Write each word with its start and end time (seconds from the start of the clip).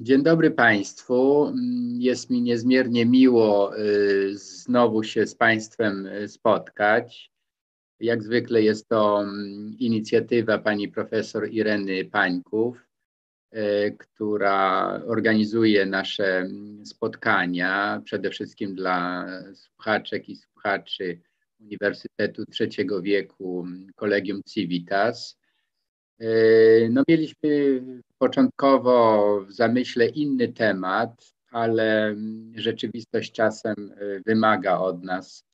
Dzień 0.00 0.22
dobry 0.22 0.50
Państwu. 0.50 1.52
Jest 1.98 2.30
mi 2.30 2.42
niezmiernie 2.42 3.06
miło 3.06 3.72
znowu 4.32 5.02
się 5.02 5.26
z 5.26 5.34
Państwem 5.34 6.08
spotkać. 6.26 7.30
Jak 8.00 8.22
zwykle 8.22 8.62
jest 8.62 8.88
to 8.88 9.24
inicjatywa 9.78 10.58
pani 10.58 10.88
profesor 10.88 11.48
Ireny 11.50 12.04
Pańków, 12.04 12.86
która 13.98 15.00
organizuje 15.06 15.86
nasze 15.86 16.48
spotkania, 16.84 18.02
przede 18.04 18.30
wszystkim 18.30 18.74
dla 18.74 19.26
słuchaczek 19.54 20.28
i 20.28 20.36
słuchaczy 20.36 21.20
Uniwersytetu 21.60 22.44
Trzeciego 22.50 23.02
Wieku 23.02 23.66
Collegium 23.96 24.42
Civitas. 24.48 25.39
No 26.90 27.02
mieliśmy 27.08 27.82
początkowo 28.18 29.40
w 29.48 29.52
zamyśle 29.52 30.06
inny 30.06 30.48
temat, 30.48 31.34
ale 31.50 32.16
rzeczywistość 32.54 33.32
czasem 33.32 33.74
wymaga 34.26 34.78
od 34.78 35.02
nas, 35.02 35.44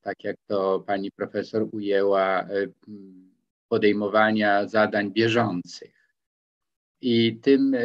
tak 0.00 0.24
jak 0.24 0.36
to 0.46 0.84
pani 0.86 1.10
profesor 1.10 1.68
ujęła, 1.72 2.46
podejmowania 3.68 4.68
zadań 4.68 5.12
bieżących. 5.12 5.94
I 7.00 7.36
tym 7.36 7.76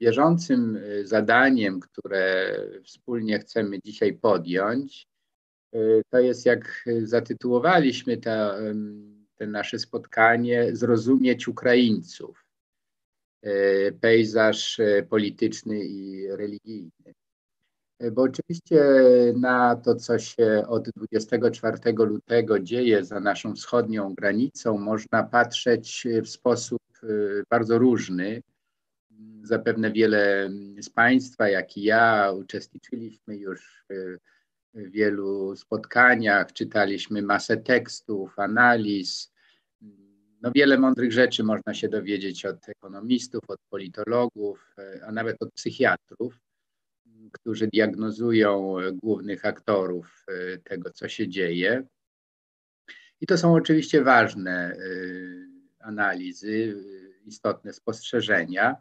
bieżącym 0.00 0.80
zadaniem, 1.04 1.80
które 1.80 2.56
wspólnie 2.84 3.38
chcemy 3.38 3.78
dzisiaj 3.84 4.12
podjąć, 4.12 5.06
to 6.10 6.18
jest 6.18 6.46
jak 6.46 6.84
zatytułowaliśmy 7.02 8.16
to, 8.16 8.54
te 9.40 9.46
nasze 9.46 9.78
spotkanie, 9.78 10.76
zrozumieć 10.76 11.48
Ukraińców. 11.48 12.44
Pejzaż 14.00 14.80
polityczny 15.08 15.84
i 15.84 16.28
religijny. 16.28 17.14
Bo 18.12 18.22
oczywiście 18.22 18.84
na 19.36 19.76
to, 19.76 19.94
co 19.94 20.18
się 20.18 20.64
od 20.68 20.88
24 20.96 21.78
lutego 21.92 22.60
dzieje 22.60 23.04
za 23.04 23.20
naszą 23.20 23.54
wschodnią 23.54 24.14
granicą, 24.14 24.78
można 24.78 25.22
patrzeć 25.22 26.06
w 26.24 26.28
sposób 26.28 26.82
bardzo 27.50 27.78
różny. 27.78 28.42
Zapewne 29.42 29.92
wiele 29.92 30.50
z 30.80 30.90
Państwa, 30.90 31.48
jak 31.48 31.76
i 31.76 31.82
ja, 31.82 32.32
uczestniczyliśmy 32.32 33.36
już 33.36 33.84
w 33.90 34.16
wielu 34.74 35.56
spotkaniach, 35.56 36.52
czytaliśmy 36.52 37.22
masę 37.22 37.56
tekstów, 37.56 38.38
analiz. 38.38 39.32
No 40.42 40.52
wiele 40.54 40.78
mądrych 40.78 41.12
rzeczy 41.12 41.44
można 41.44 41.74
się 41.74 41.88
dowiedzieć 41.88 42.46
od 42.46 42.68
ekonomistów, 42.68 43.40
od 43.48 43.60
politologów, 43.70 44.74
a 45.06 45.12
nawet 45.12 45.42
od 45.42 45.52
psychiatrów, 45.52 46.40
którzy 47.32 47.66
diagnozują 47.66 48.76
głównych 49.02 49.44
aktorów 49.44 50.26
tego, 50.64 50.90
co 50.90 51.08
się 51.08 51.28
dzieje. 51.28 51.86
I 53.20 53.26
to 53.26 53.38
są 53.38 53.54
oczywiście 53.54 54.02
ważne 54.02 54.76
analizy, 55.78 56.76
istotne 57.24 57.72
spostrzeżenia. 57.72 58.76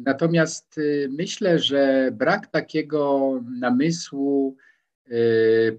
Natomiast 0.00 0.80
myślę, 1.08 1.58
że 1.58 2.10
brak 2.12 2.46
takiego 2.46 3.30
namysłu 3.60 4.56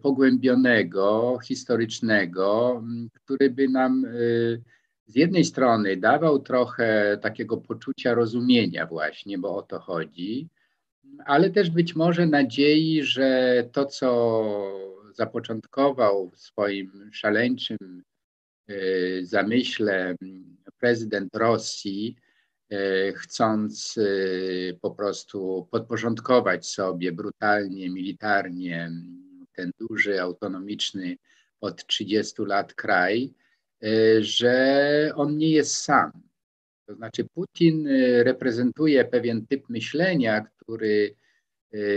pogłębionego, 0.02 1.40
historycznego, 1.44 2.84
który 3.14 3.50
by 3.50 3.68
nam 3.68 4.06
z 5.06 5.16
jednej 5.16 5.46
strony 5.46 5.98
dawał 5.98 6.40
trochę 6.40 7.18
takiego 7.22 7.58
poczucia 7.58 8.14
rozumienia 8.14 8.86
właśnie, 8.86 9.38
bo 9.38 9.56
o 9.56 9.62
to 9.62 9.80
chodzi, 9.80 10.50
ale 11.26 11.50
też 11.50 11.70
być 11.70 11.96
może 11.96 12.28
nadziei, 12.28 13.04
że 13.04 13.64
to, 13.72 13.86
co 13.86 14.42
zapoczątkował 15.14 16.30
w 16.30 16.40
swoim 16.40 17.10
szaleńczym 17.12 18.04
zamyśle 19.22 20.16
prezydent 20.80 21.36
Rosji, 21.36 22.16
chcąc 23.16 24.00
po 24.82 24.92
prostu 24.92 25.68
podporządkować 25.72 26.68
sobie 26.68 27.12
brutalnie, 27.12 27.90
militarnie 27.90 28.92
ten 29.54 29.72
duży, 29.80 30.22
autonomiczny 30.22 31.18
od 31.62 31.86
30 31.88 32.42
lat 32.42 32.74
kraj, 32.74 33.34
że 34.20 35.12
on 35.16 35.38
nie 35.38 35.52
jest 35.52 35.76
sam. 35.76 36.12
To 36.86 36.96
znaczy, 36.96 37.26
Putin 37.34 37.88
reprezentuje 38.24 39.06
pewien 39.06 39.48
typ 39.48 39.70
myślenia, 39.70 40.42
który 40.42 41.16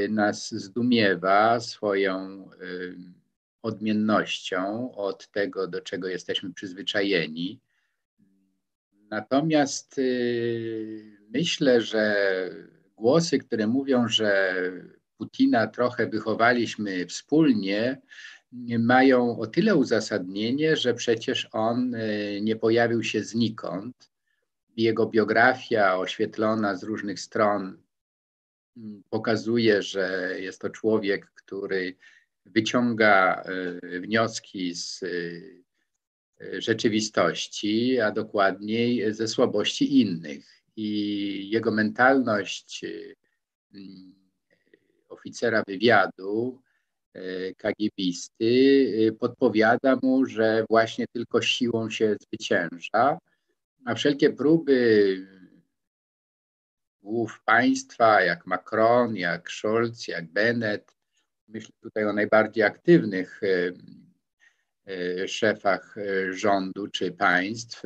nas 0.09 0.55
zdumiewa 0.55 1.61
swoją 1.61 2.49
odmiennością 3.63 4.93
od 4.95 5.31
tego, 5.31 5.67
do 5.67 5.81
czego 5.81 6.09
jesteśmy 6.09 6.53
przyzwyczajeni. 6.53 7.61
Natomiast 9.11 10.01
myślę, 11.31 11.81
że 11.81 12.17
głosy, 12.97 13.39
które 13.39 13.67
mówią, 13.67 14.09
że 14.09 14.55
Putina 15.25 15.67
trochę 15.67 16.07
wychowaliśmy 16.07 17.07
wspólnie, 17.07 18.01
mają 18.79 19.39
o 19.39 19.47
tyle 19.47 19.77
uzasadnienie, 19.77 20.77
że 20.77 20.95
przecież 20.95 21.49
on 21.53 21.97
nie 22.41 22.57
pojawił 22.57 23.03
się 23.03 23.23
znikąd. 23.23 24.11
Jego 24.77 25.07
biografia 25.07 25.99
oświetlona 25.99 26.77
z 26.77 26.83
różnych 26.83 27.21
stron 27.21 27.83
pokazuje, 29.11 29.83
że 29.83 30.35
jest 30.39 30.61
to 30.61 30.71
człowiek, 30.71 31.33
który 31.35 31.97
wyciąga 32.47 33.45
wnioski 34.01 34.75
z 34.75 35.05
rzeczywistości, 36.59 38.01
a 38.01 38.11
dokładniej 38.11 39.15
ze 39.15 39.29
słabości 39.29 40.01
innych. 40.01 40.65
I 40.77 41.51
jego 41.51 41.71
mentalność 41.71 42.85
oficera 45.15 45.63
wywiadu, 45.67 46.63
KGBisty, 47.57 49.13
podpowiada 49.21 49.99
mu, 50.03 50.27
że 50.27 50.65
właśnie 50.71 51.07
tylko 51.13 51.43
siłą 51.43 51.91
się 51.91 52.17
zwycięża, 52.21 53.19
a 53.85 53.95
wszelkie 53.95 54.31
próby 54.31 55.27
głów 57.03 57.43
państwa, 57.45 58.21
jak 58.21 58.47
Macron, 58.47 59.17
jak 59.17 59.51
Scholz, 59.51 60.09
jak 60.09 60.27
Bennett, 60.27 60.97
myślę 61.49 61.75
tutaj 61.81 62.05
o 62.05 62.13
najbardziej 62.13 62.65
aktywnych 62.65 63.41
szefach 65.27 65.97
rządu 66.31 66.89
czy 66.89 67.13
państw, 67.13 67.83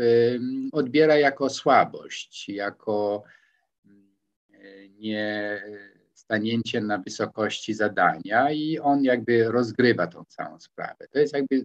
odbiera 0.72 1.16
jako 1.16 1.50
słabość, 1.50 2.48
jako 2.48 3.22
nie 4.90 5.62
stanięcie 6.28 6.80
na 6.80 6.98
wysokości 6.98 7.74
zadania 7.74 8.50
i 8.50 8.78
on 8.78 9.04
jakby 9.04 9.50
rozgrywa 9.50 10.06
tą 10.06 10.24
całą 10.24 10.60
sprawę. 10.60 11.08
To 11.10 11.18
jest 11.18 11.34
jakby 11.34 11.64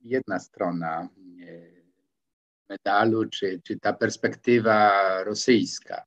jedna 0.00 0.38
strona 0.38 1.08
medalu, 2.68 3.24
czy, 3.24 3.60
czy 3.64 3.78
ta 3.78 3.92
perspektywa 3.92 4.92
rosyjska. 5.24 6.02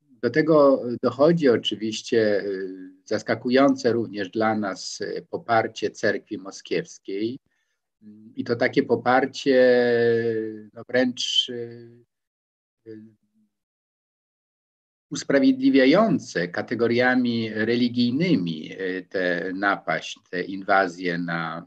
Do 0.00 0.30
tego 0.30 0.82
dochodzi 1.02 1.48
oczywiście 1.48 2.44
zaskakujące 3.04 3.92
również 3.92 4.30
dla 4.30 4.56
nas 4.56 4.98
poparcie 5.30 5.90
cerkwi 5.90 6.38
moskiewskiej. 6.38 7.38
I 8.36 8.44
to 8.44 8.56
takie 8.56 8.82
poparcie 8.82 9.56
no 10.74 10.82
wręcz 10.88 11.50
usprawiedliwiające 15.10 16.48
kategoriami 16.48 17.50
religijnymi 17.54 18.70
tę 19.08 19.52
napaść, 19.54 20.18
tę 20.30 20.42
inwazję 20.42 21.18
na 21.18 21.66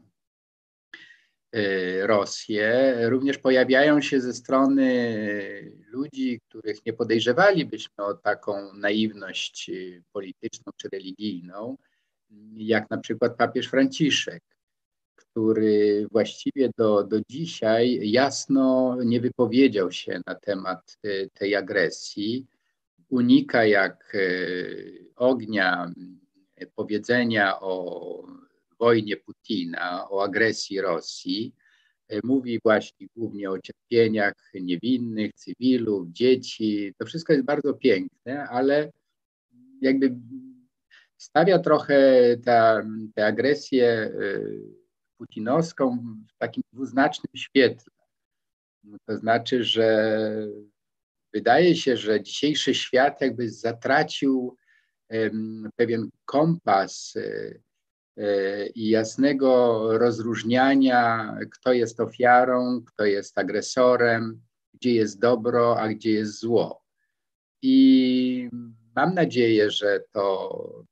Rosję, 2.02 2.94
również 3.08 3.38
pojawiają 3.38 4.00
się 4.00 4.20
ze 4.20 4.32
strony 4.32 5.72
ludzi, 5.86 6.40
których 6.48 6.86
nie 6.86 6.92
podejrzewalibyśmy 6.92 8.04
o 8.04 8.14
taką 8.14 8.74
naiwność 8.74 9.70
polityczną 10.12 10.72
czy 10.76 10.88
religijną, 10.92 11.76
jak 12.56 12.90
na 12.90 12.98
przykład 12.98 13.36
papież 13.36 13.66
Franciszek, 13.66 14.42
który 15.14 16.06
właściwie 16.12 16.70
do, 16.78 17.04
do 17.04 17.20
dzisiaj 17.28 18.10
jasno 18.10 18.96
nie 19.04 19.20
wypowiedział 19.20 19.92
się 19.92 20.20
na 20.26 20.34
temat 20.34 20.98
tej 21.34 21.54
agresji. 21.56 22.46
Unika 23.08 23.64
jak 23.64 24.16
ognia 25.16 25.92
powiedzenia 26.74 27.60
o 27.60 28.26
wojnie 28.78 29.16
Putina, 29.16 30.10
o 30.10 30.24
agresji 30.24 30.80
Rosji. 30.80 31.54
mówi 32.24 32.60
właśnie 32.64 33.06
głównie 33.16 33.50
o 33.50 33.58
cierpieniach 33.58 34.50
niewinnych, 34.54 35.34
cywilów, 35.34 36.08
dzieci. 36.08 36.94
To 36.98 37.06
wszystko 37.06 37.32
jest 37.32 37.44
bardzo 37.44 37.74
piękne, 37.74 38.48
ale 38.48 38.92
jakby 39.80 40.16
stawia 41.16 41.58
trochę 41.58 41.96
tę 43.14 43.26
agresję 43.26 44.12
putinowską 45.18 45.98
w 46.28 46.38
takim 46.38 46.62
dwuznacznym 46.72 47.30
świetle. 47.36 47.92
To 49.06 49.16
znaczy, 49.16 49.64
że 49.64 50.18
wydaje 51.34 51.76
się, 51.76 51.96
że 51.96 52.22
dzisiejszy 52.22 52.74
świat 52.74 53.20
jakby 53.20 53.50
zatracił 53.50 54.56
pewien 55.76 56.10
kompas 56.24 57.14
e, 57.16 57.54
e, 58.16 58.66
i 58.66 58.88
jasnego 58.88 59.88
rozróżniania, 59.98 61.36
kto 61.50 61.72
jest 61.72 62.00
ofiarą, 62.00 62.82
kto 62.86 63.04
jest 63.04 63.38
agresorem, 63.38 64.40
gdzie 64.74 64.94
jest 64.94 65.18
dobro, 65.18 65.80
a 65.80 65.88
gdzie 65.88 66.10
jest 66.10 66.40
zło. 66.40 66.84
I 67.62 68.48
mam 68.96 69.14
nadzieję, 69.14 69.70
że 69.70 70.04
to 70.12 70.84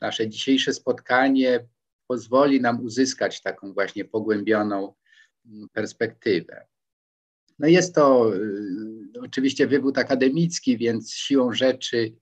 nasze 0.00 0.28
dzisiejsze 0.28 0.72
spotkanie 0.72 1.66
pozwoli 2.06 2.60
nam 2.60 2.84
uzyskać 2.84 3.42
taką 3.42 3.72
właśnie 3.72 4.04
pogłębioną 4.04 4.94
perspektywę. 5.72 6.66
No 7.58 7.68
jest 7.68 7.94
to 7.94 8.34
y, 8.34 9.01
oczywiście 9.20 9.66
wywód 9.66 9.98
akademicki, 9.98 10.78
więc 10.78 11.12
siłą 11.12 11.52
rzeczy 11.52 12.12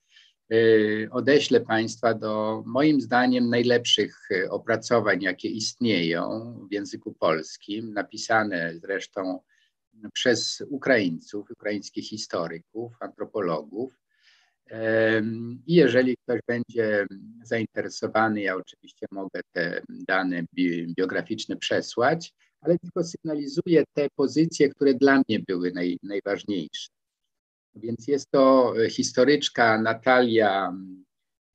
y, 0.52 1.08
odeślę 1.10 1.60
Państwa 1.60 2.14
do 2.14 2.62
moim 2.66 3.00
zdaniem 3.00 3.50
najlepszych 3.50 4.30
y, 4.30 4.50
opracowań, 4.50 5.22
jakie 5.22 5.48
istnieją 5.48 6.54
w 6.70 6.72
języku 6.72 7.14
polskim, 7.14 7.92
napisane 7.92 8.72
zresztą 8.74 9.40
przez 10.12 10.62
Ukraińców, 10.68 11.50
ukraińskich 11.50 12.08
historyków, 12.08 12.92
antropologów. 13.00 14.00
I 15.66 15.74
jeżeli 15.74 16.16
ktoś 16.16 16.40
będzie 16.46 17.06
zainteresowany, 17.42 18.40
ja 18.40 18.56
oczywiście 18.56 19.06
mogę 19.10 19.40
te 19.52 19.82
dane 19.88 20.44
biograficzne 20.96 21.56
przesłać 21.56 22.34
ale 22.60 22.78
tylko 22.78 23.04
sygnalizuje 23.04 23.84
te 23.92 24.08
pozycje, 24.16 24.68
które 24.68 24.94
dla 24.94 25.22
mnie 25.28 25.40
były 25.40 25.72
naj, 25.72 25.98
najważniejsze. 26.02 26.88
Więc 27.74 28.08
jest 28.08 28.30
to 28.30 28.74
e, 28.84 28.90
historyczka 28.90 29.82
Natalia 29.82 30.76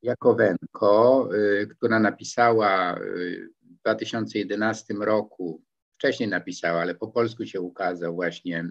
Jakowenko, 0.01 1.29
e, 1.61 1.65
która 1.65 1.99
napisała 1.99 2.95
e, 2.95 2.99
w 3.61 3.79
2011 3.81 4.93
roku, 4.93 5.61
wcześniej 5.95 6.29
napisała, 6.29 6.81
ale 6.81 6.95
po 6.95 7.07
polsku 7.07 7.45
się 7.45 7.61
ukazał 7.61 8.15
właśnie 8.15 8.65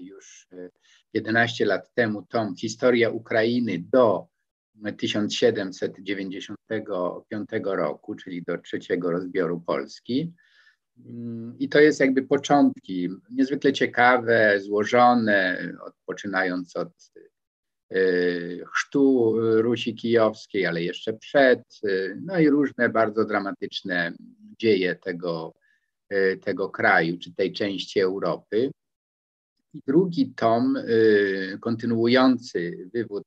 już 0.00 0.48
11 1.12 1.64
lat 1.64 1.94
temu 1.94 2.22
tom 2.22 2.56
Historia 2.56 3.10
Ukrainy 3.10 3.84
do 3.92 4.26
1795 4.98 7.48
roku, 7.64 8.14
czyli 8.14 8.42
do 8.42 8.58
trzeciego 8.58 9.10
rozbioru 9.10 9.60
Polski. 9.60 10.32
I 11.58 11.68
to 11.68 11.80
jest 11.80 12.00
jakby 12.00 12.22
początki, 12.22 13.08
niezwykle 13.30 13.72
ciekawe, 13.72 14.60
złożone, 14.60 15.68
poczynając 16.06 16.76
od 16.76 17.12
y, 17.92 18.64
chrztu 18.74 19.34
Rusi 19.62 19.94
Kijowskiej, 19.94 20.66
ale 20.66 20.82
jeszcze 20.82 21.12
przed, 21.12 21.80
y, 21.84 22.18
no 22.22 22.38
i 22.38 22.50
różne 22.50 22.88
bardzo 22.88 23.24
dramatyczne 23.24 24.12
dzieje 24.58 24.96
tego, 24.96 25.54
y, 26.12 26.40
tego 26.44 26.68
kraju, 26.68 27.18
czy 27.18 27.34
tej 27.34 27.52
części 27.52 28.00
Europy. 28.00 28.70
I 29.74 29.80
drugi 29.86 30.32
tom, 30.36 30.76
kontynuujący 31.60 32.88
wywód 32.94 33.26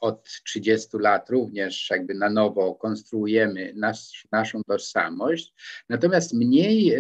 od 0.01 0.25
30 0.45 0.89
lat 0.99 1.31
również 1.31 1.91
jakby 1.91 2.15
na 2.15 2.31
nowo 2.31 2.75
konstruujemy 2.75 3.73
nas, 3.77 4.13
naszą 4.33 4.63
tożsamość. 4.65 5.55
Natomiast 5.89 6.35
mniej 6.35 6.95
e, 6.95 6.99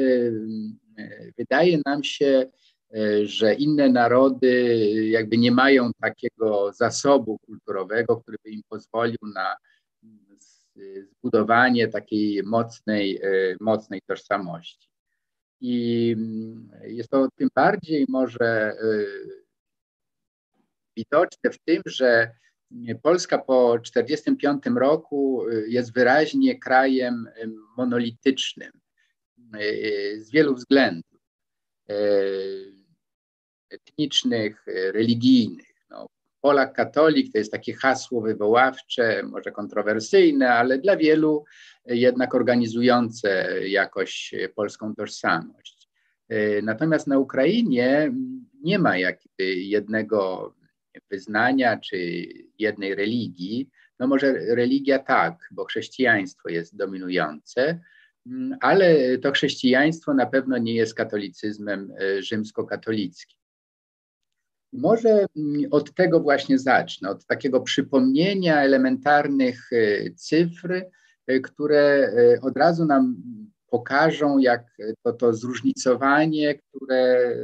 e, 0.98 1.32
wydaje 1.38 1.80
nam 1.86 2.04
się, 2.04 2.46
e, 2.94 3.26
że 3.26 3.54
inne 3.54 3.88
narody 3.88 4.74
jakby 5.10 5.38
nie 5.38 5.52
mają 5.52 5.90
takiego 6.00 6.72
zasobu 6.72 7.38
kulturowego, 7.38 8.16
który 8.16 8.38
by 8.44 8.50
im 8.50 8.62
pozwolił 8.68 9.18
na 9.34 9.56
zbudowanie 11.10 11.88
takiej 11.88 12.42
mocnej, 12.42 13.20
mocnej 13.60 14.00
tożsamości. 14.06 14.88
I 15.60 16.14
mm, 16.16 16.70
jest 16.82 17.10
to 17.10 17.28
tym 17.36 17.48
bardziej 17.54 18.06
może 18.08 18.76
y, 18.82 19.06
widoczne 20.96 21.50
w 21.50 21.58
tym, 21.58 21.82
że 21.86 22.30
Polska 23.02 23.38
po 23.38 23.78
1945 23.78 24.76
roku 24.78 25.48
y, 25.48 25.68
jest 25.68 25.92
wyraźnie 25.92 26.58
krajem 26.58 27.26
y, 27.26 27.50
monolitycznym 27.76 28.72
z 30.16 30.30
wielu 30.30 30.54
względów 30.54 31.20
etnicznych, 33.70 34.64
religijnych. 34.66 35.67
Polak 36.40 36.72
katolik 36.72 37.32
to 37.32 37.38
jest 37.38 37.52
takie 37.52 37.74
hasło 37.74 38.20
wywoławcze, 38.20 39.22
może 39.22 39.52
kontrowersyjne, 39.52 40.50
ale 40.50 40.78
dla 40.78 40.96
wielu 40.96 41.44
jednak 41.86 42.34
organizujące 42.34 43.48
jakoś 43.68 44.34
polską 44.54 44.94
tożsamość. 44.94 45.88
Natomiast 46.62 47.06
na 47.06 47.18
Ukrainie 47.18 48.12
nie 48.62 48.78
ma 48.78 48.98
jakby 48.98 49.44
jednego 49.54 50.54
wyznania 51.10 51.76
czy 51.76 51.98
jednej 52.58 52.94
religii. 52.94 53.68
No 53.98 54.06
może 54.06 54.32
religia 54.32 54.98
tak, 54.98 55.48
bo 55.50 55.64
chrześcijaństwo 55.64 56.48
jest 56.48 56.76
dominujące, 56.76 57.80
ale 58.60 59.18
to 59.18 59.32
chrześcijaństwo 59.32 60.14
na 60.14 60.26
pewno 60.26 60.58
nie 60.58 60.74
jest 60.74 60.94
katolicyzmem 60.94 61.92
rzymskokatolickim. 62.18 63.37
Może 64.72 65.26
mm, 65.36 65.62
od 65.70 65.94
tego 65.94 66.20
właśnie 66.20 66.58
zacznę, 66.58 67.10
od 67.10 67.26
takiego 67.26 67.60
przypomnienia 67.60 68.62
elementarnych 68.62 69.70
cyfr, 70.16 70.84
które 71.42 72.12
od 72.42 72.56
razu 72.56 72.84
nam 72.84 73.16
pokażą, 73.66 74.38
jak 74.38 74.76
to, 75.02 75.12
to 75.12 75.34
zróżnicowanie, 75.34 76.54
które 76.54 77.34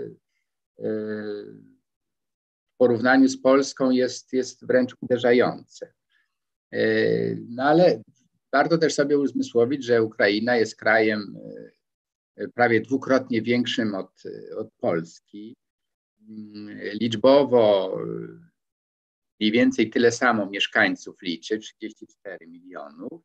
w 2.75 2.76
porównaniu 2.78 3.28
z 3.28 3.40
Polską 3.40 3.90
jest, 3.90 4.33
jest 4.33 4.66
wręcz 4.66 4.97
uderzające. 5.00 5.93
No 7.49 7.62
ale 7.62 8.02
warto 8.52 8.78
też 8.78 8.95
sobie 8.95 9.19
uzmysłowić, 9.19 9.85
że 9.85 10.02
Ukraina 10.02 10.57
jest 10.57 10.76
krajem 10.76 11.38
prawie 12.54 12.81
dwukrotnie 12.81 13.43
większym 13.43 13.95
od, 13.95 14.23
od 14.57 14.69
Polski. 14.81 15.57
Mm, 16.28 16.78
liczbowo 17.00 17.97
e, 18.00 18.04
mniej 19.40 19.52
więcej 19.52 19.90
tyle 19.90 20.12
samo 20.12 20.50
mieszkańców 20.50 21.23
liczy 21.23 21.59
34 21.59 22.47
milionów, 22.47 23.23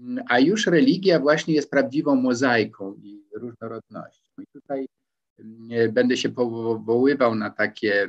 mm, 0.00 0.24
a 0.28 0.38
już 0.38 0.66
religia 0.66 1.20
właśnie 1.20 1.54
jest 1.54 1.70
prawdziwą 1.70 2.14
mozaiką 2.14 2.94
i 2.94 3.22
różnorodnością. 3.34 4.42
I 4.42 4.46
tutaj 4.52 4.86
mm, 5.38 5.92
będę 5.92 6.16
się 6.16 6.28
powoływał 6.28 7.34
na 7.34 7.50
takie 7.50 8.08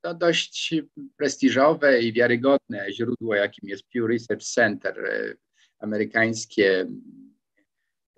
to 0.00 0.14
dość 0.14 0.74
prestiżowe 1.16 2.02
i 2.02 2.12
wiarygodne 2.12 2.92
źródło, 2.92 3.34
jakim 3.34 3.68
jest 3.68 3.84
Pew 3.92 4.08
Research 4.08 4.44
Center, 4.44 4.98
e, 4.98 5.34
amerykańskie, 5.78 6.86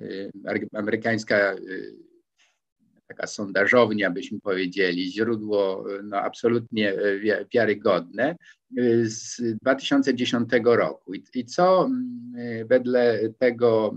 e, 0.01 0.31
amerykańska 0.75 1.55
taka 3.09 3.27
sondażownia, 3.27 4.11
byśmy 4.11 4.41
powiedzieli, 4.41 5.13
źródło 5.13 5.85
no, 6.05 6.17
absolutnie 6.17 6.95
wiarygodne 7.55 8.37
z 9.05 9.43
2010 9.63 10.51
roku. 10.65 11.15
I, 11.15 11.25
i 11.35 11.45
co 11.45 11.91
wedle 12.65 13.21
tego 13.39 13.95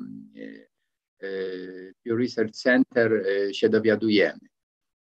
Pew 2.04 2.20
Research 2.20 2.56
Center 2.56 3.26
się 3.52 3.70
dowiadujemy? 3.70 4.40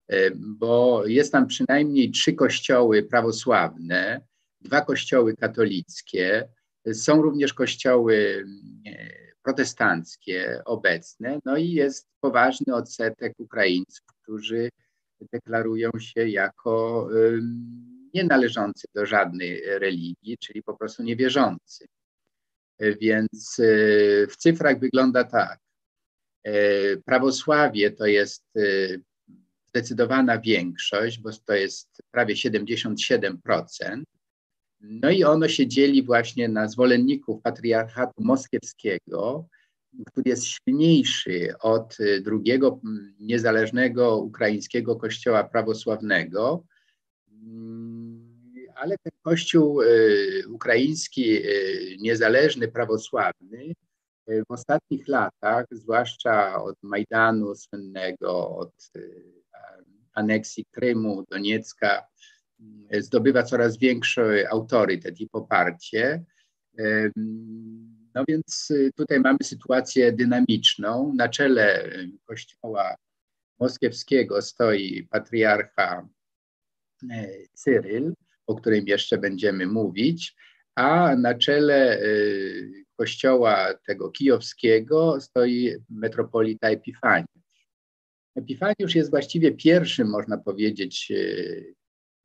e, 0.09 0.30
bo 0.35 1.06
jest 1.06 1.33
tam 1.33 1.47
przynajmniej 1.47 2.11
trzy 2.11 2.33
kościoły 2.33 3.02
prawosławne, 3.02 4.21
dwa 4.61 4.80
kościoły 4.80 5.37
katolickie, 5.37 6.49
są 6.92 7.23
również 7.23 7.54
kościoły 7.54 8.44
e, 8.87 9.09
protestanckie 9.42 10.62
obecne, 10.64 11.38
no 11.44 11.56
i 11.56 11.71
jest 11.71 12.09
poważny 12.21 12.75
odsetek 12.75 13.35
Ukraińców, 13.38 14.06
którzy 14.23 14.68
deklarują 15.33 15.90
się 15.99 16.28
jako 16.28 17.09
nienależący 18.14 18.88
do 18.94 19.06
żadnej 19.06 19.62
religii, 19.64 20.38
czyli 20.38 20.62
po 20.62 20.75
prostu 20.76 21.02
niewierzący. 21.02 21.87
Więc 22.81 23.59
y, 23.59 24.26
w 24.31 24.37
cyfrach 24.37 24.78
wygląda 24.78 25.25
tak. 25.25 25.59
E, 26.45 26.52
prawosławie 26.97 27.90
to 27.90 28.07
jest 28.07 28.45
zdecydowana 29.69 30.38
większość, 30.40 31.21
bo 31.21 31.31
to 31.47 31.54
jest 31.54 32.02
prawie 32.11 32.35
77%. 32.35 34.02
No 34.81 35.11
i 35.11 35.25
ono 35.25 35.49
się 35.49 35.66
dzieli 35.66 36.02
właśnie 36.02 36.49
na 36.49 36.69
zwolenników 36.69 37.43
patriarchatu 37.43 38.23
moskiewskiego, 38.23 39.49
który 40.07 40.31
jest 40.31 40.45
silniejszy 40.45 41.54
od 41.61 41.97
drugiego 42.23 42.81
niezależnego 43.21 44.19
ukraińskiego 44.19 44.97
kościoła 44.97 45.45
prawosławnego, 45.45 46.64
ale 48.85 48.99
ten 48.99 49.12
kościół 49.23 49.83
e, 49.83 49.87
ukraiński, 50.49 51.37
e, 51.37 51.43
niezależny, 51.99 52.69
prawosławny, 52.69 53.75
e, 54.26 54.45
w 54.45 54.50
ostatnich 54.50 55.09
latach, 55.09 55.67
zwłaszcza 55.71 56.62
od 56.62 56.83
Majdanu 56.83 57.55
słynnego, 57.55 58.57
od 58.57 58.75
aneksji 60.14 60.64
Krymu, 60.71 61.25
Doniecka, 61.31 62.07
zdobywa 62.99 63.43
coraz 63.43 63.79
większy 63.79 64.49
autorytet 64.50 65.21
i 65.21 65.29
poparcie. 65.29 66.25
No 68.14 68.25
więc 68.29 68.73
tutaj 68.97 69.21
mamy 69.21 69.38
sytuację 69.43 70.12
dynamiczną. 70.12 71.12
Na 71.17 71.29
czele 71.29 71.91
kościoła 72.25 72.95
moskiewskiego 73.61 74.43
stoi 74.43 75.07
patriarcha 75.11 76.09
Cyryl, 77.55 78.14
o 78.47 78.55
którym 78.55 78.87
jeszcze 78.87 79.19
będziemy 79.19 79.67
mówić, 79.67 80.37
a 80.75 81.17
na 81.17 81.35
czele 81.35 82.03
y, 82.03 82.85
kościoła 82.97 83.75
tego 83.87 84.11
kijowskiego 84.11 85.21
stoi 85.21 85.75
metropolita 85.91 86.69
Epifaniusz. 86.69 87.29
Epifaniusz 88.37 88.95
jest 88.95 89.11
właściwie 89.11 89.53
pierwszym, 89.53 90.09
można 90.09 90.39
powiedzieć, 90.39 91.09
y, 91.11 91.75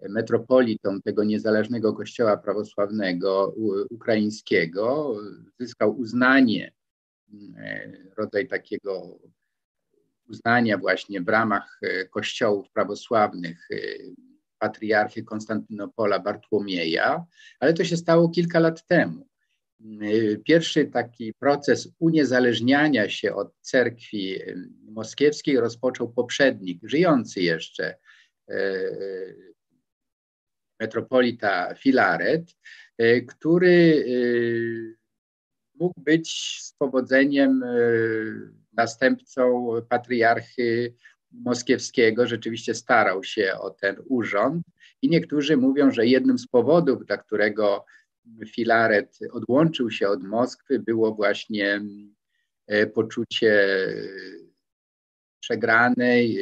metropolitą 0.10 1.02
tego 1.02 1.24
niezależnego 1.24 1.94
kościoła 1.94 2.38
prawosławnego 2.38 3.56
ukraińskiego, 3.90 5.16
zyskał 5.60 5.98
uznanie, 5.98 6.72
e, 7.58 7.92
rodzaj 8.18 8.48
takiego 8.48 9.20
uznania 10.30 10.78
właśnie 10.78 11.22
w 11.22 11.30
ramach 11.30 11.80
kościołów 12.12 12.70
prawosławnych 12.70 13.68
patriarchy 14.60 15.24
Konstantynopola 15.24 16.20
Bartłomieja, 16.20 17.25
ale 17.60 17.74
to 17.74 17.84
się 17.84 17.98
stało 17.98 18.30
kilka 18.30 18.60
lat 18.60 18.86
temu. 18.88 19.30
Pierwszy 20.46 20.86
taki 20.86 21.34
proces 21.34 21.89
uniezależniania 22.00 23.10
się 23.10 23.36
od 23.36 23.54
cerkwi 23.62 24.39
moskiewskiej 24.82 25.60
rozpoczął 25.60 26.13
poprzednik, 26.13 26.80
żyjący 26.84 27.42
jeszcze 27.42 27.96
metropolita 30.80 31.75
Filaret, 31.75 32.56
który 33.28 34.06
mógł 35.75 36.01
być 36.01 36.58
z 36.62 36.74
powodzeniem 36.74 37.63
następcą 38.74 39.70
patriarchy 39.89 40.94
moskiewskiego, 41.32 42.28
rzeczywiście 42.28 42.76
starał 42.76 43.24
się 43.24 43.54
o 43.60 43.70
ten 43.70 43.96
urząd 44.06 44.66
i 45.02 45.10
niektórzy 45.10 45.58
mówią, 45.58 45.92
że 45.92 46.08
jednym 46.08 46.40
z 46.40 46.48
powodów, 46.48 47.06
dla 47.06 47.18
którego 47.18 47.86
Filaret 48.48 49.20
odłączył 49.32 49.92
się 49.92 50.08
od 50.08 50.24
Moskwy, 50.24 50.80
było 50.80 51.16
właśnie 51.16 51.82
poczucie 52.94 53.68
przegranej, 55.40 56.38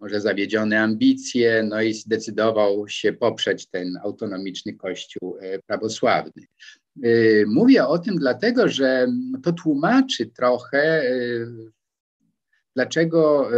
może 0.00 0.20
zawiedzione 0.20 0.80
ambicje, 0.80 1.62
no 1.62 1.82
i 1.82 1.94
zdecydował 1.94 2.88
się 2.88 3.12
poprzeć 3.12 3.66
ten 3.66 3.98
autonomiczny 4.02 4.74
kościół 4.74 5.36
e, 5.40 5.58
prawosławny. 5.58 6.42
E, 7.02 7.08
mówię 7.46 7.86
o 7.86 7.98
tym 7.98 8.16
dlatego, 8.16 8.68
że 8.68 9.06
to 9.42 9.52
tłumaczy 9.52 10.26
trochę, 10.26 10.78
e, 10.78 11.46
dlaczego 12.76 13.50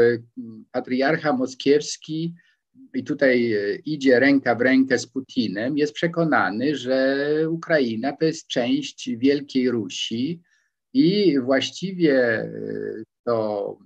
patriarcha 0.73 1.33
moskiewski, 1.33 2.35
i 2.95 3.05
tutaj 3.05 3.55
idzie 3.85 4.21
ręka 4.21 4.55
w 4.55 4.61
rękę 4.61 4.99
z 4.99 5.07
Putinem, 5.07 5.79
jest 5.79 5.93
przekonany, 5.93 6.77
że 6.77 7.27
Ukraina 7.51 8.17
to 8.17 8.25
jest 8.25 8.47
część 8.47 9.11
Wielkiej 9.17 9.71
Rusi 9.71 10.43
i 10.93 11.41
właściwie 11.41 12.49
to 13.25 13.79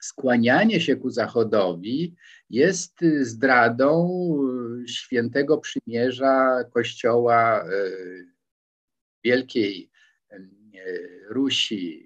skłanianie 0.00 0.80
się 0.80 0.96
ku 0.96 1.10
Zachodowi 1.10 2.14
jest 2.50 3.00
zdradą 3.20 4.08
świętego 4.88 5.58
przymierza 5.58 6.64
Kościoła 6.74 7.64
e, 7.64 7.68
Wielkiej 9.24 9.90
e, 10.30 10.38
Rusi 11.28 12.05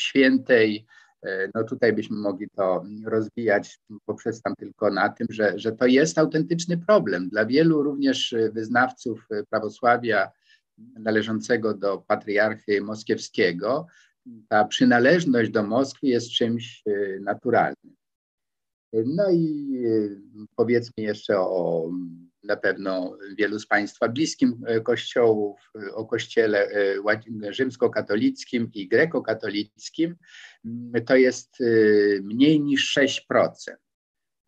Świętej. 0.00 0.86
E, 1.22 1.50
no 1.54 1.64
tutaj 1.64 1.92
byśmy 1.92 2.16
mogli 2.16 2.48
to 2.56 2.84
rozwijać, 3.04 3.78
poprzestam 4.04 4.54
tylko 4.58 4.90
na 4.90 5.08
tym, 5.08 5.26
że, 5.30 5.58
że 5.58 5.72
to 5.72 5.86
jest 5.86 6.18
autentyczny 6.18 6.78
problem. 6.78 7.28
Dla 7.28 7.46
wielu 7.46 7.82
również 7.82 8.34
wyznawców 8.52 9.26
prawosławia 9.50 10.30
należącego 10.78 11.74
do 11.74 11.98
patriarchy 11.98 12.80
moskiewskiego, 12.80 13.86
ta 14.48 14.64
przynależność 14.64 15.50
do 15.50 15.62
Moskwy 15.62 16.06
jest 16.06 16.30
czymś 16.30 16.82
naturalnym. 17.20 17.96
No 18.92 19.30
i 19.30 19.68
powiedzmy 20.56 21.04
jeszcze 21.04 21.38
o 21.38 21.90
na 22.42 22.56
pewno 22.56 23.16
wielu 23.38 23.58
z 23.58 23.66
Państwa 23.66 24.08
bliskim 24.08 24.64
kościołów, 24.84 25.60
o 25.92 26.06
kościele 26.06 26.68
rzymskokatolickim 27.50 28.70
i 28.74 28.88
grekokatolickim, 28.88 30.16
to 31.06 31.16
jest 31.16 31.56
mniej 32.22 32.60
niż 32.60 32.98
6%. 33.30 33.50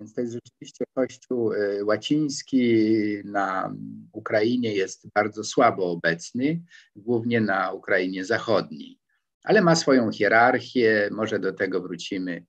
Więc 0.03 0.15
to 0.15 0.21
jest 0.21 0.33
rzeczywiście 0.33 0.85
Kościół 0.95 1.53
e, 1.53 1.85
łaciński 1.85 2.87
na 3.25 3.75
Ukrainie 4.13 4.75
jest 4.75 5.09
bardzo 5.15 5.45
słabo 5.45 5.91
obecny, 5.91 6.63
głównie 6.97 7.41
na 7.41 7.73
Ukrainie 7.73 8.25
Zachodniej, 8.25 8.99
ale 9.45 9.63
ma 9.63 9.77
swoją 9.77 10.13
hierarchię. 10.13 11.09
Może 11.13 11.39
do 11.39 11.53
tego 11.53 11.81
wrócimy 11.81 12.33
e, 12.33 12.45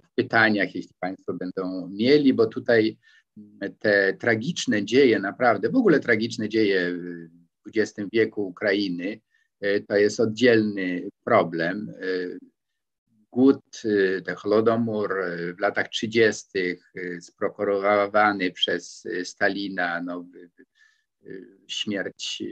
w 0.00 0.14
pytaniach, 0.14 0.74
jeśli 0.74 0.94
Państwo 1.00 1.34
będą 1.34 1.88
mieli, 1.88 2.34
bo 2.34 2.46
tutaj 2.46 2.98
te 3.78 4.16
tragiczne 4.20 4.84
dzieje, 4.84 5.18
naprawdę, 5.18 5.68
w 5.68 5.76
ogóle 5.76 6.00
tragiczne 6.00 6.48
dzieje 6.48 6.92
w 7.66 7.70
XX 7.76 8.08
wieku 8.12 8.46
Ukrainy, 8.46 9.20
e, 9.60 9.80
to 9.80 9.96
jest 9.96 10.20
oddzielny 10.20 11.08
problem 11.24 11.94
głód, 13.30 13.82
y, 13.84 14.22
ten 14.24 14.34
Holodomor 14.34 15.20
y, 15.20 15.54
w 15.54 15.60
latach 15.60 15.88
30. 15.88 16.76
Y, 16.96 17.20
sprokurowany 17.20 18.50
przez 18.50 19.08
Stalina, 19.24 20.02
no, 20.02 20.26
śmierć 21.66 22.42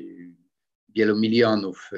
wielu 0.96 1.16
milionów 1.16 1.90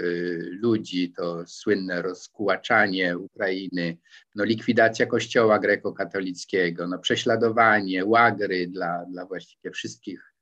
ludzi, 0.51 1.13
to 1.17 1.47
słynne 1.47 2.03
rozkułaczanie 2.03 3.19
Ukrainy, 3.19 3.97
no, 4.35 4.45
likwidacja 4.45 5.07
kościoła 5.07 5.59
grekokatolickiego, 5.59 6.89
no, 6.89 6.99
prześladowanie, 6.99 8.05
łagry 8.05 8.67
dla, 8.67 9.05
dla 9.05 9.27
właściwie 9.27 9.71
wszystkich 9.71 10.35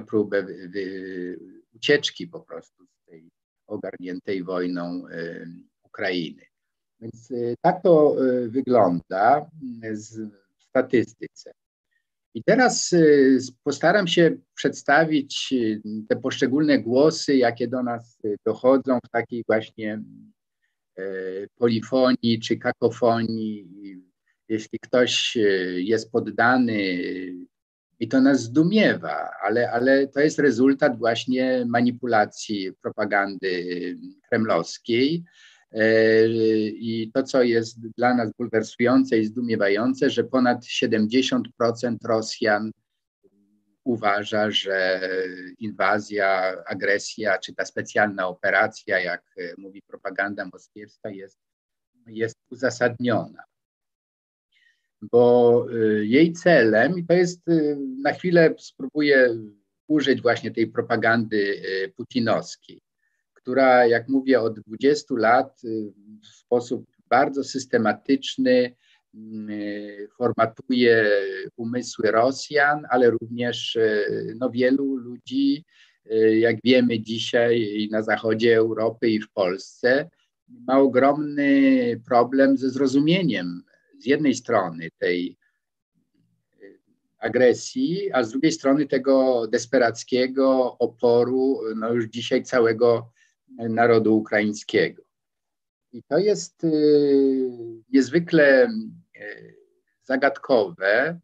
próbę 0.07 0.43
wy, 0.43 0.69
wy, 0.69 1.39
ucieczki 1.75 2.27
po 2.27 2.41
prostu 2.41 2.87
z 2.87 3.05
tej 3.05 3.31
ogarniętej 3.67 4.45
wojną 4.45 5.05
Ukrainy. 5.99 6.43
Więc 7.01 7.31
y, 7.31 7.55
tak 7.61 7.83
to 7.83 8.25
y, 8.27 8.49
wygląda 8.49 9.51
w 10.59 10.63
statystyce. 10.63 11.53
I 12.35 12.45
teraz 12.45 12.93
y, 12.93 13.39
postaram 13.65 14.07
się 14.07 14.37
przedstawić 14.55 15.55
te 16.09 16.17
poszczególne 16.17 16.79
głosy, 16.79 17.37
jakie 17.37 17.69
do 17.69 17.83
nas 17.83 18.19
dochodzą 18.47 18.99
w 19.07 19.11
takiej 19.11 19.45
właśnie 19.47 20.03
polifonii 21.57 22.41
czy 22.41 22.57
kakofonii. 22.57 23.67
Jeśli 24.49 24.79
ktoś 24.79 25.39
jest 25.77 26.13
poddany, 26.13 26.99
i 28.01 28.09
to 28.09 28.21
nas 28.21 28.41
zdumiewa, 28.41 29.31
ale, 29.43 29.71
ale 29.71 30.07
to 30.07 30.21
jest 30.21 30.39
rezultat 30.39 30.99
właśnie 30.99 31.65
manipulacji 31.69 32.73
propagandy 32.83 33.97
kremlowskiej. 34.29 35.25
E, 35.73 36.27
I 36.69 37.11
to, 37.15 37.23
co 37.23 37.43
jest 37.43 37.81
dla 37.97 38.15
nas 38.15 38.33
bulwersujące 38.39 39.19
i 39.19 39.25
zdumiewające, 39.25 40.11
że 40.11 40.25
ponad 40.25 40.65
70% 40.65 41.43
Rosjan 42.05 42.71
uważa, 43.85 44.51
że 44.51 45.01
inwazja, 45.59 46.57
agresja 46.67 47.39
czy 47.39 47.55
ta 47.55 47.65
specjalna 47.65 48.29
operacja, 48.29 49.01
jak 49.01 49.23
mówi 49.59 49.83
propaganda 49.87 50.49
moskiewska, 50.53 51.11
jest, 51.11 51.39
jest 52.07 52.37
uzasadniona. 52.51 53.43
Bo 55.03 55.67
e, 55.71 56.05
jej 56.05 56.33
celem, 56.33 56.99
i 56.99 57.05
to 57.05 57.15
jest 57.15 57.49
e, 57.49 57.77
na 58.03 58.13
chwilę 58.13 58.55
spróbuję 58.59 59.39
użyć 59.87 60.23
właśnie 60.23 60.51
tej 60.51 60.67
propagandy 60.67 61.63
putinowskiej, 61.97 62.81
która, 63.49 63.87
jak 63.87 64.09
mówię, 64.09 64.41
od 64.41 64.61
20 64.61 65.15
lat 65.19 65.61
w 66.23 66.27
sposób 66.27 66.87
bardzo 67.09 67.45
systematyczny 67.45 68.75
Y, 69.51 70.09
formatuje 70.17 71.11
umysły 71.57 72.11
Rosjan, 72.11 72.87
ale 72.91 73.11
również 73.11 73.77
y, 73.77 74.37
no, 74.39 74.51
wielu 74.51 74.97
ludzi, 74.97 75.65
y, 76.13 76.39
jak 76.39 76.57
wiemy 76.65 77.01
dzisiaj 77.01 77.61
i 77.61 77.89
na 77.91 78.03
zachodzie 78.03 78.57
Europy 78.57 79.09
i 79.09 79.21
w 79.21 79.31
Polsce, 79.31 80.11
ma 80.49 80.79
ogromny 80.79 82.01
problem 82.09 82.57
ze 82.57 82.71
zrozumieniem 82.71 83.63
z 83.99 84.07
jednej 84.07 84.35
strony 84.35 84.89
tej 84.99 85.37
agresji, 87.19 88.13
a 88.13 88.23
z 88.23 88.31
drugiej 88.31 88.53
strony 88.53 88.87
tego 88.87 89.47
desperackiego 89.47 90.79
oporu 90.79 91.61
no 91.77 91.93
już 91.93 92.05
dzisiaj 92.05 92.43
całego 92.43 93.11
narodu 93.57 94.17
ukraińskiego. 94.17 95.03
I 95.93 96.03
to 96.03 96.19
jest 96.19 96.67
niezwykle 97.93 98.69
zagadkowe, 100.05 101.21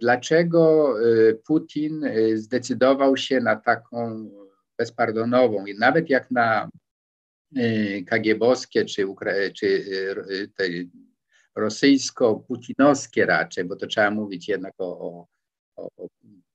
dlaczego 0.00 0.94
y, 1.06 1.40
Putin 1.46 2.04
y, 2.04 2.38
zdecydował 2.38 3.16
się 3.16 3.40
na 3.40 3.56
taką 3.56 4.30
bezpardonową, 4.78 5.66
i 5.66 5.78
nawet 5.78 6.10
jak 6.10 6.30
na 6.30 6.70
y, 7.56 8.04
kagiebowskie 8.06 8.84
czy, 8.84 9.06
czy 9.54 9.84
te 10.56 10.64
rosyjsko-putinowskie 11.56 13.26
raczej, 13.26 13.64
bo 13.64 13.76
to 13.76 13.86
trzeba 13.86 14.10
mówić 14.10 14.48
jednak 14.48 14.74
o, 14.78 15.26
o, 15.76 15.88
o 15.96 16.08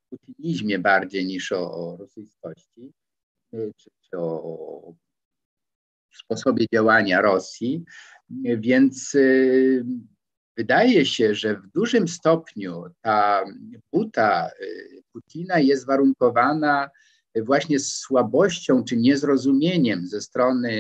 putinizmie 0.10 0.80
bardziej 0.80 1.26
niż 1.26 1.52
o, 1.52 1.74
o 1.74 1.98
rosyjskości, 1.98 2.94
czy, 3.52 3.90
czy 4.02 4.18
o 4.18 4.59
sposobie 6.30 6.66
działania 6.74 7.22
Rosji. 7.22 7.84
Więc 8.58 9.16
Wydaje 10.60 11.06
się, 11.06 11.36
że 11.36 11.56
w 11.56 11.68
dużym 11.68 12.08
stopniu 12.08 12.84
ta 13.02 13.46
buta 13.94 14.50
y, 14.62 15.04
Putina 15.14 15.60
jest 15.60 15.86
warunkowana 15.86 16.90
właśnie 17.36 17.80
słabością 17.80 18.84
czy 18.84 18.98
niezrozumieniem 18.98 20.08
ze 20.08 20.22
strony 20.22 20.72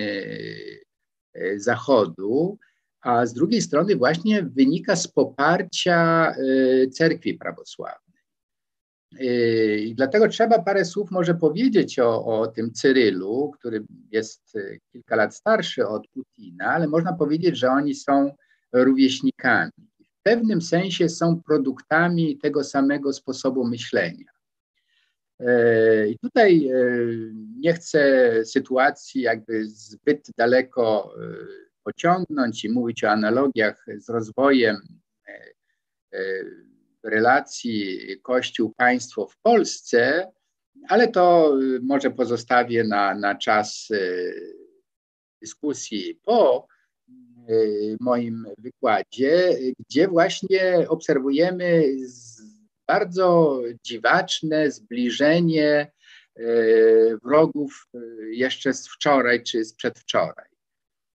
y, 1.35 1.59
Zachodu, 1.59 2.57
a 3.01 3.25
z 3.25 3.33
drugiej 3.33 3.61
strony 3.61 3.95
właśnie 3.95 4.43
wynika 4.43 4.95
z 4.95 5.07
poparcia 5.07 6.31
y, 6.37 6.89
cerkwi 6.93 7.33
prawosławnej. 7.33 8.08
I 9.79 9.93
dlatego 9.95 10.27
trzeba 10.27 10.59
parę 10.59 10.85
słów 10.85 11.11
może 11.11 11.35
powiedzieć 11.35 11.99
o, 11.99 12.25
o 12.25 12.47
tym 12.47 12.73
Cyrylu, 12.73 13.51
który 13.59 13.83
jest 14.11 14.57
kilka 14.91 15.15
lat 15.15 15.35
starszy 15.35 15.87
od 15.87 16.07
Putina, 16.07 16.65
ale 16.65 16.87
można 16.87 17.13
powiedzieć, 17.13 17.57
że 17.57 17.69
oni 17.69 17.95
są 17.95 18.35
rówieśnikami. 18.73 19.71
W 20.19 20.21
pewnym 20.23 20.61
sensie 20.61 21.09
są 21.09 21.41
produktami 21.41 22.37
tego 22.37 22.63
samego 22.63 23.13
sposobu 23.13 23.67
myślenia. 23.67 24.25
E, 25.39 26.07
I 26.07 26.19
tutaj 26.19 26.67
e, 26.67 26.75
nie 27.59 27.73
chcę 27.73 28.31
sytuacji 28.45 29.21
jakby 29.21 29.67
zbyt 29.67 30.27
daleko 30.37 31.13
e, 31.15 31.35
pociągnąć 31.83 32.65
i 32.65 32.69
mówić 32.69 33.03
o 33.03 33.09
analogiach 33.09 33.85
z 33.97 34.09
rozwojem 34.09 34.77
relacji 37.03 37.99
Kościół-państwo 38.21 39.27
w 39.27 39.37
Polsce, 39.37 40.31
ale 40.87 41.07
to 41.07 41.55
może 41.81 42.11
pozostawię 42.11 42.83
na, 42.83 43.15
na 43.15 43.35
czas 43.35 43.87
dyskusji 45.41 46.19
po 46.23 46.67
moim 47.99 48.47
wykładzie, 48.57 49.57
gdzie 49.79 50.07
właśnie 50.07 50.85
obserwujemy 50.87 51.83
bardzo 52.87 53.61
dziwaczne 53.85 54.71
zbliżenie 54.71 55.91
wrogów 57.23 57.87
jeszcze 58.31 58.73
z 58.73 58.87
wczoraj 58.87 59.43
czy 59.43 59.65
z 59.65 59.73
przedwczoraj. 59.73 60.49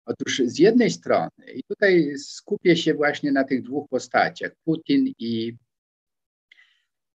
Otóż 0.06 0.42
z 0.44 0.58
jednej 0.58 0.90
strony, 0.90 1.30
i 1.54 1.62
tutaj 1.62 2.18
skupię 2.18 2.76
się 2.76 2.94
właśnie 2.94 3.32
na 3.32 3.44
tych 3.44 3.62
dwóch 3.62 3.88
postaciach, 3.88 4.52
Putin 4.64 5.12
i, 5.18 5.56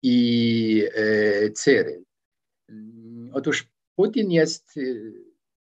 i 0.07 0.87
e, 0.95 1.51
Cyryl. 1.51 2.03
Otóż 3.33 3.67
Putin 3.95 4.31
jest, 4.31 4.77
e, 4.77 4.81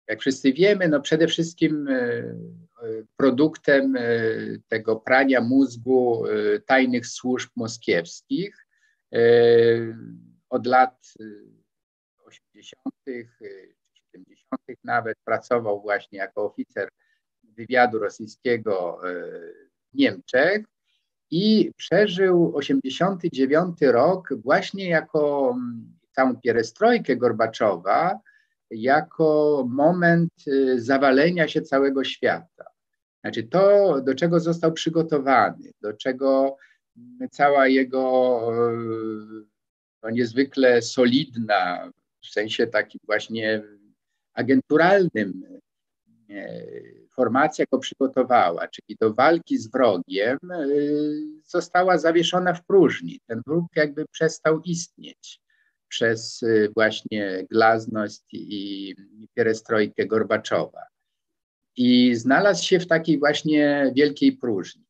jak 0.08 0.20
wszyscy 0.20 0.54
wiemy, 0.54 0.88
no 0.88 1.02
przede 1.02 1.28
wszystkim 1.28 1.88
e, 1.88 2.24
produktem 3.18 3.96
tego 4.68 4.96
prania 4.96 5.42
mózgu 5.42 6.24
tajnych 6.66 7.08
służb 7.08 7.50
moskiewskich. 7.56 8.66
Od 10.50 10.66
lat 10.66 11.14
80., 12.24 12.96
70. 13.94 14.80
nawet 14.84 15.18
pracował 15.26 15.82
właśnie 15.82 16.20
jako 16.20 16.46
oficer 16.46 16.90
wywiadu 17.44 18.00
rosyjskiego 18.00 19.02
w 19.94 19.98
Niemczech 19.98 20.66
i 21.32 21.72
przeżył 21.78 22.56
89 22.56 23.82
rok 23.82 24.30
właśnie 24.38 24.90
jako 24.90 25.52
mm, 25.56 25.94
całą 26.12 26.36
pierestrojkę 26.36 27.18
Gorbaczowa, 27.18 28.20
jako 28.72 29.66
moment 29.70 30.34
y, 30.48 30.82
zawalenia 30.82 31.48
się 31.48 31.62
całego 31.62 32.04
świata. 32.04 32.66
Znaczy 33.22 33.44
to, 33.44 34.02
do 34.02 34.16
czego 34.16 34.40
został 34.40 34.72
przygotowany, 34.74 35.72
do 35.82 35.94
czego 35.94 36.58
mm, 36.98 37.30
cała 37.30 37.68
jego 37.68 38.42
no, 40.04 40.10
niezwykle 40.10 40.82
solidna, 40.82 41.92
w 42.22 42.28
sensie 42.28 42.68
takim 42.68 43.00
właśnie 43.06 43.64
agenturalnym, 44.34 45.44
e, 46.30 46.64
formacja 47.20 47.66
go 47.72 47.80
przygotowała, 47.80 48.68
czyli 48.68 48.98
do 49.00 49.14
walki 49.14 49.58
z 49.58 49.72
wrogiem, 49.72 50.38
e, 50.52 50.68
została 51.46 51.98
zawieszona 51.98 52.54
w 52.54 52.66
próżni. 52.66 53.20
Ten 53.28 53.42
wróg 53.48 53.66
jakby 53.76 54.06
przestał 54.12 54.62
istnieć 54.62 55.42
przez 55.88 56.44
y, 56.44 56.72
właśnie 56.76 57.46
glazność 57.52 58.24
i 58.34 58.96
pierestrojkę 59.34 60.06
Gorbaczowa. 60.06 60.82
I 61.76 62.16
znalazł 62.16 62.64
się 62.64 62.80
w 62.80 62.88
takiej 62.88 63.20
właśnie 63.20 63.92
wielkiej 63.96 64.32
próżni. 64.32 64.86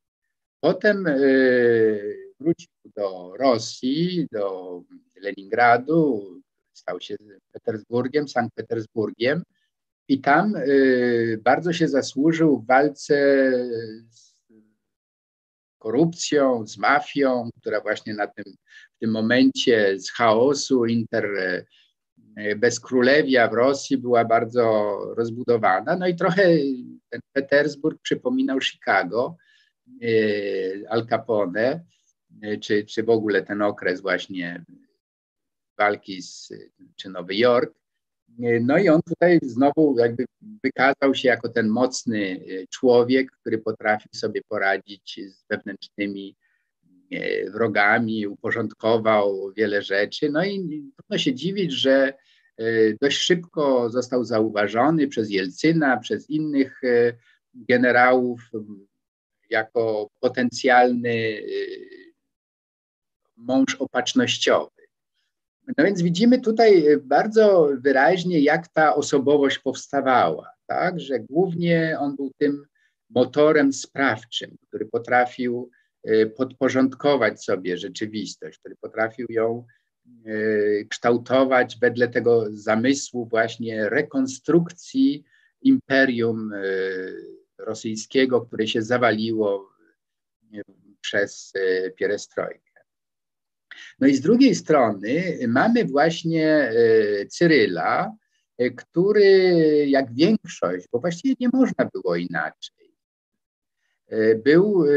Potem 0.59 1.07
y, 1.07 2.15
wrócił 2.39 2.69
do 2.95 3.33
Rosji, 3.39 4.27
do 4.31 4.81
Leningradu, 5.21 6.23
stał 6.73 7.01
się 7.01 7.15
Petersburgiem, 7.51 8.27
Sankt 8.27 8.55
Petersburgiem 8.55 9.43
i 10.09 10.21
tam 10.21 10.55
y, 10.55 11.39
bardzo 11.43 11.73
się 11.73 11.87
zasłużył 11.87 12.59
w 12.59 12.67
walce 12.67 13.15
z 14.09 14.33
korupcją, 15.77 16.67
z 16.67 16.77
mafią, 16.77 17.49
która 17.61 17.81
właśnie 17.81 18.13
na 18.13 18.27
tym 18.27 18.43
w 18.95 18.99
tym 18.99 19.11
momencie 19.11 19.99
z 19.99 20.11
chaosu 20.11 20.85
inter 20.85 21.25
e, 22.35 22.55
bezkrólewia 22.55 23.47
w 23.47 23.53
Rosji 23.53 23.97
była 23.97 24.25
bardzo 24.25 24.97
rozbudowana. 25.17 25.95
No 25.95 26.07
i 26.07 26.15
trochę 26.15 26.43
ten 27.09 27.21
Petersburg 27.33 28.01
przypominał 28.01 28.61
Chicago, 28.61 29.37
e, 30.01 30.07
Al 30.89 31.07
Capone, 31.07 31.83
czy, 32.61 32.85
czy 32.85 33.03
w 33.03 33.09
ogóle 33.09 33.41
ten 33.41 33.61
okres 33.61 34.01
właśnie 34.01 34.65
walki 35.77 36.21
z, 36.21 36.53
czy 36.95 37.09
Nowy 37.09 37.35
Jork. 37.35 37.78
No 38.61 38.77
i 38.77 38.89
on 38.89 39.01
tutaj 39.01 39.39
znowu 39.41 39.99
jakby 39.99 40.25
wykazał 40.63 41.15
się 41.15 41.27
jako 41.27 41.49
ten 41.49 41.67
mocny 41.67 42.45
człowiek, 42.69 43.31
który 43.31 43.57
potrafił 43.57 44.11
sobie 44.13 44.41
poradzić 44.49 45.19
z 45.27 45.45
wewnętrznymi 45.49 46.35
E, 47.11 47.49
wrogami, 47.49 48.27
uporządkował 48.27 49.51
wiele 49.57 49.81
rzeczy. 49.81 50.29
No 50.29 50.45
i 50.45 50.83
trudno 50.97 51.17
się 51.17 51.33
dziwić, 51.33 51.71
że 51.71 52.13
e, 52.57 52.63
dość 53.01 53.17
szybko 53.17 53.89
został 53.89 54.23
zauważony 54.23 55.07
przez 55.07 55.29
Jelcyna, 55.29 55.97
przez 55.97 56.29
innych 56.29 56.83
e, 56.83 57.13
generałów 57.53 58.41
jako 59.49 60.09
potencjalny 60.19 61.41
mąż 63.37 63.75
opatrznościowy. 63.75 64.78
No 65.77 65.85
więc 65.85 66.01
widzimy 66.01 66.41
tutaj 66.41 66.85
bardzo 67.01 67.69
wyraźnie, 67.81 68.39
jak 68.39 68.67
ta 68.67 68.95
osobowość 68.95 69.59
powstawała, 69.59 70.49
tak? 70.67 70.99
że 70.99 71.19
głównie 71.19 71.97
on 71.99 72.15
był 72.15 72.31
tym 72.37 72.65
motorem 73.09 73.73
sprawczym, 73.73 74.55
który 74.67 74.85
potrafił 74.85 75.69
Y, 76.07 76.33
podporządkować 76.37 77.43
sobie 77.43 77.77
rzeczywistość, 77.77 78.59
który 78.59 78.75
potrafił 78.75 79.27
ją 79.29 79.65
y, 80.27 80.87
kształtować 80.89 81.77
wedle 81.81 82.07
tego 82.07 82.45
zamysłu 82.49 83.25
właśnie 83.25 83.89
rekonstrukcji 83.89 85.23
imperium 85.61 86.51
rosyjskiego, 87.57 88.41
które 88.41 88.67
się 88.67 88.81
zawaliło 88.81 89.69
przez 91.01 91.53
pierestrojkę. 91.95 92.68
No 93.99 94.07
i 94.07 94.15
z 94.15 94.21
drugiej 94.21 94.55
strony 94.55 95.39
mamy 95.47 95.85
właśnie 95.85 96.71
Cyryla, 97.29 98.15
który 98.75 99.53
jak 99.87 100.13
większość, 100.13 100.87
bo 100.91 100.99
właściwie 100.99 101.35
nie 101.39 101.49
można 101.53 101.89
było 101.93 102.15
inaczej, 102.15 102.79
E, 104.09 104.35
był, 104.35 104.85
e, 104.85 104.89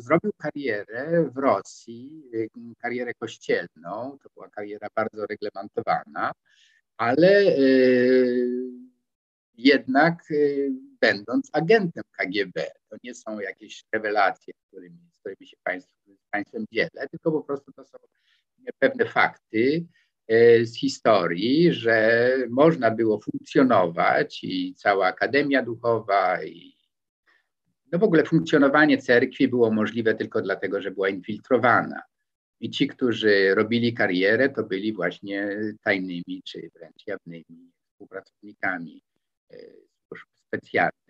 zrobił 0.00 0.32
karierę 0.38 1.30
w 1.34 1.36
Rosji, 1.36 2.22
e, 2.34 2.74
karierę 2.82 3.14
kościelną, 3.14 4.18
to 4.22 4.28
była 4.34 4.48
kariera 4.48 4.88
bardzo 4.96 5.26
reglementowana, 5.26 6.32
ale 6.96 7.44
jednak 9.54 10.22
będąc 11.00 11.50
agentem 11.52 12.04
KGB. 12.18 12.66
To 12.88 12.96
nie 13.04 13.14
są 13.14 13.40
jakieś 13.40 13.84
rewelacje, 13.92 14.54
którymi, 14.66 15.07
z 15.18 15.20
którymi 15.20 15.46
się 15.46 15.56
państw, 15.64 15.90
z 16.06 16.28
Państwem 16.30 16.64
dzielę, 16.72 17.08
tylko 17.10 17.32
po 17.32 17.42
prostu 17.42 17.72
to 17.72 17.84
są 17.84 17.98
pewne 18.78 19.06
fakty 19.06 19.86
z 20.62 20.76
historii, 20.76 21.72
że 21.72 22.30
można 22.50 22.90
było 22.90 23.20
funkcjonować 23.20 24.44
i 24.44 24.74
cała 24.74 25.06
Akademia 25.06 25.62
Duchowa 25.62 26.44
i 26.44 26.78
no 27.92 27.98
w 27.98 28.02
ogóle 28.02 28.24
funkcjonowanie 28.24 28.98
cerkwi 28.98 29.48
było 29.48 29.70
możliwe 29.70 30.14
tylko 30.14 30.42
dlatego, 30.42 30.80
że 30.80 30.90
była 30.90 31.08
infiltrowana. 31.08 32.02
I 32.60 32.70
ci, 32.70 32.88
którzy 32.88 33.54
robili 33.54 33.94
karierę, 33.94 34.48
to 34.48 34.64
byli 34.64 34.92
właśnie 34.92 35.58
tajnymi 35.82 36.42
czy 36.44 36.70
wręcz 36.74 37.06
jawnymi 37.06 37.72
współpracownikami 37.90 39.02
e, 39.50 39.56
służb 40.06 40.26
specjalnych. 40.34 41.07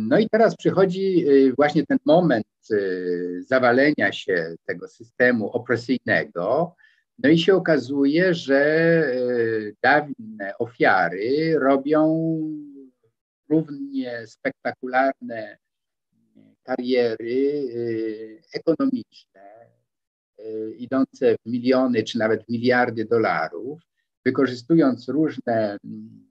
No 0.00 0.18
i 0.18 0.28
teraz 0.28 0.56
przychodzi 0.56 1.24
e, 1.28 1.52
właśnie 1.52 1.86
ten 1.86 1.98
moment 2.04 2.46
zawalenia 3.40 4.12
się 4.12 4.54
tego 4.66 4.88
systemu 4.88 5.50
opresyjnego, 5.50 6.74
no 7.18 7.28
i 7.28 7.38
się 7.38 7.54
okazuje, 7.54 8.34
że 8.34 9.02
dawne 9.82 10.58
ofiary 10.58 11.58
robią 11.58 12.28
równie 13.48 14.26
spektakularne 14.26 15.58
kariery 16.66 17.34
y, 17.74 18.42
ekonomiczne, 18.52 19.66
y, 20.38 20.74
idące 20.78 21.36
w 21.36 21.50
miliony 21.50 22.02
czy 22.02 22.18
nawet 22.18 22.48
miliardy 22.48 23.04
dolarów, 23.04 23.80
wykorzystując 24.24 25.08
różne 25.08 25.78
mm, 25.84 26.26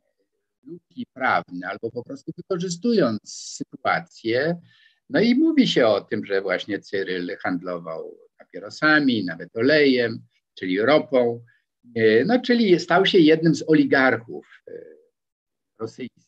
luki 0.65 1.05
prawne 1.13 1.67
albo 1.67 1.91
po 1.91 2.03
prostu 2.03 2.31
wykorzystując 2.37 3.19
sytuację. 3.33 4.61
No 5.09 5.19
i 5.19 5.35
mówi 5.35 5.67
się 5.67 5.87
o 5.87 6.01
tym, 6.01 6.25
że 6.25 6.41
właśnie 6.41 6.79
Cyryl 6.79 7.37
handlował 7.43 8.17
papierosami, 8.37 9.25
nawet 9.25 9.55
olejem, 9.55 10.21
czyli 10.53 10.81
ropą, 10.81 11.43
y, 11.97 12.23
no 12.27 12.41
czyli 12.41 12.79
stał 12.79 13.05
się 13.05 13.19
jednym 13.19 13.55
z 13.55 13.69
oligarchów 13.69 14.63
rosyjskich. 15.79 16.25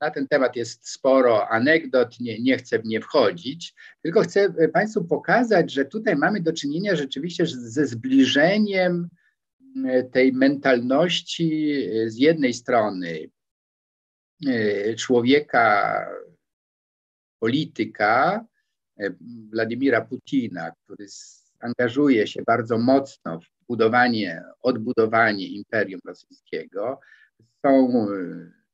Na 0.00 0.10
ten 0.10 0.28
temat 0.28 0.56
jest 0.56 0.88
sporo 0.88 1.48
anegdot, 1.48 2.20
nie, 2.20 2.42
nie 2.42 2.58
chcę 2.58 2.78
w 2.78 2.84
nie 2.84 3.00
wchodzić, 3.00 3.74
tylko 4.02 4.20
chcę 4.20 4.68
Państwu 4.72 5.04
pokazać, 5.04 5.72
że 5.72 5.84
tutaj 5.84 6.16
mamy 6.16 6.40
do 6.40 6.52
czynienia 6.52 6.96
rzeczywiście 6.96 7.46
ze 7.46 7.86
zbliżeniem 7.86 9.08
tej 10.12 10.32
mentalności 10.32 11.78
z 12.06 12.16
jednej 12.16 12.54
strony 12.54 13.30
człowieka, 14.96 16.06
polityka 17.40 18.44
Władimira 19.52 20.00
Putina, 20.00 20.70
który 20.84 21.06
angażuje 21.60 22.26
się 22.26 22.42
bardzo 22.46 22.78
mocno 22.78 23.40
w 23.40 23.66
budowanie, 23.68 24.42
odbudowanie 24.60 25.46
Imperium 25.46 26.00
Rosyjskiego. 26.06 27.00
Są 27.66 28.06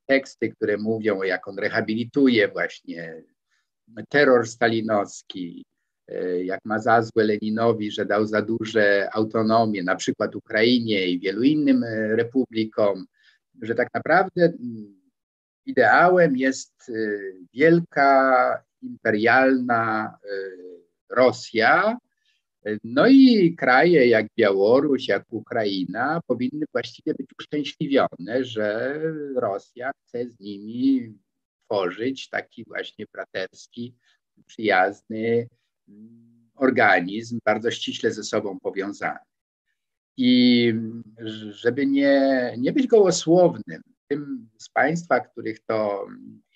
teksty, 0.06 0.48
które 0.48 0.76
mówią, 0.76 1.22
jak 1.22 1.48
on 1.48 1.58
rehabilituje 1.58 2.48
właśnie 2.48 3.22
terror 4.08 4.48
stalinowski, 4.48 5.64
e, 5.68 5.73
jak 6.44 6.60
ma 6.64 6.78
za 6.78 7.02
złe 7.02 7.24
Leninowi, 7.24 7.90
że 7.90 8.06
dał 8.06 8.26
za 8.26 8.42
duże 8.42 9.08
autonomię, 9.12 9.82
na 9.82 9.96
przykład 9.96 10.36
Ukrainie 10.36 11.06
i 11.06 11.20
wielu 11.20 11.42
innym 11.42 11.84
e, 11.84 12.16
republikom, 12.16 13.06
że 13.62 13.74
tak 13.74 13.88
naprawdę 13.94 14.52
ideałem 15.66 16.36
jest 16.36 16.74
e, 16.88 16.92
wielka 17.54 18.62
imperialna 18.82 20.18
Rosja, 21.10 21.96
no 22.84 23.06
i 23.06 23.54
kraje 23.56 24.06
jak 24.06 24.26
Białoruś, 24.38 25.08
jak 25.08 25.24
Ukraina 25.30 26.20
powinny 26.26 26.66
właściwie 26.72 27.14
być 27.14 27.26
uszczęśliwione, 27.40 28.44
że 28.44 29.00
Rosja 29.36 29.90
chce 29.92 30.28
z 30.30 30.40
nimi 30.40 31.14
tworzyć 31.64 32.28
taki 32.28 32.64
właśnie 32.64 33.04
braterski, 33.12 33.94
przyjazny 34.46 35.48
organizm, 36.54 37.38
bardzo 37.44 37.70
ściśle 37.70 38.12
ze 38.12 38.24
sobą 38.24 38.60
powiązany. 38.60 39.18
I 40.16 40.74
żeby 41.50 41.86
nie, 41.86 42.54
nie 42.58 42.72
być 42.72 42.86
gołosłownym, 42.86 43.82
tym 44.08 44.48
z 44.58 44.68
Państwa, 44.68 45.20
których 45.20 45.60
to 45.60 46.06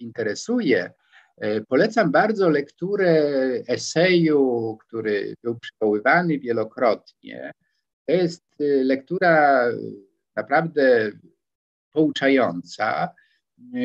interesuje, 0.00 0.92
e, 1.36 1.60
polecam 1.60 2.12
bardzo 2.12 2.48
lekturę 2.48 3.22
eseju, 3.68 4.78
który 4.80 5.34
był 5.42 5.58
przywoływany 5.58 6.38
wielokrotnie. 6.38 7.52
To 8.06 8.12
jest 8.12 8.44
e, 8.60 8.64
lektura 8.64 9.64
naprawdę 10.36 11.12
pouczająca, 11.92 13.08
E, 13.08 13.27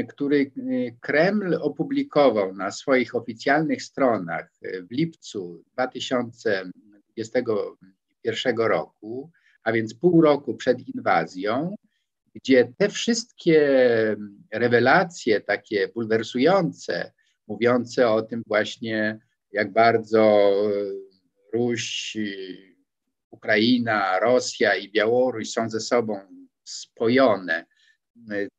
który 0.09 0.41
e, 0.41 0.51
Kreml 0.91 1.55
opublikował 1.61 2.55
na 2.55 2.71
swoich 2.71 3.15
oficjalnych 3.15 3.83
stronach 3.83 4.51
e, 4.61 4.81
w 4.81 4.91
lipcu 4.91 5.63
2021 5.73 8.57
roku, 8.57 9.31
a 9.63 9.71
więc 9.71 9.93
pół 9.93 10.21
roku 10.21 10.55
przed 10.55 10.87
inwazją, 10.95 11.75
gdzie 12.35 12.73
te 12.77 12.89
wszystkie 12.89 13.61
rewelacje 14.51 15.41
takie 15.41 15.87
bulwersujące, 15.87 17.11
mówiące 17.47 18.09
o 18.09 18.21
tym 18.21 18.43
właśnie, 18.47 19.19
jak 19.51 19.73
bardzo 19.73 20.53
Ruś, 21.53 22.17
Ukraina, 23.31 24.19
Rosja 24.19 24.75
i 24.75 24.91
Białoruś 24.91 25.49
są 25.49 25.69
ze 25.69 25.79
sobą 25.79 26.19
spojone, 26.63 27.65
E, 27.65 27.72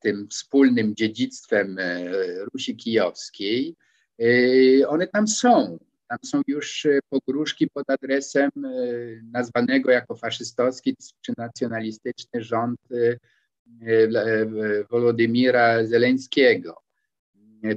tym 0.01 0.29
wspólnym 0.29 0.95
dziedzictwem 0.95 1.79
e, 1.79 2.05
Rusi 2.53 2.77
Kijowskiej, 2.77 3.77
e, 4.21 4.89
one 4.89 5.07
tam 5.07 5.29
są. 5.29 5.79
Tam 6.09 6.19
są 6.25 6.41
już 6.47 6.87
pogróżki 7.09 7.71
pod 7.71 7.91
adresem 7.91 8.51
nazwanego 9.33 9.91
jako 9.91 10.15
faszystowski 10.15 10.97
czy 11.21 11.33
nacjonalistyczny 11.39 12.43
rząd 12.43 12.81
Wolodymira 14.91 15.87
Zeleńskiego. 15.87 16.83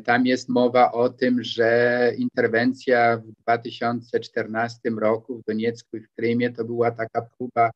Tam 0.04 0.26
jest 0.26 0.50
mowa 0.50 0.92
o 0.92 1.10
tym, 1.10 1.44
że 1.44 2.12
interwencja 2.18 3.18
w 3.18 3.42
2014 3.42 4.80
roku 4.90 5.38
w 5.38 5.44
Doniecku 5.44 5.98
i 5.98 6.02
w 6.02 6.10
Krymie 6.10 6.54
to 6.54 6.66
była 6.66 6.92
taka 6.92 7.22
próba 7.22 7.72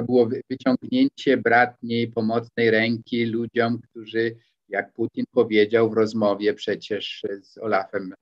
to 0.00 0.06
było 0.06 0.28
wyciągnięcie 0.50 1.36
bratniej, 1.36 2.08
pomocnej 2.08 2.70
ręki 2.70 3.26
ludziom, 3.26 3.80
którzy, 3.80 4.36
jak 4.68 4.92
Putin 4.92 5.24
powiedział 5.30 5.90
w 5.90 5.94
rozmowie 5.94 6.54
przecież 6.54 7.26
z 7.42 7.58
Olafem 7.58 8.14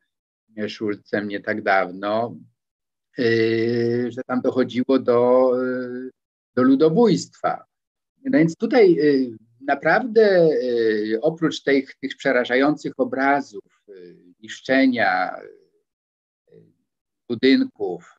Schulzem 0.69 1.29
nie 1.29 1.41
tak 1.41 1.63
dawno, 1.63 2.37
yy, 3.19 4.13
że 4.13 4.23
tam 4.27 4.41
dochodziło 4.41 4.99
do, 4.99 5.51
yy, 5.63 6.11
do 6.55 6.63
ludobójstwa. 6.63 7.65
No 8.25 8.39
więc 8.39 8.57
tutaj 8.57 8.95
yy, 8.95 9.37
naprawdę 9.61 10.49
oprócz 11.21 11.63
tych, 11.63 11.95
tych 11.95 12.17
przerażających 12.17 12.93
obrazów 12.97 13.85
niszczenia 14.41 15.41
budynków, 17.29 18.19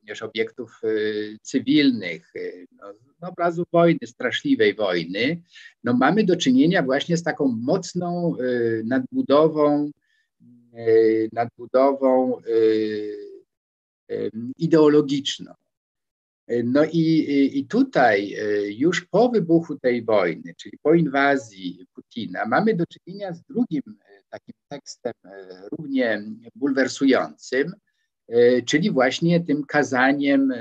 również 0.00 0.22
obiektów 0.22 0.80
y, 0.84 1.38
cywilnych, 1.42 2.36
y, 2.36 2.66
no, 2.72 2.94
obrazu 3.28 3.64
wojny, 3.72 3.98
straszliwej 4.06 4.74
wojny, 4.74 5.42
no 5.84 5.92
mamy 5.92 6.24
do 6.24 6.36
czynienia 6.36 6.82
właśnie 6.82 7.16
z 7.16 7.22
taką 7.22 7.48
mocną 7.48 8.36
y, 8.40 8.82
nadbudową, 8.86 9.90
nadbudową 11.32 12.40
ideologiczną. 14.58 15.54
No 16.64 16.84
i, 16.84 17.58
i 17.58 17.66
tutaj 17.66 18.36
już 18.78 19.04
po 19.04 19.28
wybuchu 19.28 19.78
tej 19.78 20.04
wojny, 20.04 20.54
czyli 20.56 20.78
po 20.82 20.94
inwazji 20.94 21.86
Putina, 21.94 22.46
mamy 22.46 22.74
do 22.74 22.84
czynienia 22.86 23.34
z 23.34 23.42
drugim 23.42 23.82
takim 24.30 24.54
tekstem 24.68 25.12
równie 25.72 26.22
bulwersującym, 26.54 27.72
czyli 28.66 28.90
właśnie 28.90 29.40
tym 29.40 29.64
kazaniem 29.64 30.52
e, 30.52 30.56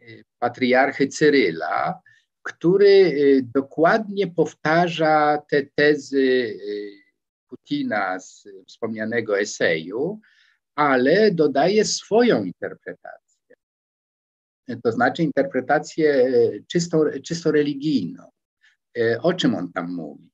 e, 0.00 0.24
patriarchy 0.38 1.08
Cyryla, 1.08 2.00
który 2.42 3.12
dokładnie 3.54 4.26
powtarza 4.28 5.42
te 5.50 5.62
tezy 5.74 6.58
Putina 7.48 8.20
z 8.20 8.48
wspomnianego 8.66 9.40
eseju, 9.40 10.20
ale 10.74 11.30
dodaje 11.30 11.84
swoją 11.84 12.44
interpretację. 12.44 13.56
To 14.84 14.92
znaczy 14.92 15.22
interpretację 15.22 16.32
czysto, 16.66 17.04
czysto 17.24 17.50
religijną. 17.52 18.30
O 19.22 19.34
czym 19.34 19.54
on 19.54 19.72
tam 19.72 19.94
mówi? 19.94 20.29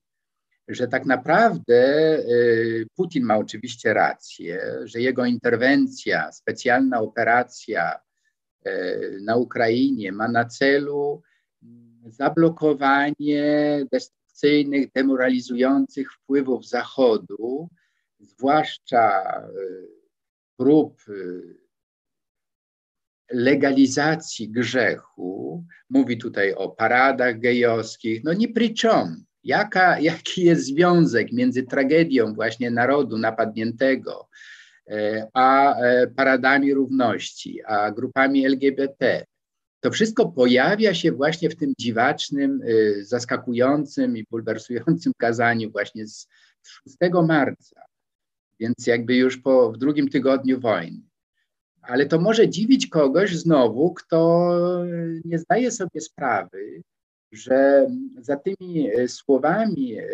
Że 0.69 0.89
tak 0.89 1.07
naprawdę 1.07 2.19
y, 2.19 2.87
Putin 2.95 3.25
ma 3.25 3.39
oczywiście 3.39 3.95
rację, 3.95 4.63
że 4.85 5.01
jego 5.01 5.25
interwencja, 5.25 6.33
specjalna 6.33 7.01
operacja 7.01 8.01
y, 8.67 9.19
na 9.23 9.37
Ukrainie 9.37 10.13
ma 10.13 10.29
na 10.29 10.45
celu 10.45 11.23
zablokowanie 12.07 13.85
destrukcyjnych, 13.93 14.93
demoralizujących 14.93 16.13
wpływów 16.13 16.69
Zachodu, 16.69 17.69
zwłaszcza 18.21 19.23
y, 19.41 19.89
prób 20.57 21.03
legalizacji 23.31 24.49
grzechu. 24.49 25.65
Mówi 25.91 26.19
tutaj 26.19 26.55
o 26.55 26.69
paradach 26.69 27.39
gejowskich, 27.39 28.25
no 28.25 28.33
nie 28.33 28.49
pryczom 28.49 29.26
Jaka, 29.47 30.01
jaki 30.01 30.45
jest 30.45 30.65
związek 30.65 31.33
między 31.33 31.63
tragedią 31.63 32.35
właśnie 32.35 32.71
narodu 32.71 33.19
napadniętego, 33.19 34.29
e, 34.89 35.27
a 35.33 35.77
e, 35.77 36.07
paradami 36.07 36.75
równości, 36.75 37.65
a 37.65 37.91
grupami 37.91 38.47
LGBT? 38.47 39.27
To 39.81 39.91
wszystko 39.91 40.29
pojawia 40.29 40.95
się 40.95 41.13
właśnie 41.13 41.51
w 41.51 41.57
tym 41.57 41.73
dziwacznym, 41.79 42.61
e, 42.63 43.05
zaskakującym 43.05 44.17
i 44.17 44.25
bulwersującym 44.31 45.13
kazaniu 45.19 45.71
właśnie 45.71 46.07
z 46.07 46.27
6 46.63 46.97
marca, 47.27 47.81
więc 48.61 48.87
jakby 48.87 49.17
już 49.17 49.39
po, 49.39 49.73
w 49.73 49.79
drugim 49.79 50.09
tygodniu 50.09 50.61
wojny. 50.61 51.03
Ale 51.83 52.07
to 52.07 52.21
może 52.21 52.49
dziwić 52.49 52.87
kogoś 52.87 53.37
znowu, 53.37 53.95
kto 53.95 54.49
nie 55.25 55.39
zdaje 55.39 55.71
sobie 55.71 56.01
sprawy, 56.01 56.83
że 57.33 57.87
za 58.19 58.37
tymi 58.37 58.91
e, 58.91 59.09
słowami 59.09 59.99
e, 59.99 60.05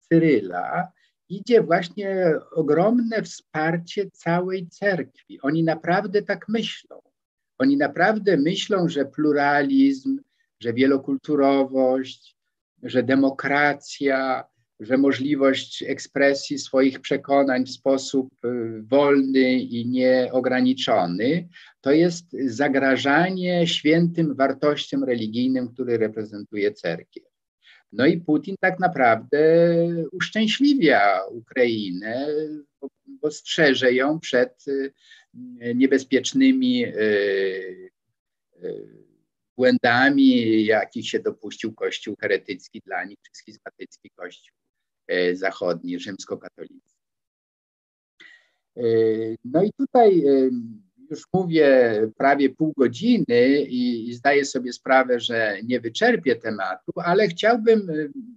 Cyryla 0.00 0.92
idzie 1.28 1.62
właśnie 1.62 2.32
ogromne 2.52 3.22
wsparcie 3.22 4.10
całej 4.10 4.68
cerkwi. 4.68 5.40
Oni 5.40 5.64
naprawdę 5.64 6.22
tak 6.22 6.48
myślą. 6.48 7.02
Oni 7.58 7.76
naprawdę 7.76 8.36
myślą, 8.36 8.88
że 8.88 9.04
pluralizm, 9.04 10.20
że 10.60 10.72
wielokulturowość, 10.72 12.36
że 12.82 13.02
demokracja, 13.02 14.44
że 14.80 14.98
możliwość 14.98 15.82
ekspresji 15.82 16.58
swoich 16.58 17.00
przekonań 17.00 17.66
w 17.66 17.70
sposób 17.70 18.28
y, 18.44 18.82
wolny 18.82 19.52
i 19.52 19.88
nieograniczony 19.88 21.48
to 21.80 21.92
jest 21.92 22.26
zagrażanie 22.46 23.66
świętym 23.66 24.34
wartościom 24.34 25.04
religijnym, 25.04 25.68
które 25.68 25.98
reprezentuje 25.98 26.72
cerkiew. 26.72 27.24
No 27.92 28.06
i 28.06 28.20
Putin 28.20 28.56
tak 28.60 28.78
naprawdę 28.78 29.38
uszczęśliwia 30.12 31.20
Ukrainę, 31.30 32.26
bo, 32.80 32.88
bo 33.06 33.30
strzeże 33.30 33.92
ją 33.92 34.20
przed 34.20 34.64
niebezpiecznymi 35.74 36.86
błędami, 39.56 40.64
jakich 40.64 41.08
się 41.08 41.18
dopuścił 41.18 41.74
Kościół 41.74 42.16
heretycki 42.20 42.80
dla 42.86 43.04
nich, 43.04 43.18
czy 43.22 43.30
schizmatycki 43.34 44.10
Kościół 44.10 44.56
zachodni, 45.32 46.00
rzymskokatolicki. 46.00 47.00
E, 48.76 48.82
no 49.44 49.62
i 49.62 49.72
tutaj 49.72 50.26
e, 50.26 50.50
już 51.10 51.22
mówię 51.32 51.92
prawie 52.16 52.50
pół 52.50 52.72
godziny 52.76 53.62
i, 53.62 54.08
i 54.08 54.14
zdaję 54.14 54.44
sobie 54.44 54.72
sprawę, 54.72 55.20
że 55.20 55.56
nie 55.64 55.80
wyczerpię 55.80 56.36
tematu, 56.36 56.92
ale 56.96 57.28
chciałbym 57.28 57.86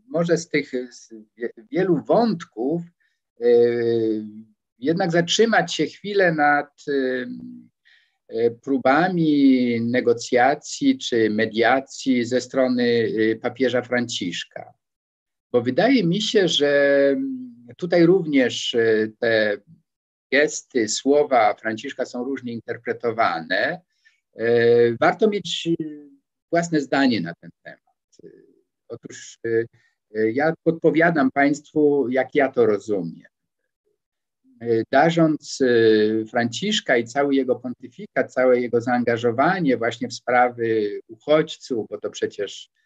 może 0.07 0.37
z 0.37 0.49
tych 0.49 0.71
z 0.91 1.13
wielu 1.71 2.03
wątków 2.07 2.81
jednak 4.79 5.11
zatrzymać 5.11 5.75
się 5.75 5.85
chwilę 5.85 6.33
nad 6.33 6.83
E, 8.33 8.51
próbami 8.51 9.81
negocjacji 9.81 10.97
czy 10.97 11.29
mediacji 11.29 12.25
ze 12.25 12.41
strony 12.41 13.11
papieża 13.41 13.81
Franciszka. 13.81 14.73
Bo 15.53 15.61
wydaje 15.61 16.03
mi 16.03 16.21
się, 16.21 16.47
że 16.47 17.15
tutaj 17.77 18.05
również 18.05 18.75
e, 18.75 19.07
te 19.19 19.57
gesty, 20.31 20.89
słowa 20.89 21.53
Franciszka 21.53 22.05
są 22.05 22.23
różnie 22.23 22.53
interpretowane. 22.53 23.81
E, 24.35 24.47
warto 24.97 25.29
mieć 25.29 25.69
własne 26.51 26.81
zdanie 26.81 27.21
na 27.21 27.33
ten 27.33 27.49
temat. 27.63 27.79
Otóż 28.87 29.39
ja 30.33 30.53
podpowiadam 30.63 31.31
Państwu, 31.31 32.09
jak 32.09 32.35
ja 32.35 32.51
to 32.51 32.65
rozumiem. 32.65 33.33
E, 34.63 34.83
darząc 34.91 35.59
e, 35.61 36.25
Franciszka 36.25 36.97
i 36.97 37.03
cały 37.03 37.35
jego 37.35 37.55
pontyfikat, 37.55 38.33
całe 38.33 38.59
jego 38.59 38.81
zaangażowanie 38.81 39.77
właśnie 39.77 40.07
w 40.07 40.13
sprawy 40.13 40.99
uchodźców, 41.07 41.87
bo 41.89 41.99
to 41.99 42.09
przecież 42.09 42.69
e, 42.69 42.82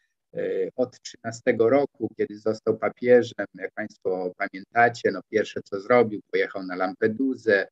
od 0.76 1.02
13 1.02 1.42
roku, 1.60 2.10
kiedy 2.18 2.40
został 2.40 2.78
papieżem, 2.78 3.46
jak 3.54 3.74
Państwo 3.74 4.34
pamiętacie, 4.38 5.12
no 5.12 5.22
pierwsze 5.30 5.62
co 5.62 5.82
zrobił, 5.82 6.22
pojechał 6.32 6.64
na 6.64 6.76
Lampedusę, 6.76 7.68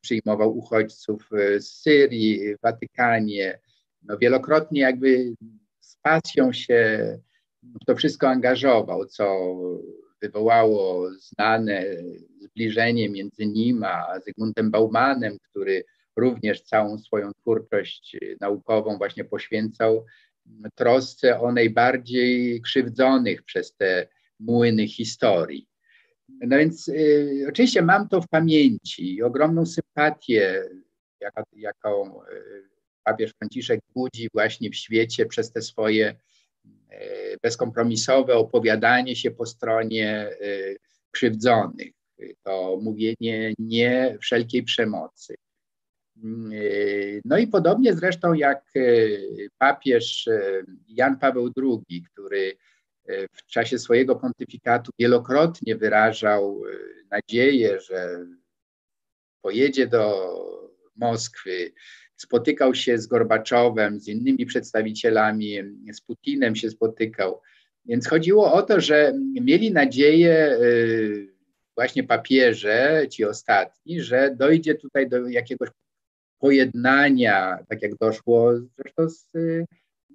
przyjmował 0.00 0.58
uchodźców 0.58 1.28
z 1.58 1.66
Syrii, 1.66 2.56
w 2.56 2.60
Watykanie, 2.60 3.58
no 4.02 4.18
wielokrotnie 4.18 4.80
jakby 4.80 5.34
z 5.80 5.96
pasją 5.96 6.52
się 6.52 7.18
w 7.62 7.84
to 7.84 7.96
wszystko 7.96 8.28
angażował, 8.28 9.06
co 9.06 9.56
wywołało 10.22 11.10
znane 11.12 11.84
zbliżenie 12.40 13.08
między 13.08 13.46
nim 13.46 13.84
a 13.84 14.20
Zygmuntem 14.20 14.70
Baumanem, 14.70 15.36
który 15.50 15.84
również 16.16 16.62
całą 16.62 16.98
swoją 16.98 17.32
twórczość 17.32 18.16
naukową 18.40 18.98
właśnie 18.98 19.24
poświęcał 19.24 20.04
trosce 20.74 21.40
o 21.40 21.52
najbardziej 21.52 22.60
krzywdzonych 22.62 23.42
przez 23.42 23.74
te 23.76 24.08
młyny 24.40 24.88
historii. 24.88 25.68
No 26.28 26.58
więc 26.58 26.88
y, 26.88 27.46
oczywiście 27.48 27.82
mam 27.82 28.08
to 28.08 28.20
w 28.20 28.28
pamięci 28.28 29.14
i 29.14 29.22
ogromną 29.22 29.66
sympatię, 29.66 30.64
jaka, 31.20 31.42
jaką 31.52 32.22
y, 32.22 32.68
papież 33.04 33.32
Franciszek 33.38 33.80
budzi 33.94 34.28
właśnie 34.34 34.70
w 34.70 34.76
świecie 34.76 35.26
przez 35.26 35.52
te 35.52 35.62
swoje 35.62 36.16
E, 36.90 37.36
bezkompromisowe 37.42 38.34
opowiadanie 38.34 39.16
się 39.16 39.30
po 39.30 39.46
stronie 39.46 40.10
e, 40.10 40.30
krzywdzonych, 41.10 41.92
to 42.42 42.78
mówienie 42.82 43.54
nie 43.58 44.18
wszelkiej 44.20 44.62
przemocy. 44.62 45.34
Mm, 46.22 46.52
e, 46.52 46.58
no 47.24 47.38
i 47.38 47.46
podobnie 47.46 47.94
zresztą 47.94 48.32
jak 48.32 48.72
papież 49.58 50.28
Jan 50.88 51.18
Paweł 51.18 51.50
II, 51.56 52.02
który 52.12 52.56
w 53.32 53.46
czasie 53.46 53.78
swojego 53.78 54.16
pontyfikatu 54.16 54.92
wielokrotnie 54.98 55.76
wyrażał 55.76 56.62
nadzieję, 57.10 57.80
że 57.80 58.26
pojedzie 59.42 59.86
do 59.86 60.34
Moskwy, 60.96 61.72
spotykał 62.16 62.74
się 62.74 62.98
z 62.98 63.06
Gorbaczowem, 63.06 64.00
z 64.00 64.08
innymi 64.08 64.46
przedstawicielami, 64.46 65.58
z 65.92 66.00
Putinem 66.00 66.56
się 66.56 66.70
spotykał. 66.70 67.40
Więc 67.84 68.08
chodziło 68.08 68.52
o 68.52 68.62
to, 68.62 68.80
że 68.80 69.12
mieli 69.42 69.72
nadzieję 69.72 70.58
właśnie 71.74 72.04
papieże, 72.04 73.06
ci 73.10 73.24
ostatni, 73.24 74.00
że 74.00 74.34
dojdzie 74.38 74.74
tutaj 74.74 75.08
do 75.08 75.28
jakiegoś 75.28 75.68
pojednania, 76.38 77.58
tak 77.68 77.82
jak 77.82 77.96
doszło 77.96 78.52
zresztą 78.78 79.08
z 79.08 79.34
y, 79.34 79.66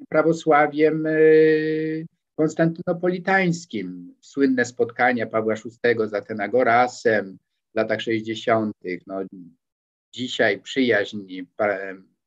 prawosławiem 0.09 1.05
y, 1.05 2.05
konstantynopolitańskim. 2.35 4.15
Słynne 4.21 4.65
spotkania 4.65 5.27
Pawła 5.27 5.55
VI 5.55 6.09
z 6.09 6.13
Atenagorasem 6.13 7.37
w 7.73 7.77
latach 7.77 8.01
60. 8.01 8.75
No, 9.07 9.21
dzisiaj 10.13 10.59
przyjaźń 10.59 11.19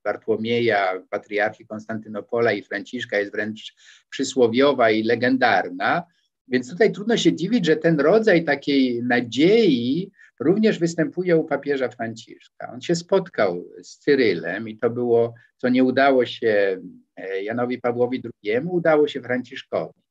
Bartłomieja, 0.05 1.03
patriarchy 1.11 1.67
Konstantynopola 1.67 2.53
i 2.53 2.63
Franciszka 2.63 3.19
jest 3.19 3.33
wręcz 3.33 3.75
przysłowiowa 4.11 4.91
i 4.91 5.03
legendarna. 5.03 6.03
Więc 6.49 6.71
tutaj 6.71 6.93
trudno 6.93 7.17
się 7.17 7.33
dziwić, 7.33 7.67
że 7.67 7.77
ten 7.77 8.01
rodzaj 8.01 8.45
takiej 8.45 9.03
nadziei 9.03 10.11
również 10.41 10.79
występuje 10.79 11.37
u 11.37 11.45
papieża 11.45 11.89
Franciszka. 11.89 12.73
On 12.73 12.81
się 12.81 12.95
spotkał 12.95 13.65
z 13.83 13.99
Cyrylem 13.99 14.69
i 14.69 14.79
to 14.79 14.91
było, 14.91 15.35
co 15.57 15.69
nie 15.69 15.85
udało 15.85 16.27
się 16.27 16.83
e, 17.17 17.43
Janowi 17.43 17.81
Pawłowi 17.81 18.23
II, 18.45 18.61
udało 18.67 19.09
się 19.09 19.21
Franciszkowi. 19.21 20.03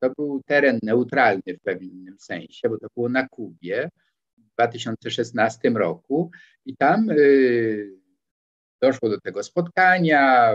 To 0.00 0.10
był 0.10 0.42
teren 0.46 0.78
neutralny 0.82 1.42
w 1.46 1.60
pewnym 1.60 2.16
sensie, 2.18 2.68
bo 2.68 2.78
to 2.78 2.86
było 2.96 3.08
na 3.08 3.28
Kubie. 3.28 3.90
2016 4.56 5.70
roku 5.70 6.30
i 6.64 6.76
tam 6.76 7.10
y, 7.10 7.92
doszło 8.82 9.08
do 9.08 9.20
tego 9.20 9.42
spotkania, 9.42 10.54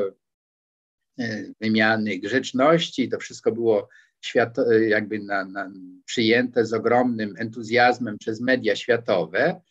y, 1.19 1.53
wymiany 1.61 2.17
grzeczności, 2.17 3.09
to 3.09 3.19
wszystko 3.19 3.51
było 3.51 3.89
świat, 4.21 4.59
y, 4.59 4.87
jakby 4.89 5.19
na, 5.19 5.45
na, 5.45 5.71
przyjęte 6.05 6.65
z 6.65 6.73
ogromnym 6.73 7.33
entuzjazmem 7.37 8.17
przez 8.17 8.41
media 8.41 8.75
światowe. 8.75 9.61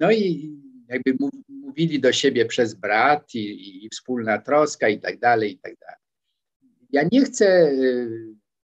No 0.00 0.12
i 0.12 0.52
jakby 0.88 1.16
mówili 1.48 2.00
do 2.00 2.12
siebie 2.12 2.46
przez 2.46 2.74
brat 2.74 3.34
i, 3.34 3.84
i 3.84 3.88
wspólna 3.88 4.38
troska 4.38 4.88
i 4.88 5.00
tak 5.00 5.18
dalej, 5.18 5.52
i 5.52 5.58
tak 5.58 5.74
dalej. 5.78 5.98
Ja 6.90 7.08
nie 7.12 7.24
chcę 7.24 7.72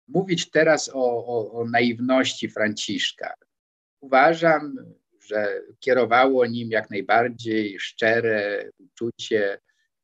mówić 0.08 0.50
teraz 0.50 0.90
o, 0.94 1.26
o, 1.26 1.52
o 1.52 1.66
naiwności 1.66 2.50
Franciszka. 2.50 3.34
Uważam, 4.02 4.76
że 5.20 5.62
kierowało 5.80 6.46
nim 6.46 6.70
jak 6.72 6.90
najbardziej 6.90 7.80
szczere 7.80 8.70
uczucie 8.80 9.60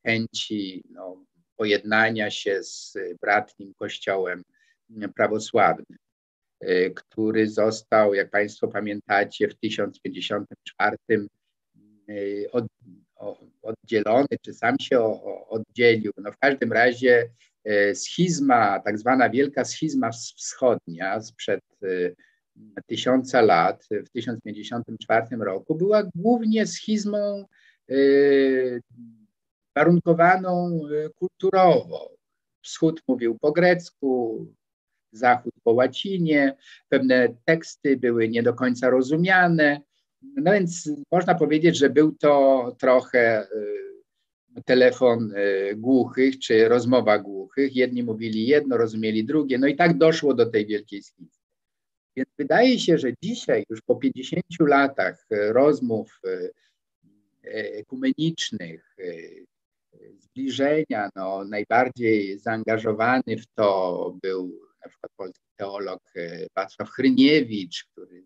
chęci 0.06 0.84
no, 0.90 1.24
pojednania 1.56 2.30
się 2.30 2.62
z 2.62 2.98
bratnim 3.20 3.74
kościołem 3.74 4.42
prawosławnym, 5.14 5.98
y, 6.64 6.92
który 6.96 7.48
został, 7.50 8.14
jak 8.14 8.30
Państwo 8.30 8.68
pamiętacie, 8.68 9.48
w 9.48 9.54
1054 9.54 10.96
y, 12.08 12.46
od, 12.52 12.64
oddzielony, 13.62 14.28
czy 14.42 14.54
sam 14.54 14.78
się 14.80 15.00
oddzielił. 15.48 16.12
No 16.16 16.32
w 16.32 16.38
każdym 16.38 16.72
razie 16.72 17.30
y, 17.68 17.94
schizma, 17.94 18.80
tak 18.80 18.98
zwana 18.98 19.30
wielka 19.30 19.64
schizma 19.64 20.10
wschodnia 20.36 21.20
sprzed 21.20 21.60
tysiąca 22.86 23.40
lat, 23.42 23.86
w 23.90 24.10
1054 24.10 25.36
roku, 25.36 25.74
była 25.74 26.02
głównie 26.14 26.66
schizmą 26.66 27.44
warunkowaną 29.76 30.80
kulturowo. 31.14 32.10
Wschód 32.62 33.02
mówił 33.08 33.38
po 33.40 33.52
grecku, 33.52 34.46
Zachód 35.16 35.52
po 35.64 35.72
łacinie, 35.72 36.56
pewne 36.88 37.28
teksty 37.44 37.96
były 37.96 38.28
nie 38.28 38.42
do 38.42 38.54
końca 38.54 38.90
rozumiane. 38.90 39.80
No 40.36 40.52
więc 40.52 40.90
można 41.12 41.34
powiedzieć, 41.34 41.76
że 41.76 41.90
był 41.90 42.12
to 42.12 42.76
trochę 42.78 43.46
y, 44.58 44.62
telefon 44.64 45.32
głuchych 45.76 46.38
czy 46.38 46.68
rozmowa 46.68 47.18
głuchych. 47.18 47.76
Jedni 47.76 48.02
mówili 48.02 48.46
jedno, 48.46 48.76
rozumieli 48.76 49.24
drugie. 49.24 49.58
No 49.58 49.66
i 49.66 49.76
tak 49.76 49.98
doszło 49.98 50.34
do 50.34 50.46
tej 50.46 50.66
wielkiej 50.66 51.02
schizmy. 51.02 51.36
Więc 52.16 52.28
wydaje 52.38 52.78
się, 52.78 52.98
że 52.98 53.12
dzisiaj, 53.22 53.64
już 53.70 53.82
po 53.82 53.96
50 53.96 54.44
latach 54.60 55.26
e, 55.30 55.52
rozmów 55.52 56.20
e, 56.24 56.50
ekumenicznych, 57.52 58.96
zbliżenia, 60.18 61.10
no, 61.16 61.44
najbardziej 61.44 62.38
zaangażowany 62.38 63.36
w 63.38 63.46
to 63.54 64.18
był 64.22 64.65
na 64.86 64.90
przykład 64.90 65.12
polski 65.16 65.44
filolog, 65.56 66.02
Wacław 66.56 66.90
Hryniewicz, 66.90 67.84
który 67.84 68.24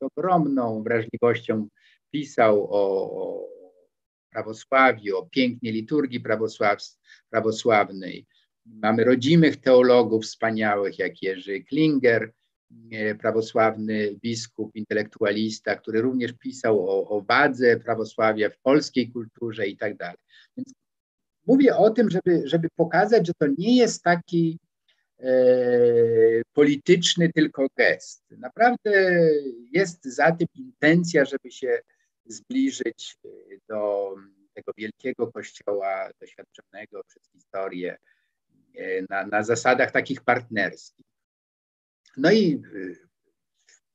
z 0.00 0.02
ogromną 0.02 0.82
wrażliwością 0.82 1.68
pisał 2.10 2.64
o, 2.64 3.10
o 3.22 3.48
prawosławiu, 4.30 5.16
o 5.18 5.26
pięknie 5.26 5.72
liturgii 5.72 6.20
prawosławnej. 7.30 8.26
Mamy 8.66 9.04
rodzimych 9.04 9.56
teologów 9.56 10.24
wspaniałych, 10.24 10.98
jak 10.98 11.22
Jerzy 11.22 11.60
Klinger, 11.60 12.32
prawosławny 13.20 14.16
biskup, 14.22 14.76
intelektualista, 14.76 15.76
który 15.76 16.00
również 16.00 16.32
pisał 16.32 16.90
o, 16.90 17.08
o 17.08 17.22
wadze 17.22 17.76
prawosławia 17.76 18.50
w 18.50 18.58
polskiej 18.58 19.12
kulturze 19.12 19.66
i 19.66 19.76
tak 19.76 19.96
dalej. 19.96 20.16
Więc 20.56 20.72
mówię 21.46 21.76
o 21.76 21.90
tym, 21.90 22.10
żeby, 22.10 22.42
żeby 22.44 22.68
pokazać, 22.76 23.26
że 23.26 23.32
to 23.38 23.46
nie 23.58 23.76
jest 23.76 24.02
taki 24.02 24.58
e, 24.58 24.73
polityczny 26.52 27.32
tylko 27.32 27.66
gest. 27.76 28.24
Naprawdę 28.30 29.20
jest 29.72 30.04
za 30.04 30.32
tym 30.32 30.48
intencja, 30.54 31.24
żeby 31.24 31.50
się 31.50 31.78
zbliżyć 32.26 33.16
do 33.68 34.14
tego 34.54 34.72
wielkiego 34.76 35.32
kościoła 35.32 36.10
doświadczonego 36.20 37.04
przez 37.04 37.22
historię 37.32 37.96
e, 38.76 39.02
na, 39.10 39.26
na 39.26 39.42
zasadach 39.42 39.90
takich 39.90 40.20
partnerskich. 40.20 41.06
No 42.16 42.32
i 42.32 42.62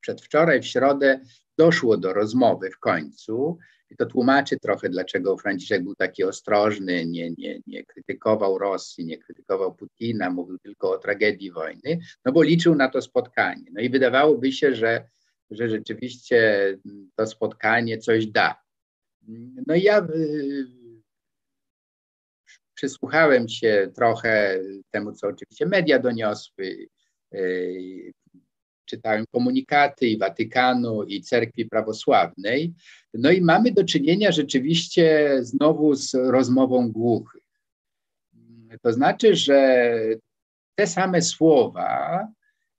przedwczoraj, 0.00 0.62
w 0.62 0.66
środę, 0.66 1.20
doszło 1.58 1.96
do 1.96 2.12
rozmowy 2.12 2.70
w 2.70 2.78
końcu. 2.78 3.58
I 3.90 3.96
to 3.96 4.06
tłumaczy 4.06 4.58
trochę, 4.58 4.88
dlaczego 4.88 5.36
Franciszek 5.36 5.82
był 5.82 5.94
taki 5.94 6.24
ostrożny, 6.24 7.06
nie, 7.06 7.30
nie, 7.30 7.60
nie 7.66 7.84
krytykował 7.84 8.58
Rosji, 8.58 9.04
nie 9.04 9.18
krytykował 9.18 9.74
Putina, 9.74 10.30
mówił 10.30 10.58
tylko 10.58 10.90
o 10.90 10.98
tragedii 10.98 11.50
wojny, 11.50 11.98
no 12.24 12.32
bo 12.32 12.42
liczył 12.42 12.74
na 12.74 12.88
to 12.88 13.02
spotkanie. 13.02 13.64
No 13.72 13.80
i 13.80 13.90
wydawałoby 13.90 14.52
się, 14.52 14.74
że, 14.74 15.08
że 15.50 15.68
rzeczywiście 15.68 16.78
to 17.16 17.26
spotkanie 17.26 17.98
coś 17.98 18.26
da. 18.26 18.62
No 19.66 19.74
i 19.74 19.82
ja 19.82 20.06
y, 20.14 20.66
przysłuchałem 22.74 23.48
się 23.48 23.90
trochę 23.94 24.60
temu, 24.90 25.12
co 25.12 25.28
oczywiście 25.28 25.66
media 25.66 25.98
doniosły, 25.98 26.88
y, 27.34 28.12
czytałem 28.90 29.24
komunikaty 29.32 30.06
i 30.06 30.18
Watykanu, 30.18 31.02
i 31.02 31.22
Cerkwi 31.22 31.66
Prawosławnej. 31.66 32.74
No 33.14 33.30
i 33.30 33.40
mamy 33.40 33.72
do 33.72 33.84
czynienia 33.84 34.32
rzeczywiście 34.32 35.36
znowu 35.42 35.94
z 35.94 36.14
rozmową 36.14 36.92
głuchych. 36.92 37.42
To 38.82 38.92
znaczy, 38.92 39.34
że 39.34 39.90
te 40.74 40.86
same 40.86 41.22
słowa 41.22 42.28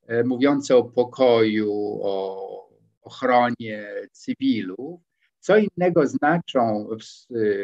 e, 0.07 0.23
mówiące 0.23 0.75
o 0.75 0.83
pokoju, 0.83 1.99
o 2.03 2.69
ochronie 3.01 3.87
cywilów, 4.11 5.01
co 5.39 5.57
innego 5.57 6.07
znaczą 6.07 6.87
w, 6.99 7.03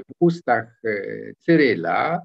w 0.07 0.11
ustach 0.19 0.81
e, 0.85 0.91
Cyryla, 1.39 2.21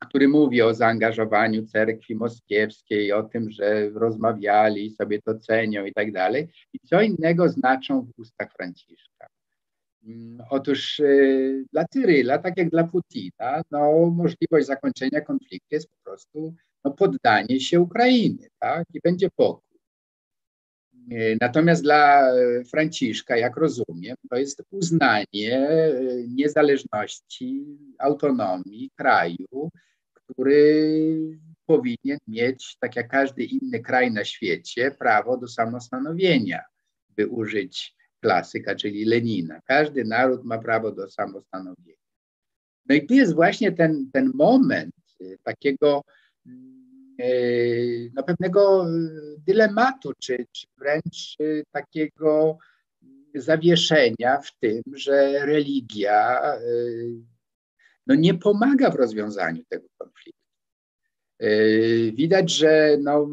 który 0.00 0.28
mówi 0.28 0.62
o 0.62 0.74
zaangażowaniu 0.74 1.66
cerkwi 1.66 2.14
moskiewskiej, 2.14 3.12
o 3.12 3.22
tym, 3.22 3.50
że 3.50 3.90
rozmawiali, 3.90 4.90
sobie 4.90 5.22
to 5.22 5.38
cenią 5.38 5.84
i 5.84 5.92
tak 5.92 6.12
dalej. 6.12 6.48
I 6.72 6.78
co 6.78 7.02
innego 7.02 7.48
znaczą 7.48 8.02
w 8.02 8.20
ustach 8.20 8.52
Franciszka. 8.52 9.26
Mm, 10.04 10.38
otóż 10.50 11.00
y, 11.00 11.64
dla 11.72 11.84
Cyryla, 11.84 12.38
tak 12.38 12.56
jak 12.56 12.70
dla 12.70 12.84
Putina, 12.84 13.62
no, 13.70 14.10
możliwość 14.10 14.66
zakończenia 14.66 15.20
konfliktu 15.20 15.68
jest 15.70 15.88
po 15.88 15.96
prostu 16.04 16.54
no, 16.84 16.90
poddanie 16.90 17.60
się 17.60 17.80
Ukrainy, 17.80 18.48
tak? 18.58 18.84
I 18.94 19.00
będzie 19.04 19.28
pokój. 19.36 19.71
Y, 21.10 21.38
natomiast 21.40 21.82
dla 21.82 22.30
Franciszka, 22.70 23.36
jak 23.36 23.56
rozumiem, 23.56 24.16
to 24.30 24.36
jest 24.36 24.62
uznanie 24.70 25.68
y, 25.70 26.26
niezależności, 26.28 27.64
autonomii 27.98 28.90
kraju, 28.96 29.70
który 30.12 31.38
powinien 31.66 32.18
mieć, 32.28 32.76
tak 32.80 32.96
jak 32.96 33.08
każdy 33.08 33.44
inny 33.44 33.80
kraj 33.80 34.12
na 34.12 34.24
świecie, 34.24 34.90
prawo 34.90 35.36
do 35.36 35.48
samostanowienia, 35.48 36.60
by 37.16 37.26
użyć 37.26 37.94
klasyka, 38.20 38.74
czyli 38.74 39.04
Lenina. 39.04 39.60
Każdy 39.64 40.04
naród 40.04 40.44
ma 40.44 40.58
prawo 40.58 40.92
do 40.92 41.10
samostanowienia. 41.10 41.96
No 42.88 42.94
i 42.94 43.06
tu 43.06 43.14
jest 43.14 43.34
właśnie 43.34 43.72
ten, 43.72 44.10
ten 44.12 44.30
moment 44.34 44.94
takiego 45.42 46.02
y, 46.46 46.50
no, 48.14 48.22
pewnego 48.22 48.86
dylematu, 49.38 50.12
czy, 50.18 50.46
czy 50.52 50.66
wręcz 50.78 51.36
y, 51.40 51.64
takiego 51.72 52.58
zawieszenia 53.34 54.40
w 54.40 54.58
tym, 54.60 54.82
że 54.92 55.46
religia 55.46 56.40
no 58.06 58.14
nie 58.14 58.34
pomaga 58.34 58.90
w 58.90 58.94
rozwiązaniu 58.94 59.64
tego 59.68 59.86
konfliktu. 59.98 60.42
E, 61.38 61.48
widać, 62.12 62.50
że 62.50 62.96
no, 63.00 63.28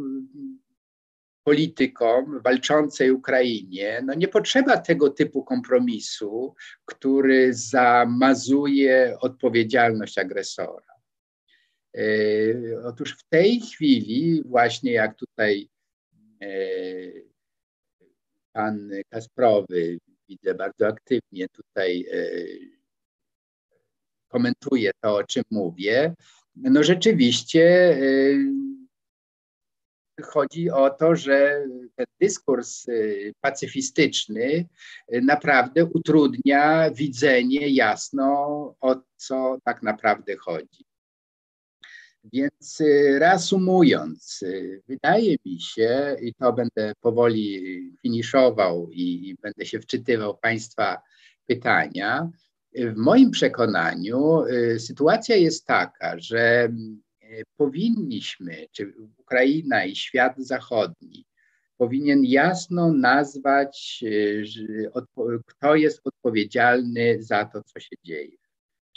politykom 1.43 2.41
walczącej 2.41 3.11
Ukrainie 3.11 4.01
no 4.05 4.13
nie 4.13 4.27
potrzeba 4.27 4.77
tego 4.77 5.09
typu 5.09 5.43
kompromisu, 5.43 6.55
który 6.85 7.53
zamazuje 7.53 9.17
odpowiedzialność 9.19 10.17
agresora. 10.17 10.88
E, 11.97 12.03
otóż 12.85 13.17
w 13.17 13.23
tej 13.29 13.59
chwili, 13.59 14.43
właśnie 14.45 14.91
jak 14.91 15.15
tutaj 15.15 15.69
e, 16.41 16.47
pan 18.53 18.89
Kasprowy, 19.09 19.99
widzę 20.29 20.53
bardzo 20.55 20.87
aktywnie 20.87 21.47
tutaj 21.49 22.05
komentuje 24.27 24.91
to, 25.01 25.15
o 25.15 25.23
czym 25.23 25.43
mówię, 25.51 26.13
no 26.55 26.83
rzeczywiście 26.83 27.95
chodzi 30.23 30.69
o 30.69 30.89
to, 30.89 31.15
że 31.15 31.65
ten 31.95 32.05
dyskurs 32.21 32.85
pacyfistyczny 33.41 34.65
naprawdę 35.21 35.85
utrudnia 35.85 36.91
widzenie 36.91 37.67
jasno, 37.67 38.27
o 38.81 38.95
co 39.15 39.57
tak 39.63 39.83
naprawdę 39.83 40.35
chodzi. 40.35 40.88
Więc 42.34 42.84
reasumując, 43.20 44.43
wydaje 44.88 45.36
mi 45.45 45.61
się, 45.61 46.17
i 46.22 46.34
to 46.34 46.53
będę 46.53 46.93
powoli 47.01 47.61
finiszował 48.01 48.89
i, 48.91 49.30
i 49.30 49.36
będę 49.41 49.65
się 49.65 49.80
wczytywał 49.80 50.38
Państwa 50.38 51.01
pytania, 51.47 52.30
w 52.76 52.95
moim 52.95 53.32
przekonaniu 53.32 54.45
y, 54.45 54.80
sytuacja 54.80 55.36
jest 55.36 55.65
taka, 55.65 56.20
że 56.20 56.70
y, 57.24 57.43
powinniśmy, 57.57 58.67
czy 58.72 58.93
Ukraina 59.17 59.86
i 59.86 59.95
świat 59.95 60.34
zachodni, 60.38 61.26
powinien 61.78 62.24
jasno 62.24 62.93
nazwać, 62.93 64.03
y, 64.03 64.43
kto 65.45 65.76
jest 65.76 66.01
odpowiedzialny 66.03 67.24
za 67.24 67.45
to, 67.45 67.63
co 67.63 67.80
się 67.80 67.95
dzieje. 68.03 68.38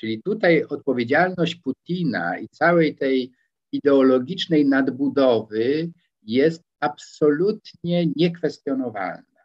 Czyli 0.02 0.22
tutaj 0.22 0.64
odpowiedzialność 0.64 1.54
Putina 1.54 2.38
i 2.38 2.48
całej 2.48 2.96
tej 2.96 3.32
ideologicznej 3.72 4.66
nadbudowy 4.66 5.90
jest 6.22 6.62
absolutnie 6.80 8.06
niekwestionowalna. 8.16 9.42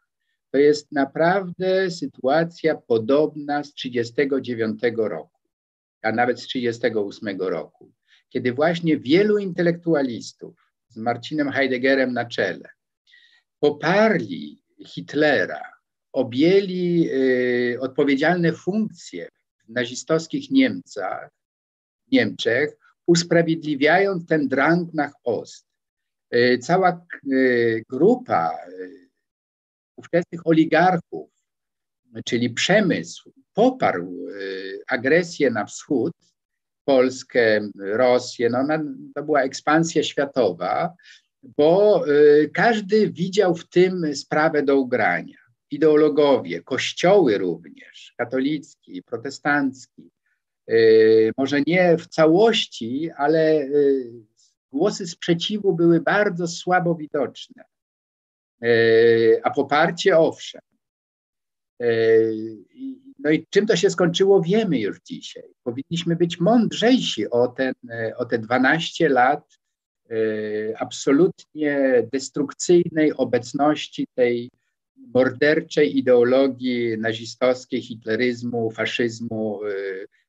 To 0.52 0.58
jest 0.58 0.92
naprawdę 0.92 1.92
sytuacja 1.92 2.76
podobna 2.76 3.64
z 3.64 3.74
1939 3.74 5.10
roku, 5.10 5.40
a 6.02 6.12
nawet 6.12 6.40
z 6.40 6.48
1938 6.48 7.50
roku, 7.50 7.92
kiedy 8.30 8.54
właśnie 8.54 8.98
wielu 8.98 9.38
intelektualistów 9.38 10.72
z 10.88 10.98
Marcinem 10.98 11.52
Heideggerem 11.52 12.14
na 12.14 12.26
czele 12.26 12.70
poparli 13.60 14.64
Hitlera, 14.86 15.62
objęli 16.14 17.10
y, 17.12 17.78
odpowiedzialne 17.80 18.54
funkcje 18.54 19.28
w 19.68 19.70
nazistowskich 19.70 20.52
Niemcach, 20.52 21.30
Niemczech, 22.12 22.78
usprawiedliwiając 23.06 24.26
ten 24.26 24.48
drang 24.48 24.94
nach 24.94 25.14
Ost. 25.24 25.68
Y, 26.36 26.60
cała 26.62 27.06
y, 27.32 27.84
grupa 27.90 28.58
y, 28.70 29.10
ówczesnych 29.96 30.48
oligarchów, 30.48 31.30
czyli 32.26 32.50
przemysł, 32.50 33.34
poparł 33.54 34.28
agresję 34.88 35.52
na 35.52 35.66
wschód, 35.66 36.14
Polskę, 36.86 37.70
Rosję, 37.80 38.50
no, 38.50 38.68
to 39.16 39.24
była 39.24 39.42
ekspansja 39.42 40.04
światowa, 40.04 40.94
bo 41.44 42.06
każdy 42.54 43.12
widział 43.12 43.56
w 43.56 43.70
tym 43.70 44.16
sprawę 44.16 44.64
do 44.64 44.78
ugrania. 44.78 45.38
Ideologowie, 45.72 46.62
kościoły 46.62 47.38
również, 47.38 48.14
katolicki, 48.18 49.04
protestancki, 49.04 50.12
y, 50.70 51.32
może 51.38 51.62
nie 51.62 51.98
w 51.98 52.08
całości, 52.08 53.12
ale 53.18 53.68
głosy 54.72 55.08
sprzeciwu 55.08 55.74
były 55.74 56.02
bardzo 56.02 56.48
słabo 56.48 56.96
widoczne. 56.96 57.64
a 59.44 59.50
poparcie 59.50 60.18
owszem. 60.18 60.62
No 63.20 63.32
i 63.32 63.46
czym 63.50 63.66
to 63.66 63.76
się 63.76 63.90
skończyło, 63.90 64.42
wiemy 64.42 64.80
już 64.80 65.02
dzisiaj. 65.02 65.54
Powinniśmy 65.64 66.16
być 66.16 66.40
mądrzejsi 66.40 67.30
o, 67.30 67.48
ten, 67.48 67.74
o 68.18 68.26
te 68.26 68.40
12 68.40 69.10
lat 69.10 69.60
absolutnie 70.80 72.04
destrukcyjnej 72.14 73.14
obecności 73.14 74.08
tej 74.16 74.50
morderczej 75.14 75.98
ideologii 75.98 76.98
nazistowskiej, 76.98 77.82
hitleryzmu, 77.82 78.72
faszyzmu 78.72 79.60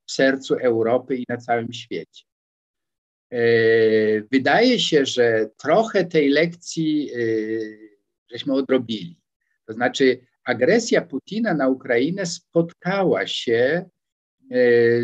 w 0.06 0.12
sercu 0.12 0.54
Europy 0.54 1.16
i 1.16 1.24
na 1.28 1.36
całym 1.36 1.72
świecie. 1.72 2.24
Wydaje 4.32 4.78
się, 4.78 5.06
że 5.06 5.50
trochę 5.56 6.04
tej 6.04 6.28
lekcji 6.28 7.10
żeśmy 8.30 8.54
odrobili. 8.54 9.20
To 9.66 9.72
znaczy, 9.72 10.20
agresja 10.44 11.00
Putina 11.00 11.54
na 11.54 11.68
Ukrainę 11.68 12.26
spotkała 12.26 13.26
się 13.26 13.84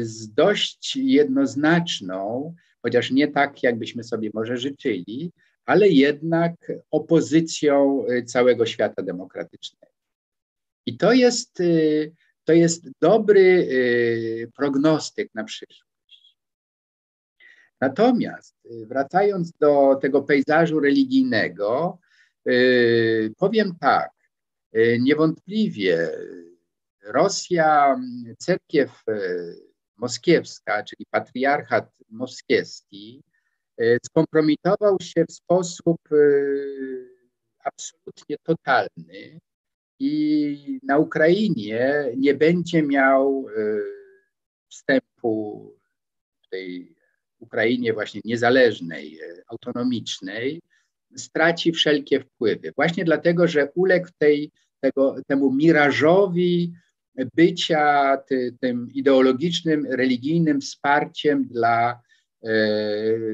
z 0.01 0.35
dość 0.35 0.97
jednoznaczną, 0.97 2.55
chociaż 2.83 3.11
nie 3.11 3.29
tak, 3.29 3.63
jakbyśmy 3.63 4.05
sobie 4.05 4.31
może 4.35 4.57
życzyli, 4.57 5.33
ale 5.67 5.89
jednak 5.89 6.73
opozycją 6.91 8.07
y, 8.11 8.25
całego 8.25 8.67
świata 8.67 9.03
demokratycznego. 9.03 9.93
I 10.87 10.97
to 10.97 11.13
jest, 11.13 11.61
y, 11.61 12.13
to 12.45 12.53
jest 12.53 12.89
dobry 13.01 13.41
y, 13.41 14.51
prognostyk 14.57 15.35
na 15.35 15.45
przyszłość. 15.45 15.85
Natomiast 17.81 18.57
wracając 18.87 19.53
do 19.53 19.99
tego 20.03 20.23
pejzażu 20.23 20.81
religijnego, 20.81 21.99
powiem 23.39 23.77
tak, 23.81 24.11
niewątpliwie 25.01 26.11
Rosja, 27.03 28.01
cerkiew 28.39 29.05
moskiewska, 29.97 30.83
czyli 30.83 31.07
patriarchat 31.11 31.91
moskiewski, 32.11 33.23
skompromitował 34.07 34.97
się 35.01 35.25
w 35.25 35.33
sposób 35.33 35.99
e, 36.13 36.17
absolutnie 37.65 38.37
totalny 38.43 39.41
i 39.99 40.81
na 40.83 40.99
Ukrainie 40.99 42.05
nie 42.17 42.35
będzie 42.35 42.83
miał 42.83 43.47
e, 43.49 43.61
wstępu 44.69 45.73
w 46.43 46.49
tej 46.49 46.95
Ukrainie 47.39 47.93
właśnie 47.93 48.21
niezależnej, 48.25 49.19
autonomicznej, 49.49 50.63
straci 51.17 51.73
wszelkie 51.73 52.21
wpływy. 52.21 52.73
Właśnie 52.77 53.05
dlatego, 53.05 53.49
że 53.49 53.69
uległ 53.75 54.09
tej, 54.19 54.51
tego, 54.81 55.17
temu 55.27 55.53
mirażowi 55.53 56.73
bycia 57.35 58.17
ty, 58.17 58.57
tym 58.61 58.89
ideologicznym, 58.93 59.87
religijnym 59.87 60.61
wsparciem 60.61 61.45
dla 61.45 62.01
E, 62.14 62.14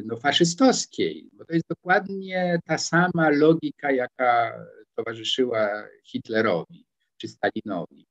no, 0.04 0.16
faszystowskiej, 0.16 1.28
bo 1.32 1.44
to 1.44 1.54
jest 1.54 1.66
dokładnie 1.68 2.58
ta 2.64 2.78
sama 2.78 3.30
logika, 3.30 3.92
jaka 3.92 4.54
towarzyszyła 4.96 5.88
Hitlerowi 6.04 6.86
czy 7.16 7.28
Stalinowi. 7.28 8.06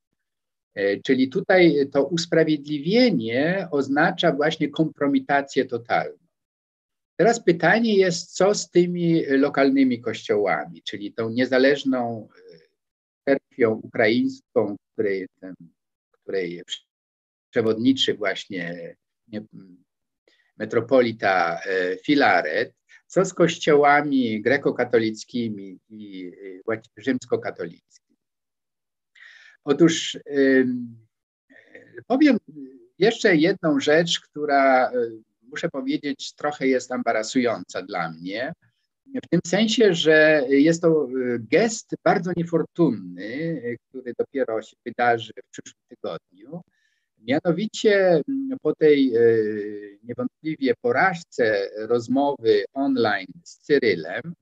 E, 0.75 0.99
czyli 1.01 1.29
tutaj 1.29 1.89
to 1.91 2.05
usprawiedliwienie 2.05 3.67
oznacza 3.71 4.31
właśnie 4.31 4.69
kompromitację 4.69 5.65
totalną. 5.65 6.17
Teraz 7.15 7.43
pytanie 7.43 7.95
jest, 7.95 8.35
co 8.35 8.55
z 8.55 8.69
tymi 8.69 9.25
lokalnymi 9.25 10.01
kościołami, 10.01 10.81
czyli 10.83 11.13
tą 11.13 11.29
niezależną 11.29 12.27
e, 12.29 12.59
cerkwią 13.25 13.71
ukraińską, 13.71 14.75
której, 14.93 15.27
której 16.11 16.63
przewodniczy 17.49 18.13
właśnie 18.13 18.95
metropolita 20.59 21.59
e, 21.59 21.97
Filaret, 21.97 22.73
co 23.07 23.25
z 23.25 23.33
kościołami 23.33 24.41
grekokatolickimi 24.41 25.79
i 25.89 26.31
rzymskokatolickimi. 26.97 28.17
Otóż 29.63 30.17
powiem 32.07 32.37
jeszcze 32.97 33.35
jedną 33.35 33.79
rzecz, 33.79 34.19
która 34.19 34.89
e, 34.89 34.93
muszę 35.41 35.69
powiedzieć 35.69 36.33
trochę 36.33 36.67
jest 36.67 36.91
embarasująca 36.91 37.81
dla 37.81 38.11
mnie, 38.11 38.53
w 39.23 39.27
tym 39.29 39.39
sensie, 39.47 39.93
że 39.93 40.43
jest 40.49 40.81
to 40.81 41.07
gest 41.39 41.95
bardzo 42.03 42.31
niefortunny, 42.37 43.61
który 43.89 44.13
dopiero 44.19 44.61
się 44.61 44.75
wydarzy 44.85 45.31
w 45.45 45.49
przyszłym 45.51 45.81
tygodniu, 45.89 46.61
Mianowicie 47.27 48.21
mm, 48.27 48.57
po 48.61 48.75
tej 48.75 49.15
e, 49.15 49.19
niewątpliwie 50.03 50.73
porażce 50.81 51.69
rozmowy 51.77 52.63
online 52.73 53.33
z 53.43 53.57
Cyrylem, 53.57 54.33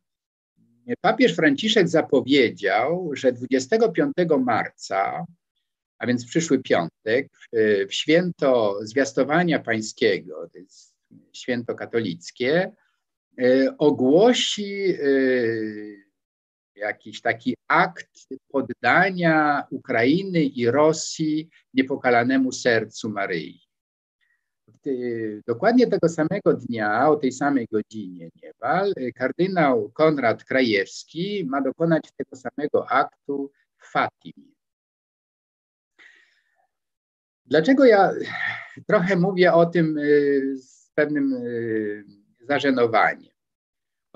papież 1.01 1.35
Franciszek 1.35 1.87
zapowiedział, 1.87 3.09
że 3.13 3.31
25 3.31 4.13
marca, 4.39 5.25
a 5.97 6.07
więc 6.07 6.25
przyszły 6.25 6.59
piątek, 6.59 7.27
w 7.89 7.93
święto 7.93 8.79
zwiastowania 8.81 9.59
pańskiego, 9.59 10.49
to 10.53 10.57
jest 10.57 10.95
święto 11.33 11.75
katolickie, 11.75 12.71
e, 13.41 13.77
ogłosi 13.77 14.85
e, 14.89 14.97
jakiś 16.77 17.21
taki 17.21 17.55
akt 17.67 18.27
poddania 18.51 19.63
Ukrainy 19.71 20.43
i 20.43 20.71
Rosji 20.71 21.49
niepokalanemu 21.73 22.51
sercu 22.51 23.09
Maryi. 23.09 23.61
Dokładnie 25.47 25.87
tego 25.87 26.09
samego 26.09 26.53
dnia, 26.53 27.09
o 27.09 27.15
tej 27.15 27.31
samej 27.31 27.67
godzinie 27.71 28.29
niemal, 28.43 28.93
kardynał 29.15 29.89
Konrad 29.89 30.43
Krajewski 30.43 31.45
ma 31.49 31.61
dokonać 31.61 32.11
tego 32.17 32.35
samego 32.35 32.91
aktu 32.91 33.51
w 33.77 33.91
Fatimie. 33.91 34.57
Dlaczego 37.45 37.85
ja 37.85 38.11
trochę 38.87 39.15
mówię 39.15 39.53
o 39.53 39.65
tym 39.65 39.97
y, 39.97 40.55
z 40.57 40.91
pewnym 40.95 41.33
y, 41.33 42.03
zażenowaniem? 42.39 43.36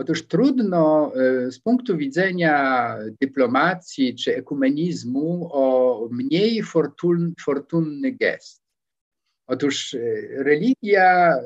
Otóż 0.02 0.28
trudno 0.28 1.14
e, 1.16 1.52
z 1.52 1.60
punktu 1.60 1.98
widzenia 1.98 2.96
dyplomacji 3.22 4.16
czy 4.16 4.36
ekumenizmu 4.36 5.50
o 5.52 6.08
mniej 6.12 6.64
fortun, 6.64 7.34
fortunny 7.46 8.12
gest. 8.12 8.62
Otóż 9.48 9.94
e, 9.94 10.00
religia, 10.44 11.34
e, 11.34 11.42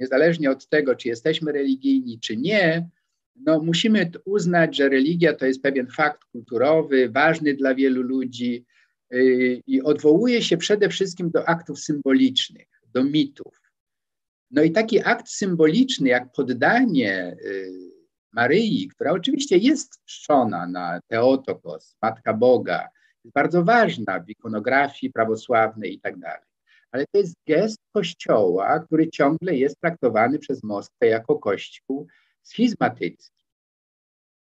niezależnie 0.00 0.50
od 0.50 0.68
tego, 0.68 0.94
czy 0.94 1.08
jesteśmy 1.08 1.52
religijni, 1.52 2.20
czy 2.20 2.36
nie, 2.36 2.88
no 3.36 3.60
musimy 3.60 4.10
uznać, 4.24 4.76
że 4.76 4.88
religia 4.88 5.34
to 5.34 5.46
jest 5.46 5.62
pewien 5.62 5.86
fakt 5.86 6.24
kulturowy, 6.24 7.08
ważny 7.08 7.54
dla 7.54 7.74
wielu 7.74 8.02
ludzi 8.02 8.64
i 9.66 9.82
odwołuje 9.82 10.42
się 10.42 10.56
przede 10.56 10.88
wszystkim 10.88 11.30
do 11.30 11.48
aktów 11.48 11.80
symbolicznych, 11.80 12.66
do 12.94 13.04
mitów. 13.04 13.65
No 14.50 14.62
i 14.62 14.70
taki 14.72 15.02
akt 15.04 15.28
symboliczny, 15.28 16.08
jak 16.08 16.32
poddanie 16.32 17.36
y, 17.44 17.72
Maryi, 18.32 18.88
która 18.88 19.12
oczywiście 19.12 19.56
jest 19.56 20.04
czczona 20.04 20.66
na 20.66 21.00
Teotokos, 21.08 21.96
Matka 22.02 22.34
Boga, 22.34 22.88
jest 23.24 23.34
bardzo 23.34 23.64
ważna 23.64 24.20
w 24.20 24.30
ikonografii 24.30 25.12
prawosławnej 25.12 25.94
i 25.94 26.00
tak 26.00 26.18
dalej. 26.18 26.46
Ale 26.90 27.04
to 27.12 27.18
jest 27.18 27.34
gest 27.46 27.78
Kościoła, 27.92 28.80
który 28.80 29.10
ciągle 29.10 29.56
jest 29.56 29.80
traktowany 29.80 30.38
przez 30.38 30.62
Moskwę 30.62 31.06
jako 31.06 31.38
Kościół 31.38 32.06
schizmatycki. 32.42 33.44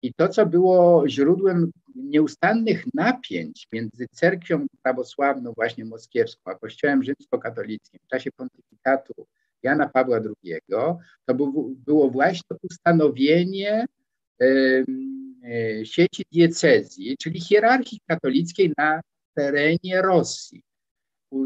I 0.01 0.13
to, 0.13 0.29
co 0.29 0.45
było 0.45 1.09
źródłem 1.09 1.71
nieustannych 1.95 2.83
napięć 2.93 3.67
między 3.71 4.07
cerkwią 4.11 4.67
prawosławną, 4.81 5.53
właśnie 5.55 5.85
moskiewską, 5.85 6.51
a 6.51 6.55
Kościołem 6.55 7.03
rzymskokatolickim 7.03 7.99
w 8.03 8.07
czasie 8.07 8.31
pontyfikatu 8.31 9.27
Jana 9.63 9.89
Pawła 9.89 10.17
II, 10.17 10.59
to 11.25 11.35
było 11.85 12.09
właśnie 12.09 12.57
ustanowienie 12.61 13.85
e, 14.41 15.85
sieci 15.85 16.23
diecezji, 16.31 17.17
czyli 17.17 17.41
hierarchii 17.41 17.99
katolickiej 18.07 18.73
na 18.77 19.01
terenie 19.35 20.01
Rosji, 20.01 20.61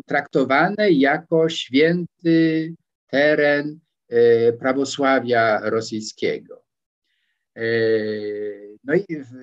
traktowane 0.05 0.91
jako 0.91 1.49
święty 1.49 2.75
teren 3.07 3.79
e, 4.09 4.53
prawosławia 4.53 5.59
rosyjskiego. 5.69 6.63
E, 7.55 7.61
no 8.83 8.93
i 8.93 9.05
w 9.09 9.33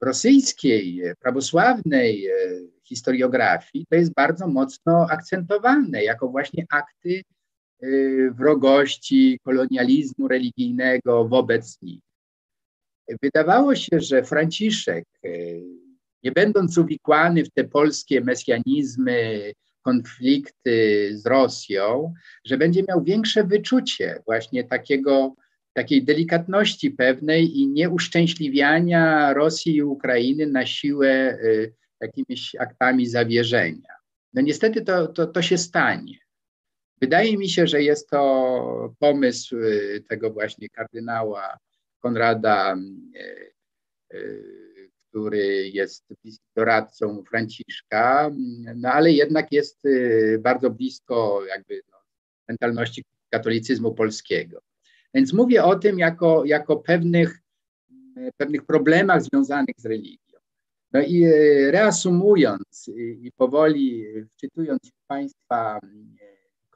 rosyjskiej, 0.00 1.02
prawosławnej 1.20 2.28
historiografii 2.84 3.86
to 3.86 3.96
jest 3.96 4.14
bardzo 4.14 4.46
mocno 4.46 5.06
akcentowane 5.10 6.04
jako 6.04 6.28
właśnie 6.28 6.66
akty 6.70 7.22
wrogości, 8.30 9.38
kolonializmu 9.44 10.28
religijnego 10.28 11.28
wobec 11.28 11.82
nich. 11.82 12.02
Wydawało 13.22 13.74
się, 13.74 14.00
że 14.00 14.24
Franciszek, 14.24 15.04
nie 16.22 16.32
będąc 16.32 16.78
uwikłany 16.78 17.44
w 17.44 17.50
te 17.50 17.64
polskie 17.64 18.20
mesjanizmy, 18.20 19.52
konflikty 19.82 21.08
z 21.18 21.26
Rosją, 21.26 22.14
że 22.44 22.56
będzie 22.56 22.82
miał 22.88 23.02
większe 23.02 23.44
wyczucie 23.44 24.22
właśnie 24.26 24.64
takiego, 24.64 25.34
takiej 25.72 26.04
delikatności 26.04 26.90
pewnej 26.90 27.58
i 27.58 27.68
nieuszczęśliwiania 27.68 29.32
Rosji 29.32 29.76
i 29.76 29.82
Ukrainy 29.82 30.46
na 30.46 30.66
siłę 30.66 31.38
y, 31.44 31.74
jakimiś 32.00 32.54
aktami 32.54 33.06
zawierzenia. 33.06 33.94
No 34.34 34.42
niestety 34.42 34.82
to, 34.82 35.06
to, 35.06 35.26
to 35.26 35.42
się 35.42 35.58
stanie. 35.58 36.18
Wydaje 37.00 37.38
mi 37.38 37.48
się, 37.48 37.66
że 37.66 37.82
jest 37.82 38.10
to 38.10 38.94
pomysł 38.98 39.56
y, 39.56 40.04
tego 40.08 40.30
właśnie 40.30 40.68
kardynała 40.68 41.58
Konrada 42.00 42.76
y, 44.14 44.90
który 45.10 45.68
jest 45.68 46.04
doradcą 46.56 47.24
Franciszka, 47.30 48.30
no 48.76 48.88
ale 48.88 49.12
jednak 49.12 49.52
jest 49.52 49.84
y, 49.84 50.38
bardzo 50.42 50.70
blisko 50.70 51.44
jakby 51.46 51.82
no, 51.92 51.98
mentalności 52.48 53.04
katolicyzmu 53.30 53.94
polskiego. 53.94 54.60
Więc 55.14 55.32
mówię 55.32 55.64
o 55.64 55.78
tym 55.78 55.98
jako, 55.98 56.44
jako 56.44 56.76
pewnych, 56.76 57.38
pewnych 58.36 58.66
problemach 58.66 59.22
związanych 59.22 59.74
z 59.76 59.86
religią. 59.86 60.38
No 60.92 61.00
i 61.00 61.26
reasumując 61.70 62.90
i 62.96 63.32
powoli 63.36 64.06
wczytując 64.30 64.80
Państwa 65.06 65.78
y, 65.78 66.19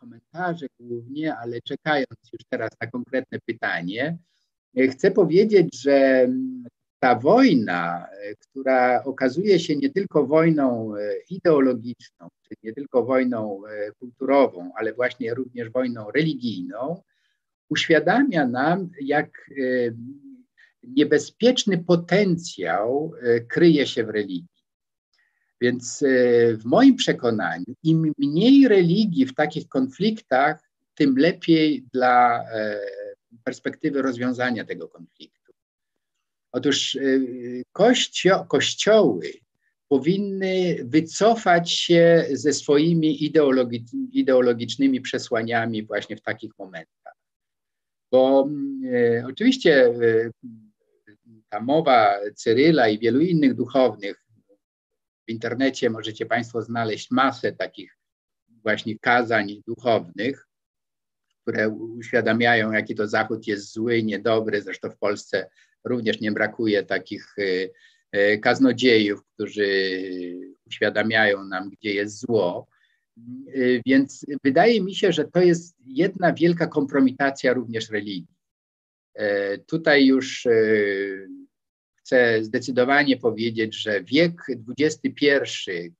komentarze 0.04 0.66
głównie, 0.80 1.36
ale 1.36 1.60
czekając 1.60 2.32
już 2.32 2.40
teraz 2.48 2.70
na 2.80 2.86
konkretne 2.86 3.38
pytanie, 3.46 4.18
chcę 4.90 5.10
powiedzieć, 5.10 5.82
że 5.82 6.28
ta 7.04 7.14
wojna, 7.14 8.06
e, 8.06 8.34
która 8.34 9.04
okazuje 9.04 9.58
się 9.60 9.76
nie 9.76 9.90
tylko 9.90 10.26
wojną 10.26 10.96
e, 10.96 11.00
ideologiczną, 11.30 12.28
czy 12.42 12.54
nie 12.62 12.72
tylko 12.72 13.04
wojną 13.04 13.66
e, 13.66 13.92
kulturową, 13.92 14.70
ale 14.76 14.94
właśnie 14.94 15.34
również 15.34 15.70
wojną 15.70 16.10
religijną, 16.10 17.02
uświadamia 17.68 18.46
nam, 18.46 18.90
jak 19.00 19.50
niebezpieczny 20.82 21.78
potencjał 21.78 23.12
kryje 23.48 23.86
się 23.86 24.04
w 24.04 24.10
religii. 24.10 24.53
Więc 25.64 26.04
w 26.58 26.64
moim 26.64 26.96
przekonaniu, 26.96 27.64
im 27.82 28.12
mniej 28.18 28.68
religii 28.68 29.26
w 29.26 29.34
takich 29.34 29.68
konfliktach, 29.68 30.70
tym 30.94 31.16
lepiej 31.16 31.84
dla 31.92 32.44
perspektywy 33.44 34.02
rozwiązania 34.02 34.64
tego 34.64 34.88
konfliktu. 34.88 35.52
Otóż 36.52 36.94
y, 36.94 37.64
kościo 37.72 38.44
kościoły 38.44 39.32
powinny 39.88 40.76
wycofać 40.84 41.72
się 41.72 42.24
ze 42.32 42.52
swoimi 42.52 43.24
ideologi 43.24 43.84
ideologicznymi 44.12 45.00
przesłaniami 45.00 45.86
właśnie 45.86 46.16
w 46.16 46.22
takich 46.22 46.52
momentach. 46.58 47.14
Bo 48.12 48.48
oczywiście 49.28 49.94
ta 51.48 51.60
mowa 51.60 52.16
Cyryla 52.34 52.88
i 52.88 52.98
wielu 52.98 53.20
innych 53.20 53.54
duchownych, 53.54 54.23
w 55.28 55.30
internecie 55.30 55.90
możecie 55.90 56.26
Państwo 56.26 56.62
znaleźć 56.62 57.10
masę 57.10 57.52
takich 57.52 57.98
właśnie 58.62 58.98
kazań 58.98 59.62
duchownych, 59.66 60.48
które 61.42 61.68
uświadamiają, 61.68 62.72
jaki 62.72 62.94
to 62.94 63.08
Zachód 63.08 63.46
jest 63.46 63.72
zły, 63.72 64.02
niedobry. 64.02 64.62
Zresztą 64.62 64.90
w 64.90 64.98
Polsce 64.98 65.50
również 65.84 66.20
nie 66.20 66.32
brakuje 66.32 66.82
takich 66.82 67.38
y, 67.38 67.70
y, 68.16 68.38
kaznodziejów, 68.38 69.20
którzy 69.34 69.68
uświadamiają 70.66 71.44
nam, 71.44 71.70
gdzie 71.70 71.94
jest 71.94 72.20
zło. 72.20 72.66
Y, 73.48 73.82
więc 73.86 74.26
wydaje 74.44 74.80
mi 74.80 74.94
się, 74.94 75.12
że 75.12 75.24
to 75.24 75.40
jest 75.40 75.76
jedna 75.86 76.32
wielka 76.32 76.66
kompromitacja 76.66 77.52
również 77.52 77.90
religii. 77.90 78.34
Tutaj 79.66 80.06
już 80.06 80.48
chcę 82.04 82.44
zdecydowanie 82.44 83.16
powiedzieć, 83.16 83.82
że 83.82 84.02
wiek 84.02 84.46
XXI, 84.78 85.30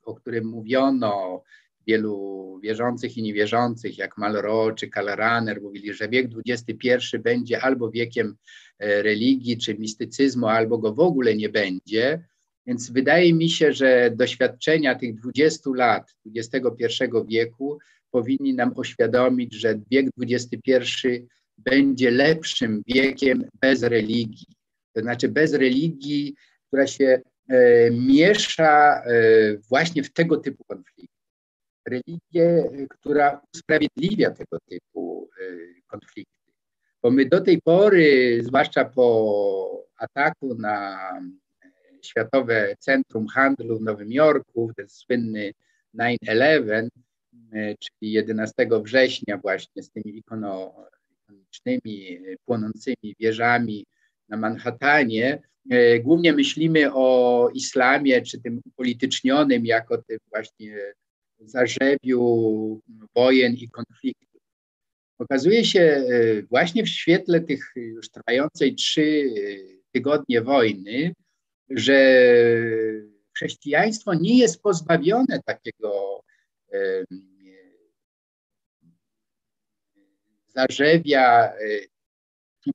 o 0.03 0.15
którym 0.15 0.47
mówiono, 0.47 1.43
wielu 1.87 2.61
wierzących 2.63 3.17
i 3.17 3.23
niewierzących, 3.23 3.99
jak 3.99 4.19
Malraux 4.19 4.81
czy 4.81 4.89
Kalraner, 4.89 5.63
mówili, 5.63 5.95
że 5.95 6.09
wiek 6.09 6.27
XXI 6.47 7.19
będzie 7.19 7.61
albo 7.61 7.91
wiekiem 7.91 8.37
e, 8.79 9.03
religii 9.03 9.59
czy 9.59 9.75
mistycyzmu, 9.75 10.47
albo 10.47 10.79
go 10.79 10.95
w 10.95 11.01
ogóle 11.01 11.37
nie 11.37 11.49
będzie. 11.49 12.25
Więc 12.67 12.91
wydaje 12.91 13.35
mi 13.35 13.51
się, 13.51 13.73
że 13.73 14.11
doświadczenia 14.17 14.95
tych 14.95 15.15
20 15.15 15.71
lat 15.75 16.15
XXI 16.37 16.87
wieku 17.29 17.79
powinni 18.11 18.55
nam 18.55 18.73
oświadomić, 18.77 19.55
że 19.55 19.81
wiek 19.91 20.07
XXI 20.21 21.27
będzie 21.59 22.11
lepszym 22.11 22.83
wiekiem 22.87 23.45
bez 23.61 23.83
religii. 23.83 24.54
To 24.95 25.01
znaczy 25.01 25.29
bez 25.29 25.55
religii, 25.55 26.35
która 26.67 26.87
się 26.87 27.21
e, 27.49 27.91
miesza 27.91 29.03
e, 29.05 29.57
właśnie 29.57 30.03
w 30.03 30.13
tego 30.13 30.37
typu 30.37 30.65
konflikty 30.65 31.15
religię, 31.89 32.65
która 32.91 33.43
usprawiedliwia 33.55 34.31
tego 34.31 34.59
typu 34.69 35.31
konflikty. 35.87 36.53
Bo 37.03 37.11
my 37.11 37.27
do 37.27 37.41
tej 37.41 37.63
pory, 37.63 38.41
zwłaszcza 38.45 38.85
po 38.85 39.87
ataku 39.97 40.55
na 40.55 40.99
Światowe 42.03 42.77
Centrum 42.79 43.27
Handlu 43.27 43.79
w 43.79 43.83
Nowym 43.83 44.13
Jorku, 44.13 44.73
ten 44.77 44.89
słynny 44.89 45.53
9-11, 45.95 46.89
y, 47.55 47.77
czyli 47.79 48.13
11 48.13 48.69
września 48.83 49.39
właśnie 49.39 49.83
z 49.83 49.91
tymi 49.91 50.19
ikonicznymi, 50.19 52.21
płonącymi 52.45 53.15
wieżami 53.21 53.87
na 54.29 54.37
Manhattanie, 54.37 55.43
y, 55.73 56.01
głównie 56.05 56.33
myślimy 56.33 56.95
o 56.95 57.51
islamie, 57.55 58.23
czy 58.23 58.41
tym 58.41 58.61
upolitycznionym 58.67 59.67
jako 59.67 59.99
tym 59.99 60.19
właśnie 60.31 60.77
zarzebiu 61.39 62.81
wojen 63.15 63.55
i 63.55 63.69
konfliktów. 63.69 64.43
Okazuje 65.19 65.65
się 65.65 65.81
e, 65.81 66.43
właśnie 66.43 66.85
w 66.85 66.89
świetle 66.89 67.41
tych 67.41 67.73
już 67.77 68.11
trwającej 68.11 68.75
trzy 68.75 69.31
tygodnie 69.93 70.43
wojny, 70.43 71.15
że 71.71 72.21
chrześcijaństwo 73.37 74.15
nie 74.15 74.39
jest 74.39 74.63
pozbawione 74.63 75.41
takiego 75.45 76.23
e, 76.73 77.05
zarzewia 80.55 81.53
e, 81.53 81.57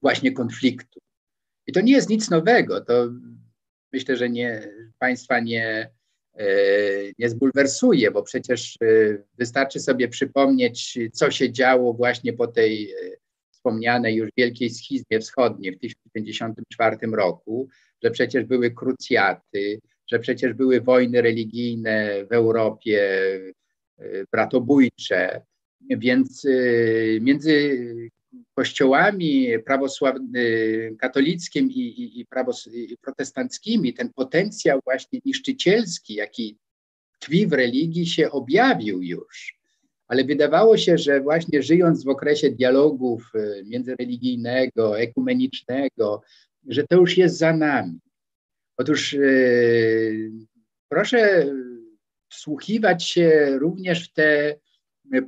właśnie 0.02 0.32
konfliktu. 0.32 1.00
I 1.70 1.72
to 1.72 1.82
nie 1.82 1.94
jest 1.94 2.10
nic 2.10 2.30
nowego. 2.30 2.82
To 2.82 3.10
myślę, 3.94 4.18
że 4.18 4.30
nie, 4.30 4.70
Państwa 5.00 5.40
nie, 5.40 5.90
E, 6.40 6.46
nie 7.20 7.30
zbulwersuje, 7.30 8.12
bo 8.12 8.24
przecież 8.24 8.78
e, 8.84 8.86
wystarczy 9.38 9.80
sobie 9.80 10.08
przypomnieć, 10.08 11.00
co 11.14 11.32
się 11.32 11.52
działo 11.52 11.94
właśnie 11.94 12.34
po 12.34 12.48
tej 12.48 12.92
e, 12.92 12.96
wspomnianej 13.52 14.16
już 14.16 14.30
wielkiej 14.38 14.70
schizmie 14.70 15.20
wschodniej 15.20 15.76
w 15.76 15.80
1054 15.80 16.98
roku, 17.14 17.68
że 18.04 18.12
przecież 18.12 18.46
były 18.46 18.72
krucjaty, 18.72 19.80
że 20.12 20.20
przecież 20.20 20.54
były 20.54 20.82
wojny 20.82 21.22
religijne 21.22 22.26
w 22.26 22.32
Europie, 22.32 23.10
bratobójcze, 24.32 25.42
więc 25.90 26.48
między 27.22 27.80
kościołami 28.54 29.60
prawosławnym, 29.66 30.98
katolickim 30.98 31.72
i, 31.72 31.80
i, 31.80 32.20
i, 32.20 32.26
prawos, 32.26 32.68
i 32.68 32.98
protestanckimi 33.02 33.94
ten 33.94 34.14
potencjał 34.14 34.80
właśnie 34.84 35.20
niszczycielski, 35.26 36.14
jaki 36.14 36.58
tkwi 37.20 37.48
w 37.48 37.54
religii, 37.54 38.06
się 38.06 38.32
objawił 38.32 39.02
już. 39.02 39.60
Ale 40.08 40.24
wydawało 40.24 40.78
się, 40.78 40.98
że 40.98 41.22
właśnie 41.22 41.64
żyjąc 41.64 42.04
w 42.04 42.10
okresie 42.10 42.52
dialogów 42.52 43.32
y, 43.36 43.64
międzyreligijnego, 43.66 45.00
ekumenicznego, 45.00 46.22
że 46.68 46.88
to 46.88 46.96
już 46.96 47.18
jest 47.18 47.38
za 47.38 47.54
nami. 47.54 48.00
Otóż 48.78 49.14
yy, 49.14 50.32
proszę 50.90 51.46
wsłuchiwać 52.30 53.04
się 53.04 53.58
również 53.60 54.10
w 54.10 54.14
te 54.14 54.60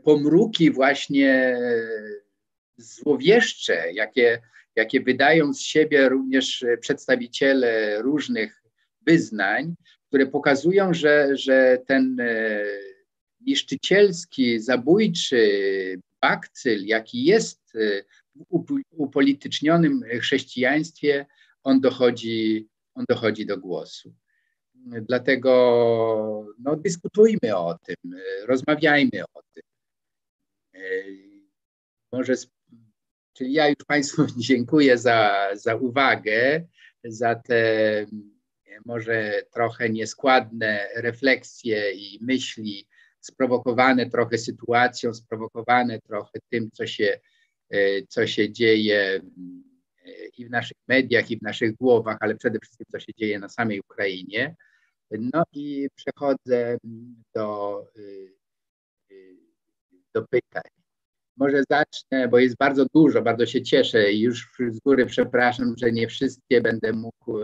pomruki 0.04 0.72
właśnie 0.72 1.58
złowieszcze, 2.82 3.94
jakie, 3.94 4.42
jakie 4.76 5.02
wydają 5.02 5.54
z 5.54 5.60
siebie 5.60 6.10
również 6.10 6.66
przedstawiciele 6.80 8.02
różnych 8.02 8.64
wyznań, 9.08 9.76
które 10.08 10.28
pokazują, 10.28 10.94
że, 10.94 11.38
że 11.38 11.78
ten 11.88 12.20
e, 12.20 12.64
niszczycielski, 13.42 14.60
zabójczy 14.60 16.02
bakcyl, 16.22 16.86
jaki 16.86 17.26
jest 17.26 17.76
e, 17.76 18.04
w 18.36 18.80
upolitycznionym 18.92 20.04
chrześcijaństwie, 20.22 21.26
on 21.64 21.82
dochodzi, 21.82 22.68
on 22.96 23.06
dochodzi 23.10 23.46
do 23.46 23.58
głosu. 23.58 24.14
Dlatego 24.86 25.52
no, 26.60 26.76
dyskutujmy 26.76 27.56
o 27.56 27.78
tym, 27.86 28.16
rozmawiajmy 28.46 29.24
o 29.34 29.42
tym. 29.54 29.64
Może, 32.12 32.34
czyli 33.42 33.54
ja 33.54 33.68
już 33.68 33.78
Państwu 33.88 34.26
dziękuję 34.48 34.98
za, 34.98 35.50
za 35.54 35.76
uwagę, 35.76 36.66
za 37.04 37.36
te 37.36 38.06
może 38.86 39.44
trochę 39.54 39.90
nieskładne 39.90 40.88
refleksje 40.96 41.92
i 41.92 42.20
myśli, 42.22 42.88
sprowokowane 43.20 44.10
trochę 44.10 44.38
sytuacją, 44.38 45.14
sprowokowane 45.14 46.00
trochę 46.00 46.40
tym, 46.50 46.72
co 46.72 46.88
się, 46.88 47.20
e, 47.70 47.78
co 48.08 48.28
się 48.28 48.52
dzieje 48.52 49.22
e, 50.06 50.26
i 50.38 50.46
w 50.46 50.50
naszych 50.50 50.78
mediach, 50.88 51.32
i 51.32 51.38
w 51.38 51.42
naszych 51.42 51.76
głowach, 51.76 52.18
ale 52.20 52.36
przede 52.36 52.60
wszystkim, 52.60 52.86
co 52.92 53.00
się 53.00 53.14
dzieje 53.18 53.40
na 53.40 53.50
samej 53.50 53.80
Ukrainie. 53.80 54.56
No 55.12 55.44
i 55.54 55.88
przechodzę 55.96 56.78
do, 57.36 57.82
e, 57.98 59.14
do 60.14 60.28
pytań. 60.28 60.81
Może 61.42 61.64
zacznę, 61.70 62.28
bo 62.28 62.40
jest 62.40 62.58
bardzo 62.58 62.86
dużo, 62.94 63.22
bardzo 63.22 63.46
się 63.46 63.62
cieszę 63.62 64.12
i 64.12 64.22
już 64.22 64.52
z 64.70 64.80
góry 64.80 65.06
przepraszam, 65.06 65.74
że 65.78 65.92
nie 65.92 66.08
wszystkie 66.08 66.62
będę 66.62 66.94
mógł, 66.94 67.40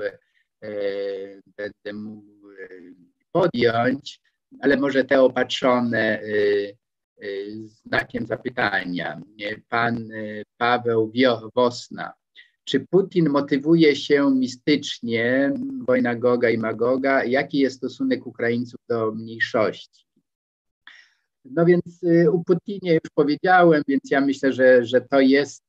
będę 1.58 1.94
mógł 1.94 2.48
podjąć 3.32 4.20
ale 4.62 4.78
może 4.78 5.04
te 5.04 5.22
opatrzone 5.22 6.22
y, 6.22 6.78
y, 7.24 7.68
znakiem 7.68 8.26
zapytania. 8.26 9.22
Pan 9.70 10.10
Paweł 10.58 11.12
Wosna. 11.56 12.14
Czy 12.64 12.80
Putin 12.80 13.30
motywuje 13.30 13.96
się 13.96 14.32
mistycznie, 14.36 15.54
wojna 15.88 16.16
Goga 16.16 16.50
i 16.50 16.58
Magoga? 16.58 17.24
Jaki 17.24 17.60
jest 17.60 17.78
stosunek 17.78 18.28
Ukraińców 18.28 18.80
do 18.90 19.12
mniejszości? 19.12 20.07
No 21.52 21.66
więc 21.66 22.02
u 22.32 22.44
Putinie 22.44 22.94
już 22.94 23.12
powiedziałem, 23.16 23.84
więc 23.88 24.02
ja 24.12 24.22
myślę, 24.22 24.54
że, 24.54 24.86
że 24.86 25.02
to 25.02 25.20
jest, 25.20 25.64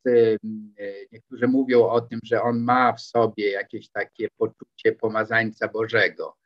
niektórzy 1.12 1.49
mówią 1.49 1.89
o 1.89 2.01
tym, 2.01 2.20
że 2.24 2.43
on 2.43 2.59
ma 2.59 2.93
w 2.93 3.01
sobie 3.01 3.51
jakieś 3.51 3.91
takie 3.91 4.29
poczucie 4.37 4.93
pomazańca 5.01 5.68
Bożego. 5.68 6.37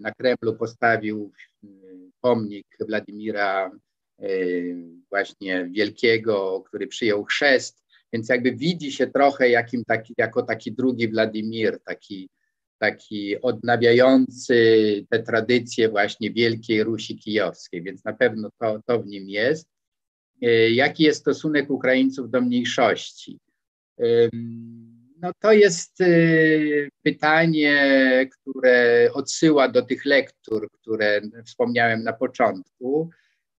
Na 0.00 0.12
Kremlu 0.12 0.56
postawił 0.58 1.32
pomnik 2.20 2.66
Władimira 2.88 3.70
właśnie 5.10 5.68
Wielkiego, 5.70 6.64
który 6.66 6.86
przyjął 6.86 7.24
chrzest, 7.24 7.84
więc 8.12 8.28
jakby 8.28 8.52
widzi 8.52 8.92
się 8.92 9.06
trochę 9.06 9.48
jakim 9.48 9.84
taki, 9.84 10.14
jako 10.18 10.42
taki 10.42 10.72
drugi 10.72 11.08
Władimir, 11.08 11.78
taki, 11.84 12.28
taki 12.90 13.40
odnawiający 13.40 14.56
te 15.10 15.22
tradycje 15.22 15.88
właśnie 15.88 16.30
Wielkiej 16.30 16.84
Rusi 16.84 17.18
Kijowskiej, 17.18 17.82
więc 17.82 18.04
na 18.04 18.12
pewno 18.12 18.50
to, 18.60 18.80
to 18.86 19.02
w 19.02 19.06
nim 19.06 19.28
jest. 19.28 19.68
Jaki 20.70 21.04
jest 21.04 21.20
stosunek 21.20 21.70
Ukraińców 21.70 22.30
do 22.30 22.40
mniejszości? 22.40 23.38
No 25.20 25.32
to 25.40 25.52
jest 25.52 26.00
y, 26.00 26.88
pytanie, 27.02 27.78
które 28.30 29.10
odsyła 29.12 29.68
do 29.68 29.82
tych 29.82 30.04
lektur, 30.04 30.68
które 30.70 31.20
wspomniałem 31.46 32.02
na 32.02 32.12
początku, 32.12 33.10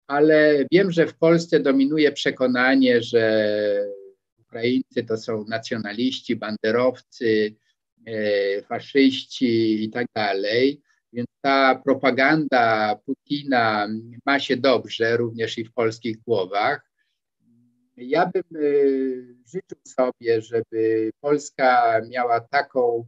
ale 0.07 0.65
wiem, 0.71 0.91
że 0.91 1.07
w 1.07 1.17
Polsce 1.17 1.59
dominuje 1.59 2.11
przekonanie, 2.11 3.01
że 3.01 3.55
Ukraińcy 4.39 5.03
to 5.03 5.17
są 5.17 5.45
nacjonaliści, 5.47 6.36
banderowcy, 6.36 7.55
faszyści 8.68 9.84
i 9.84 9.89
tak 9.89 10.08
dalej. 10.16 10.82
Więc 11.14 11.28
ta 11.41 11.82
propaganda 11.86 12.95
Putina 13.06 13.88
ma 14.26 14.39
się 14.39 14.58
dobrze 14.58 15.18
również 15.18 15.58
i 15.58 15.66
w 15.66 15.74
polskich 15.74 16.18
głowach. 16.18 16.91
Ja 17.97 18.26
bym 18.26 18.62
y, 18.62 19.36
życzył 19.45 19.78
sobie, 19.84 20.41
żeby 20.41 21.12
Polska 21.22 22.01
miała 22.10 22.39
taką 22.39 23.06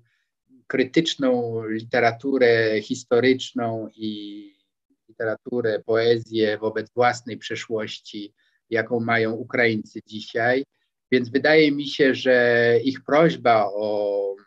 krytyczną 0.68 1.62
literaturę 1.68 2.82
historyczną 2.82 3.90
i 3.96 4.54
literaturę, 5.10 5.80
poezję 5.86 6.58
wobec 6.58 6.92
własnej 6.94 7.38
przeszłości, 7.38 8.34
jaką 8.70 9.00
mają 9.00 9.32
Ukraińcy 9.32 10.00
dzisiaj. 10.06 10.66
Więc 11.12 11.30
wydaje 11.30 11.72
mi 11.72 11.88
się, 11.88 12.16
że 12.16 12.78
ich 12.84 13.04
prośba 13.04 13.66
o 13.74 14.22
e, 14.34 14.47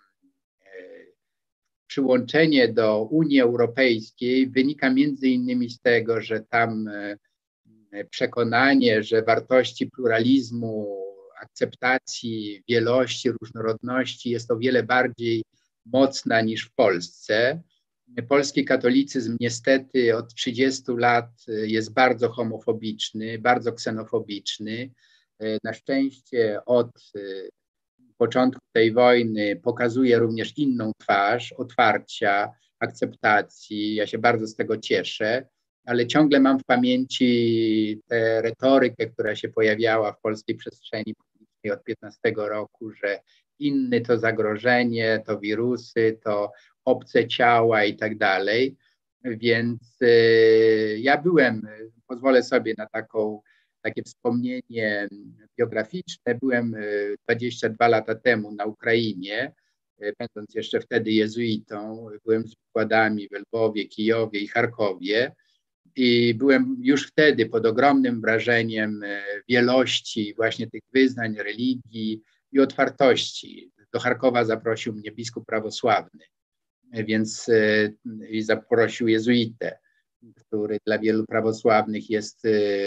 przyłączenie 1.91 2.68
do 2.68 3.03
Unii 3.03 3.41
Europejskiej 3.41 4.49
wynika 4.49 4.91
między 4.91 5.28
innymi 5.28 5.70
z 5.70 5.80
tego, 5.80 6.20
że 6.20 6.41
tam 6.41 6.88
e, 6.88 7.16
przekonanie, 8.11 9.03
że 9.03 9.22
wartości 9.22 9.86
pluralizmu, 9.86 11.05
akceptacji 11.41 12.62
wielości, 12.68 13.30
różnorodności 13.30 14.30
jest 14.30 14.51
o 14.51 14.59
wiele 14.59 14.82
bardziej 14.82 15.43
mocna 15.86 16.41
niż 16.41 16.66
w 16.66 16.74
Polsce. 16.74 17.62
Polski 18.28 18.64
katolicyzm 18.64 19.36
niestety 19.41 20.16
od 20.16 20.34
30 20.34 20.82
lat 20.97 21.30
jest 21.47 21.93
bardzo 21.93 22.28
homofobiczny, 22.28 23.38
bardzo 23.38 23.72
ksenofobiczny. 23.72 24.91
Na 25.64 25.74
szczęście 25.74 26.61
od 26.66 26.91
początku 28.21 28.61
tej 28.73 28.93
wojny 28.93 29.57
pokazuje 29.57 30.18
również 30.18 30.59
inną 30.59 30.93
twarz, 30.99 31.53
otwarcia, 31.53 32.53
akceptacji. 32.81 33.95
Ja 33.95 34.07
się 34.07 34.18
bardzo 34.18 34.47
z 34.47 34.57
tego 34.57 34.77
cieszę 34.77 35.47
ale 35.85 36.07
ciągle 36.07 36.41
mam 36.41 36.59
w 36.59 36.64
pamięci 36.64 38.01
tę 38.09 38.43
retorykę, 38.43 39.07
która 39.07 39.37
się 39.37 39.49
pojawiała 39.49 40.12
w 40.12 40.21
polskiej 40.21 40.57
przestrzeni 40.57 41.14
publicznej 41.14 41.73
od 41.73 41.85
15 41.85 42.18
roku, 42.37 42.91
że 42.91 43.21
inny 43.59 44.01
to 44.01 44.18
zagrożenie, 44.18 45.23
to 45.27 45.39
wirusy, 45.39 46.18
to 46.25 46.53
obce 46.85 47.29
ciała 47.29 47.85
i 47.85 47.97
tak 47.97 48.18
dalej. 48.18 48.77
Więc 49.25 50.03
y, 50.03 50.99
ja 51.01 51.18
byłem, 51.18 51.68
pozwolę 52.07 52.43
sobie 52.43 52.75
na 52.79 52.87
taką, 52.87 53.41
takie 53.83 54.03
wspomnienie 54.03 55.09
biograficzne, 55.59 56.35
byłem 56.35 56.76
22 57.24 57.87
y, 57.87 57.89
lata 57.91 58.14
temu 58.14 58.53
na 58.53 58.64
Ukrainie, 58.64 59.53
y, 60.03 60.12
będąc 60.18 60.55
jeszcze 60.55 60.81
wtedy 60.81 61.11
jezuitą, 61.11 62.07
byłem 62.24 62.47
z 62.49 62.55
wykładami 62.66 63.28
w 63.28 63.33
Lwowie, 63.33 63.89
Kijowie 63.89 64.41
i 64.41 64.49
Charkowie. 64.49 65.33
I 65.97 66.35
byłem 66.35 66.76
już 66.81 67.09
wtedy 67.09 67.47
pod 67.47 67.66
ogromnym 67.66 68.20
wrażeniem 68.20 69.03
e, 69.03 69.22
wielości 69.49 70.35
właśnie 70.37 70.70
tych 70.70 70.83
wyznań, 70.93 71.37
religii 71.37 72.22
i 72.53 72.61
otwartości. 72.61 73.72
Do 73.93 74.01
Charkowa 74.01 74.45
zaprosił 74.45 74.93
mnie 74.93 75.12
biskup 75.12 75.47
prawosławny, 75.47 76.24
e, 76.93 77.05
więc 77.05 77.49
e, 77.49 77.93
i 78.28 78.43
zaprosił 78.43 79.09
jezuitę, 79.09 79.78
który 80.35 80.79
dla 80.87 80.99
wielu 80.99 81.27
prawosławnych 81.27 82.11
jest 82.11 82.43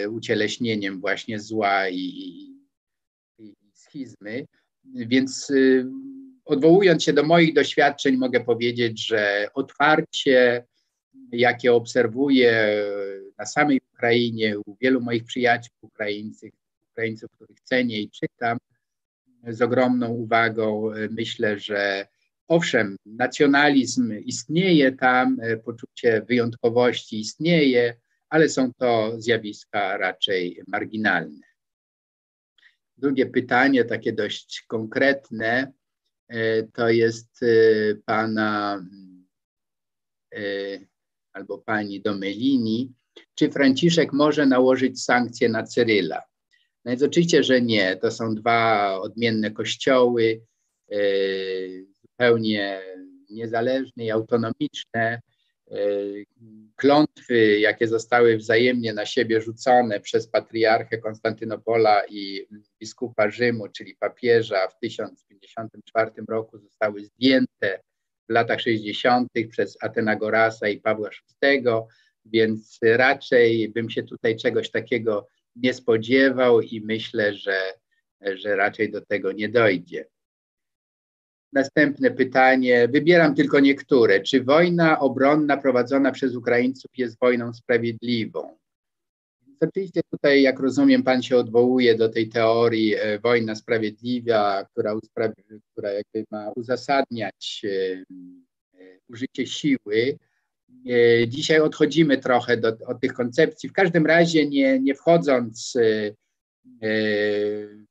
ucieleśnieniem 0.10 1.02
właśnie 1.02 1.40
zła 1.40 1.90
i, 1.90 1.98
i, 1.98 3.46
i 3.48 3.72
schizmy. 3.74 4.46
Więc 4.86 5.52
odwołując 6.46 7.04
się 7.04 7.14
do 7.14 7.24
moich 7.24 7.54
doświadczeń, 7.54 8.18
mogę 8.18 8.40
powiedzieć, 8.44 9.08
że 9.08 9.48
otwarcie 9.54 10.66
jakie 11.32 11.74
obserwuję 11.74 12.84
na 13.38 13.46
samej 13.46 13.82
Ukrainie, 13.94 14.60
u 14.60 14.76
wielu 14.82 15.02
moich 15.02 15.24
przyjaciół 15.24 15.74
Ukraińców, 15.82 16.50
Ukraińców, 16.92 17.32
których 17.32 17.60
cenię 17.62 18.02
i 18.02 18.10
czytam, 18.10 18.58
z 19.48 19.62
ogromną 19.62 20.10
uwagą 20.10 20.92
myślę, 21.10 21.60
że 21.60 22.08
owszem, 22.48 22.98
nacjonalizm 23.06 24.14
istnieje 24.26 24.92
tam, 24.92 25.38
poczucie 25.66 26.22
wyjątkowości 26.28 27.20
istnieje, 27.20 27.96
ale 28.30 28.50
są 28.50 28.74
to 28.74 29.14
zjawiska 29.18 29.98
raczej 29.98 30.62
marginalne. 30.68 31.48
Drugie 32.98 33.26
pytanie, 33.26 33.86
takie 33.86 34.14
dość 34.14 34.64
konkretne, 34.68 35.72
to 36.74 36.90
jest 36.90 37.44
e, 37.44 37.48
pana 38.06 38.86
e, 40.36 40.40
albo 41.34 41.58
pani 41.58 42.02
Domelini, 42.02 42.94
czy 43.36 43.52
Franciszek 43.52 44.14
może 44.14 44.46
nałożyć 44.46 45.04
sankcje 45.04 45.50
na 45.50 45.64
Cyryla. 45.64 46.22
No 46.86 46.90
więc 46.92 47.04
oczywiście, 47.04 47.44
że 47.44 47.62
nie. 47.62 47.98
To 47.98 48.12
są 48.12 48.36
dwa 48.36 48.94
odmienne 49.00 49.52
kościoły, 49.52 50.42
e, 50.92 50.98
zupełnie 52.14 52.82
niezależne 53.30 54.06
i 54.06 54.12
autonomiczne. 54.12 55.22
Klątwy, 56.76 57.60
jakie 57.60 57.88
zostały 57.88 58.38
wzajemnie 58.38 58.94
na 58.94 59.06
siebie 59.06 59.42
rzucone 59.42 60.00
przez 60.00 60.28
patriarchę 60.28 60.98
Konstantynopola 60.98 62.04
i 62.10 62.48
biskupa 62.80 63.30
Rzymu, 63.30 63.68
czyli 63.68 63.96
papieża 63.96 64.68
w 64.68 64.80
1054 64.80 66.12
roku 66.30 66.58
zostały 66.58 67.06
zdjęte 67.06 67.80
w 68.30 68.34
latach 68.34 68.62
60. 68.62 69.30
przez 69.50 69.78
Atenagorasa 69.82 70.68
i 70.68 70.80
Pawła 70.80 71.10
VI, 71.44 71.64
więc 72.26 72.80
raczej 72.84 73.70
bym 73.70 73.90
się 73.90 74.04
tutaj 74.04 74.38
czegoś 74.38 74.72
takiego 74.72 75.28
nie 75.56 75.74
spodziewał 75.74 76.62
i 76.62 76.82
myślę, 76.82 77.34
że, 77.34 77.60
że 78.22 78.56
raczej 78.56 78.92
do 78.92 79.06
tego 79.06 79.32
nie 79.32 79.50
dojdzie. 79.50 80.06
Następne 81.54 82.12
pytanie, 82.12 82.88
wybieram 82.88 83.36
tylko 83.36 83.60
niektóre. 83.60 84.22
Czy 84.22 84.44
wojna 84.44 85.00
obronna 85.00 85.58
prowadzona 85.58 86.12
przez 86.12 86.36
Ukraińców 86.36 86.92
jest 86.98 87.20
wojną 87.20 87.54
sprawiedliwą? 87.54 88.58
Oczywiście 89.62 90.02
tutaj, 90.12 90.42
jak 90.42 90.60
rozumiem, 90.60 91.04
Pan 91.04 91.24
się 91.24 91.38
odwołuje 91.38 91.96
do 91.96 92.10
tej 92.10 92.30
teorii 92.30 92.96
e, 92.96 93.20
wojna 93.20 93.56
sprawiedliwa, 93.56 94.66
która, 94.72 94.96
która 95.72 95.92
jakby 95.92 96.26
ma 96.32 96.52
uzasadniać 96.56 97.62
e, 97.64 97.70
e, 97.70 99.00
użycie 99.10 99.48
siły. 99.48 100.18
E, 100.90 101.28
dzisiaj 101.28 101.60
odchodzimy 101.60 102.18
trochę 102.18 102.58
do, 102.58 102.78
od 102.88 103.02
tych 103.02 103.14
koncepcji. 103.14 103.70
W 103.70 103.74
każdym 103.74 104.06
razie, 104.06 104.48
nie, 104.48 104.80
nie 104.80 104.96
wchodząc 104.96 105.74
w 106.18 106.23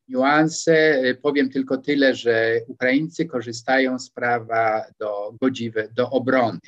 niuanse, 0.09 1.03
powiem 1.23 1.51
tylko 1.51 1.79
tyle, 1.79 2.15
że 2.15 2.61
Ukraińcy 2.69 3.27
korzystają 3.27 3.99
z 3.99 4.11
prawa 4.11 4.85
do 4.99 5.35
godziwe, 5.41 5.89
do 5.89 6.11
obrony. 6.11 6.59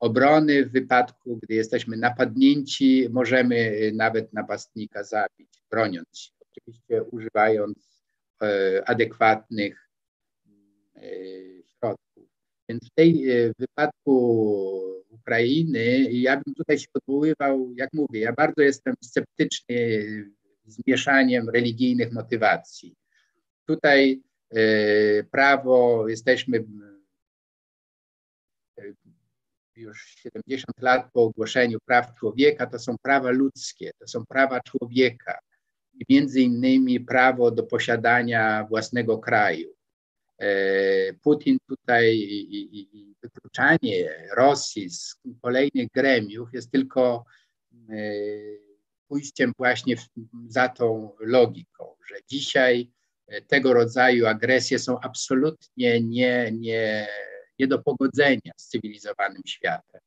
Obrony 0.00 0.66
w 0.66 0.72
wypadku, 0.72 1.38
gdy 1.42 1.54
jesteśmy 1.54 1.96
napadnięci, 1.96 3.08
możemy 3.10 3.90
nawet 3.94 4.32
napastnika 4.32 5.04
zabić, 5.04 5.48
broniąc 5.70 6.06
się, 6.18 6.32
oczywiście 6.50 7.02
używając 7.02 8.04
e, 8.42 8.82
adekwatnych 8.88 9.90
e, 10.96 11.00
środków. 11.62 12.28
Więc 12.68 12.84
w 12.84 12.94
tej 12.94 13.30
e, 13.30 13.52
wypadku 13.58 14.14
Ukrainy 15.10 16.12
ja 16.12 16.36
bym 16.36 16.54
tutaj 16.54 16.78
się 16.78 16.86
odwoływał, 16.94 17.72
jak 17.76 17.92
mówię, 17.92 18.20
ja 18.20 18.32
bardzo 18.32 18.62
jestem 18.62 18.94
sceptyczny 19.04 19.76
z 20.66 20.86
mieszaniem 20.86 21.48
religijnych 21.48 22.12
motywacji. 22.12 22.94
Tutaj 23.66 24.22
prawo, 25.30 26.08
jesteśmy 26.08 26.64
już 29.76 30.14
70 30.18 30.80
lat 30.80 31.12
po 31.12 31.22
ogłoszeniu 31.22 31.78
praw 31.86 32.14
człowieka, 32.14 32.66
to 32.66 32.78
są 32.78 32.98
prawa 33.02 33.30
ludzkie, 33.30 33.90
to 33.98 34.08
są 34.08 34.26
prawa 34.26 34.60
człowieka 34.60 35.38
i 35.94 36.04
między 36.08 36.40
innymi 36.40 37.00
prawo 37.00 37.50
do 37.50 37.62
posiadania 37.62 38.66
własnego 38.68 39.18
kraju. 39.18 39.74
E, 40.38 40.48
Putin 41.12 41.58
tutaj 41.68 42.16
i, 42.16 42.78
i 42.78 43.14
wykluczanie 43.22 44.28
Rosji 44.36 44.90
z 44.90 45.16
kolejnych 45.42 45.88
gremiów 45.94 46.48
jest 46.52 46.70
tylko 46.70 47.24
e, 47.88 47.94
pójściem 49.14 49.52
właśnie 49.58 49.96
za 50.48 50.68
tą 50.68 51.10
logiką, 51.20 51.84
że 52.08 52.14
dzisiaj 52.28 52.90
e, 53.26 53.42
tego 53.42 53.72
rodzaju 53.72 54.26
agresje 54.26 54.78
są 54.78 55.00
absolutnie 55.00 56.00
nie, 56.00 56.52
nie, 56.52 57.08
nie 57.58 57.66
do 57.66 57.78
pogodzenia 57.78 58.52
z 58.56 58.68
cywilizowanym 58.68 59.42
światem. 59.46 60.00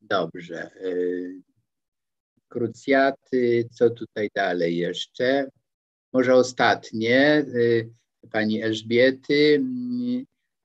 Dobrze. 0.00 0.70
Y, 0.76 1.42
krucjaty, 2.48 3.68
co 3.72 3.90
tutaj 3.90 4.30
dalej 4.34 4.76
jeszcze? 4.76 5.50
Może 6.12 6.34
ostatnie, 6.34 7.38
y, 7.38 7.90
pani 8.30 8.62
Elżbiety. 8.62 9.62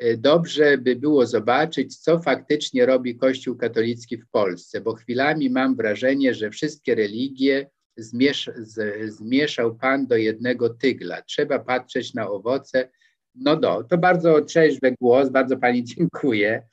Y, 0.03 0.17
dobrze 0.17 0.77
by 0.77 0.95
było 0.95 1.25
zobaczyć, 1.25 1.97
co 1.97 2.19
faktycznie 2.19 2.85
robi 2.85 3.15
Kościół 3.15 3.55
katolicki 3.55 4.17
w 4.17 4.29
Polsce, 4.29 4.81
bo 4.81 4.93
chwilami 4.93 5.49
mam 5.49 5.75
wrażenie, 5.75 6.33
że 6.33 6.49
wszystkie 6.49 6.95
religie 6.95 7.69
zmiesz, 7.97 8.51
z, 8.57 9.13
zmieszał 9.13 9.75
Pan 9.75 10.07
do 10.07 10.17
jednego 10.17 10.69
tygla. 10.69 11.21
Trzeba 11.21 11.59
patrzeć 11.59 12.13
na 12.13 12.29
owoce, 12.29 12.89
no 13.35 13.55
do, 13.55 13.83
to 13.83 13.97
bardzo 13.97 14.41
trzeźwy 14.41 14.95
głos, 15.01 15.29
bardzo 15.29 15.57
Pani 15.57 15.83
dziękuję. 15.95 16.63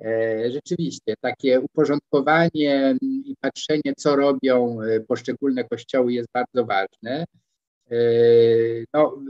E, 0.00 0.50
rzeczywiście, 0.50 1.14
takie 1.20 1.60
uporządkowanie 1.60 2.96
i 3.02 3.34
patrzenie, 3.40 3.94
co 3.96 4.16
robią 4.16 4.80
e, 4.80 5.00
poszczególne 5.00 5.64
kościoły 5.64 6.12
jest 6.12 6.28
bardzo 6.34 6.64
ważne. 6.66 7.24
E, 7.90 7.96
no, 8.94 9.22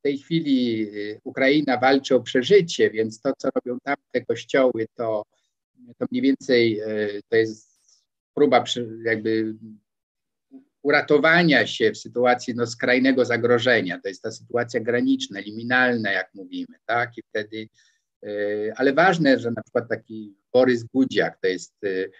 w 0.00 0.02
tej 0.02 0.18
chwili 0.18 0.90
Ukraina 1.24 1.76
walczy 1.76 2.14
o 2.14 2.20
przeżycie, 2.20 2.90
więc 2.90 3.20
to, 3.20 3.32
co 3.38 3.48
robią 3.54 3.78
tamte 3.84 4.24
kościoły, 4.28 4.86
to, 4.94 5.24
to 5.98 6.06
mniej 6.10 6.22
więcej 6.22 6.80
to 7.28 7.36
jest 7.36 7.70
próba 8.34 8.64
jakby 9.04 9.54
uratowania 10.82 11.66
się 11.66 11.92
w 11.92 11.98
sytuacji 11.98 12.54
no, 12.54 12.66
skrajnego 12.66 13.24
zagrożenia. 13.24 14.00
To 14.02 14.08
jest 14.08 14.22
ta 14.22 14.30
sytuacja 14.30 14.80
graniczna, 14.80 15.40
liminalna, 15.40 16.12
jak 16.12 16.34
mówimy, 16.34 16.76
tak? 16.86 17.18
I 17.18 17.22
wtedy, 17.22 17.68
y, 18.24 18.72
ale 18.76 18.92
ważne, 18.92 19.38
że 19.38 19.50
na 19.50 19.62
przykład 19.62 19.88
taki 19.88 20.34
Borys 20.52 20.84
Gudziak, 20.84 21.38
to 21.42 21.48
jest 21.48 21.84
y, 21.84 22.12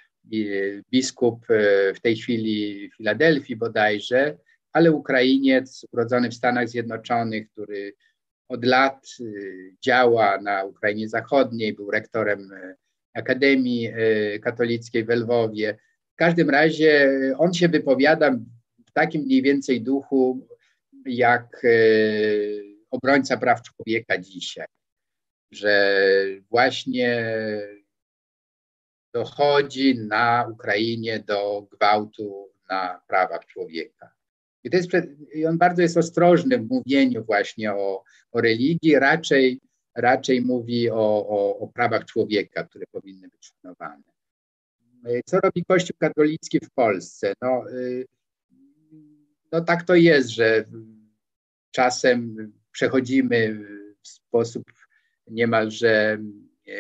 biskup 0.91 1.51
y, 1.51 1.95
w 1.95 2.01
tej 2.01 2.17
chwili 2.17 2.91
Filadelfii 2.97 3.57
bodajże, 3.57 4.39
ale 4.73 4.93
Ukrainiec 4.93 5.87
urodzony 5.93 6.31
w 6.31 6.35
Stanach 6.35 6.69
Zjednoczonych, 6.69 7.51
który 7.51 7.93
od 8.49 8.65
lat 8.65 9.07
działa 9.85 10.41
na 10.41 10.65
Ukrainie 10.65 11.09
Zachodniej, 11.09 11.73
był 11.73 11.91
rektorem 11.91 12.51
Akademii 13.15 13.93
Katolickiej 14.43 15.05
w 15.05 15.09
Lwowie 15.09 15.79
każdym 16.21 16.51
razie 16.51 17.11
on 17.39 17.55
się 17.55 17.69
wypowiada 17.69 18.31
w 18.87 18.93
takim 18.93 19.23
mniej 19.23 19.43
więcej 19.43 19.83
duchu 19.83 20.49
jak 21.07 21.67
obrońca 22.91 23.37
praw 23.37 23.63
człowieka 23.63 24.19
dzisiaj, 24.19 24.67
że 25.51 25.95
właśnie 26.51 27.25
dochodzi 29.15 29.99
na 29.99 30.49
Ukrainie 30.53 31.19
do 31.19 31.67
gwałtu 31.73 32.49
na 32.71 33.01
prawach 33.07 33.47
człowieka. 33.47 34.15
I, 34.65 34.71
to 34.71 34.77
jest, 34.77 34.91
i 35.35 35.47
on 35.47 35.59
bardzo 35.59 35.83
jest 35.83 35.97
ostrożny 35.97 36.59
w 36.59 36.69
mówieniu 36.69 37.25
właśnie 37.25 37.73
o, 37.75 38.05
o 38.33 38.41
religii, 38.41 38.99
raczej, 38.99 39.61
raczej 39.95 40.43
mówi 40.43 40.91
o, 40.91 41.29
o, 41.29 41.59
o 41.59 41.69
prawach 41.69 42.05
człowieka, 42.05 42.65
które 42.65 42.85
powinny 42.93 43.29
być 43.29 43.53
szanowane. 43.63 44.03
Co 45.27 45.41
robi 45.41 45.65
Kościół 45.65 45.97
katolicki 45.99 46.61
w 46.61 46.71
Polsce? 46.71 47.35
No, 47.43 47.49
e, 47.49 48.05
no 49.53 49.61
tak 49.61 49.83
to 49.83 49.95
jest, 49.95 50.29
że 50.29 50.65
czasem 51.71 52.53
przechodzimy 52.73 53.59
w 54.03 54.09
sposób 54.09 54.65
niemalże 55.27 56.19
e, 56.69 56.75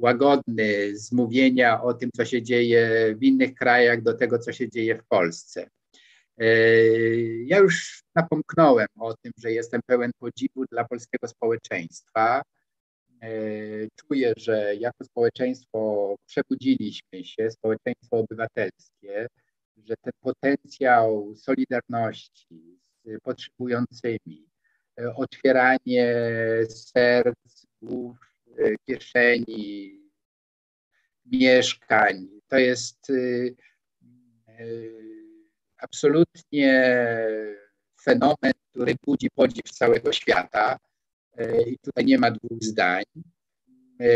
łagodny 0.00 0.98
z 0.98 1.12
mówienia 1.12 1.82
o 1.82 1.94
tym, 1.94 2.10
co 2.16 2.24
się 2.24 2.42
dzieje 2.42 3.14
w 3.18 3.22
innych 3.22 3.54
krajach, 3.54 4.02
do 4.02 4.14
tego, 4.14 4.38
co 4.38 4.52
się 4.52 4.68
dzieje 4.68 4.98
w 4.98 5.04
Polsce. 5.04 5.70
Ja 7.46 7.58
już 7.58 8.02
napomknąłem 8.14 8.88
o 8.98 9.14
tym, 9.14 9.32
że 9.38 9.52
jestem 9.52 9.80
pełen 9.86 10.10
podziwu 10.18 10.64
dla 10.70 10.84
polskiego 10.84 11.28
społeczeństwa, 11.28 12.42
E, 13.22 13.28
czuję, 13.96 14.32
że 14.36 14.74
jako 14.74 15.04
społeczeństwo 15.04 16.14
przebudziliśmy 16.26 17.24
się, 17.24 17.50
społeczeństwo 17.50 18.16
obywatelskie, 18.18 19.26
że 19.76 19.94
ten 20.02 20.12
potencjał 20.20 21.34
solidarności 21.36 22.78
z 22.80 23.20
potrzebującymi, 23.22 24.48
e, 24.98 25.14
otwieranie 25.14 26.14
serc, 26.68 27.66
głów, 27.82 28.16
kieszeni, 28.86 30.00
mieszkań, 31.26 32.28
to 32.48 32.58
jest 32.58 33.12
absolutnie 35.78 36.96
fenomen, 38.02 38.52
który 38.70 38.94
budzi 39.06 39.30
podziw 39.30 39.70
całego 39.70 40.12
świata 40.12 40.78
E, 41.36 41.62
i 41.62 41.78
tutaj 41.78 42.04
nie 42.04 42.18
ma 42.18 42.30
dwóch 42.30 42.62
zdań. 42.62 43.04
E, 44.00 44.08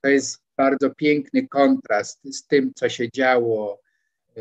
to 0.00 0.08
jest 0.08 0.42
bardzo 0.56 0.90
piękny 0.90 1.48
kontrast 1.48 2.20
z 2.24 2.46
tym, 2.46 2.72
co 2.74 2.88
się 2.88 3.10
działo 3.10 3.80
e, 4.36 4.40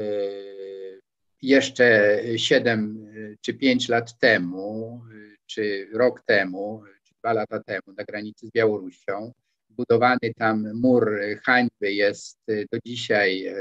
jeszcze 1.42 2.20
7 2.36 3.08
czy 3.42 3.54
5 3.54 3.90
lat 3.90 4.20
temu, 4.20 5.02
czy 5.46 5.88
rok 5.94 6.22
temu, 6.26 6.84
czy 7.04 7.14
dwa 7.20 7.34
lata 7.34 7.64
temu 7.64 7.96
na 7.98 8.04
granicy 8.04 8.48
z 8.48 8.52
Białorusią. 8.52 9.32
Budowany 9.70 10.34
tam 10.38 10.74
mur 10.74 11.20
hańby 11.44 11.94
jest 11.94 12.40
do 12.48 12.80
dzisiaj 12.86 13.56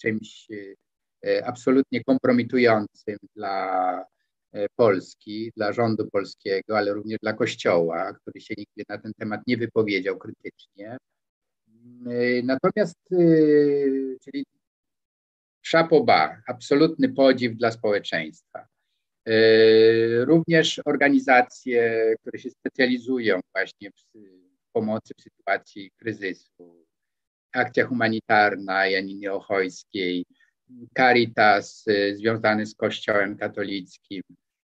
czymś 0.00 0.48
absolutnie 1.44 2.04
kompromitującym 2.04 3.16
dla 3.36 4.04
Polski, 4.76 5.52
dla 5.56 5.72
rządu 5.72 6.10
polskiego, 6.10 6.78
ale 6.78 6.92
również 6.92 7.18
dla 7.22 7.32
Kościoła, 7.32 8.12
który 8.12 8.40
się 8.40 8.54
nigdy 8.58 8.84
na 8.88 8.98
ten 8.98 9.12
temat 9.18 9.40
nie 9.46 9.56
wypowiedział 9.56 10.18
krytycznie. 10.18 10.96
Natomiast, 12.42 12.96
czyli 14.24 14.44
szapoba, 15.62 16.42
absolutny 16.46 17.08
podziw 17.08 17.56
dla 17.56 17.70
społeczeństwa. 17.70 18.66
E, 19.26 20.24
również 20.24 20.80
organizacje, 20.84 22.14
które 22.20 22.38
się 22.38 22.50
specjalizują 22.50 23.40
właśnie 23.54 23.90
w 23.90 24.18
pomocy 24.72 25.14
w 25.18 25.22
sytuacji 25.22 25.90
kryzysu, 25.96 26.86
akcja 27.52 27.86
humanitarna 27.86 28.86
Janiny 28.86 29.32
Ochojskiej, 29.32 30.24
Caritas 30.96 31.84
e, 31.88 32.14
związany 32.14 32.66
z 32.66 32.74
Kościołem 32.74 33.36
katolickim, 33.36 34.22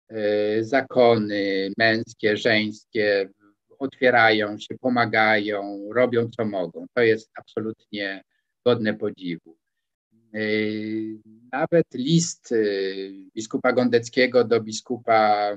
e, 0.10 0.64
zakony 0.64 1.72
męskie, 1.78 2.38
żeńskie 2.38 3.30
otwierają 3.80 4.58
się, 4.58 4.78
pomagają, 4.82 5.90
robią 5.94 6.30
co 6.30 6.46
mogą. 6.46 6.86
To 6.94 7.02
jest 7.02 7.32
absolutnie 7.36 8.24
godne 8.66 8.94
podziwu. 8.94 9.58
Yy, 10.34 11.20
nawet 11.52 11.86
list 11.94 12.54
biskupa 13.36 13.74
Gondeckiego 13.74 14.44
do 14.44 14.62
biskupa, 14.62 15.56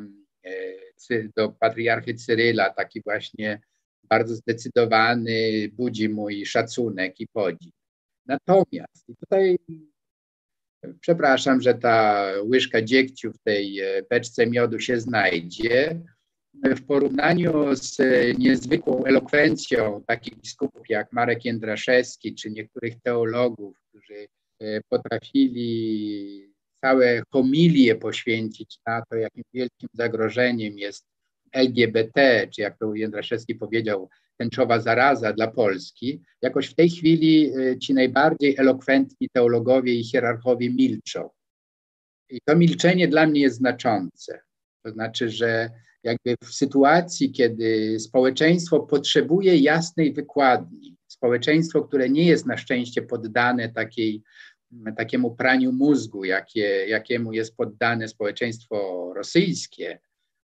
do 1.36 1.49
patriarchy 1.49 2.14
Cyryla, 2.14 2.70
taki 2.70 3.03
właśnie 3.03 3.61
bardzo 4.03 4.34
zdecydowany, 4.34 5.68
budzi 5.72 6.09
mój 6.09 6.47
szacunek 6.47 7.20
i 7.20 7.26
podziw. 7.28 7.74
Natomiast 8.26 9.07
tutaj 9.20 9.59
przepraszam, 11.00 11.60
że 11.60 11.74
ta 11.74 12.26
łyżka 12.42 12.82
dziegciu 12.82 13.32
w 13.32 13.38
tej 13.38 13.80
beczce 14.10 14.46
miodu 14.46 14.78
się 14.78 15.00
znajdzie. 15.00 16.00
W 16.54 16.86
porównaniu 16.86 17.74
z 17.74 17.98
niezwykłą 18.38 19.04
elokwencją 19.04 20.02
takich 20.06 20.36
biskupów 20.36 20.82
jak 20.88 21.12
Marek 21.12 21.44
Jędraszewski 21.44 22.34
czy 22.34 22.50
niektórych 22.50 22.94
teologów, 23.02 23.76
którzy 23.88 24.26
E, 24.62 24.80
potrafili 24.88 26.52
całe 26.80 27.22
homilie 27.30 27.96
poświęcić 27.96 28.78
na 28.86 29.02
to, 29.10 29.16
jakim 29.16 29.44
wielkim 29.54 29.88
zagrożeniem 29.92 30.78
jest 30.78 31.06
LGBT, 31.53 32.48
czy 32.55 32.61
jak 32.61 32.78
to 32.78 32.94
Jędraszewski 32.94 33.55
powiedział, 33.55 34.09
tęczowa 34.36 34.80
zaraza 34.80 35.32
dla 35.32 35.50
Polski, 35.50 36.22
jakoś 36.42 36.66
w 36.66 36.74
tej 36.74 36.90
chwili 36.90 37.53
e, 37.55 37.78
ci 37.78 37.94
najbardziej 37.94 38.57
elokwentni 38.59 39.28
teologowie 39.32 39.94
i 39.94 40.05
hierarchowie 40.05 40.70
milczą. 40.70 41.30
I 42.30 42.40
to 42.44 42.57
milczenie 42.57 43.09
dla 43.09 43.26
mnie 43.26 43.40
jest 43.40 43.57
znaczące. 43.57 44.40
To 44.84 44.90
znaczy, 44.90 45.30
że 45.30 45.70
jakby 46.03 46.36
w 46.44 46.55
sytuacji, 46.55 47.32
kiedy 47.32 48.00
społeczeństwo 48.00 48.80
potrzebuje 48.80 49.57
jasnej 49.57 50.12
wykładni, 50.12 50.96
społeczeństwo, 51.09 51.82
które 51.82 52.11
nie 52.11 52.26
jest 52.26 52.46
na 52.46 52.57
szczęście 52.57 53.03
poddane 53.03 53.68
takiej 53.68 54.22
takiemu 54.96 55.36
praniu 55.36 55.72
mózgu, 55.72 56.24
jakie, 56.24 56.86
jakiemu 56.88 57.32
jest 57.32 57.57
poddane 57.57 58.09
społeczeństwo 58.09 59.12
rosyjskie. 59.16 59.98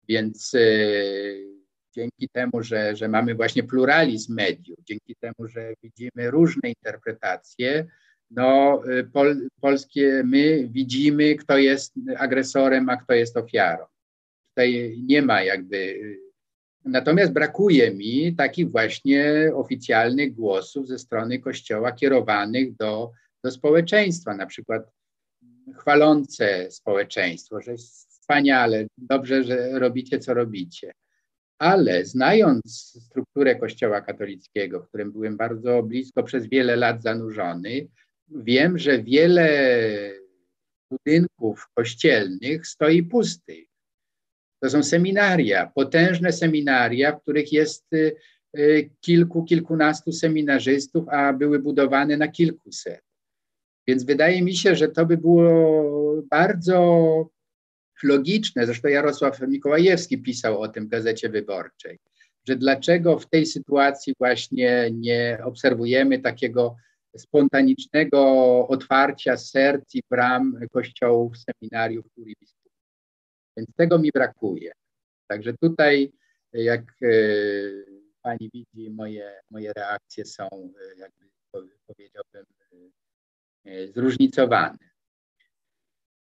Więc 0.09 0.55
y, 0.55 1.47
dzięki 1.95 2.29
temu, 2.29 2.63
że, 2.63 2.97
że 2.97 3.09
mamy 3.09 3.35
właśnie 3.35 3.63
pluralizm 3.63 4.35
mediów, 4.35 4.79
dzięki 4.85 5.17
temu, 5.21 5.49
że 5.49 5.75
widzimy 5.83 6.31
różne 6.31 6.69
interpretacje, 6.69 7.87
no, 8.31 8.83
y, 8.99 9.05
pol, 9.05 9.49
polskie 9.61 10.23
my 10.25 10.69
widzimy, 10.69 11.35
kto 11.35 11.59
jest 11.59 11.95
agresorem, 12.17 12.89
a 12.89 12.97
kto 12.97 13.15
jest 13.15 13.37
ofiarą. 13.37 13.85
Tutaj 14.49 14.99
nie 15.07 15.23
ma 15.23 15.43
jakby. 15.43 15.77
Y, 15.77 16.21
natomiast 16.85 17.33
brakuje 17.33 17.91
mi 17.91 18.35
takich 18.37 18.71
właśnie 18.71 19.51
oficjalnych 19.55 20.35
głosów 20.35 20.89
ze 20.89 20.99
strony 20.99 21.39
Kościoła 21.39 21.93
kierowanych 21.93 22.77
do 22.77 23.13
do 23.45 23.51
społeczeństwa, 23.51 24.35
na 24.35 24.47
przykład 24.47 24.91
chwalące 25.77 26.71
społeczeństwo, 26.71 27.61
że 27.61 27.75
wspaniale, 28.25 28.87
dobrze, 28.99 29.45
że 29.45 29.79
robicie, 29.79 30.19
co 30.19 30.35
robicie. 30.35 30.93
Ale 31.59 32.05
znając 32.05 32.63
strukturę 33.07 33.57
Kościoła 33.57 34.01
katolickiego, 34.01 34.81
w 34.81 34.89
którym 34.89 35.13
byłem 35.13 35.37
bardzo 35.37 35.83
blisko 35.83 36.23
przez 36.23 36.47
wiele 36.47 36.77
lat 36.77 37.03
zanurzony, 37.03 37.89
wiem, 38.31 38.79
że 38.79 39.03
wiele 39.03 39.49
budynków 40.91 41.69
kościelnych 41.75 42.67
stoi 42.67 43.03
pustych. 43.03 43.69
To 44.63 44.71
są 44.71 44.83
seminaria, 44.83 45.73
potężne 45.75 46.33
seminaria, 46.33 47.13
w 47.13 47.23
których 47.23 47.53
jest 47.53 47.85
y, 47.93 48.17
y, 48.59 48.91
kilku, 49.01 49.45
kilkunastu 49.45 50.13
seminarzystów, 50.13 51.09
a 51.09 51.33
były 51.33 51.59
budowane 51.59 52.17
na 52.17 52.29
kilkuset. 52.29 53.03
Więc 53.89 54.05
wydaje 54.05 54.43
mi 54.43 54.57
się, 54.57 54.77
że 54.77 54.89
to 54.89 55.07
by 55.07 55.17
było 55.17 56.23
bardzo 56.31 57.34
logiczne. 58.05 58.67
Zresztą 58.67 58.89
Jarosław 58.89 59.41
Mikołajewski 59.41 60.19
pisał 60.19 60.61
o 60.61 60.69
tym 60.69 60.87
w 60.87 60.89
Gazecie 60.89 61.29
Wyborczej, 61.29 61.99
że 62.49 62.57
dlaczego 62.57 63.19
w 63.19 63.29
tej 63.29 63.47
sytuacji 63.47 64.15
właśnie 64.19 64.91
nie 64.93 65.39
obserwujemy 65.45 66.19
takiego 66.19 66.77
spontanicznego 67.17 68.21
otwarcia 68.69 69.37
serc 69.37 69.95
i 69.95 70.03
bram 70.11 70.59
kościołów, 70.73 71.33
seminariów, 71.39 72.07
kurii 72.15 72.37
Więc 73.57 73.69
tego 73.77 73.99
mi 73.99 74.11
brakuje. 74.15 74.73
Także 75.27 75.55
tutaj, 75.61 76.13
jak 76.53 76.83
e, 77.03 77.07
pani 78.23 78.51
widzi, 78.55 78.91
moje, 78.91 79.41
moje 79.51 79.73
reakcje 79.77 80.25
są, 80.25 80.49
e, 80.53 80.99
jakby 80.99 81.25
powiedziałbym, 81.87 82.45
E, 83.65 83.89
zróżnicowane. 83.89 84.79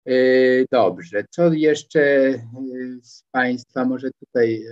E, 0.06 0.14
dobrze, 0.72 1.26
co 1.30 1.54
jeszcze 1.54 2.02
e, 2.02 2.42
z 3.02 3.24
Państwa 3.32 3.86
może 3.86 4.12
tutaj 4.12 4.66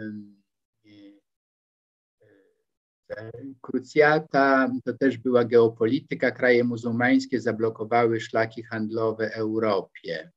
Krucjata, 3.62 4.72
to 4.86 4.94
też 4.94 5.18
była 5.18 5.46
geopolityka. 5.46 6.32
Kraje 6.32 6.64
muzułmańskie 6.64 7.42
zablokowały 7.42 8.20
szlaki 8.20 8.64
handlowe 8.64 9.34
Europie. 9.34 10.32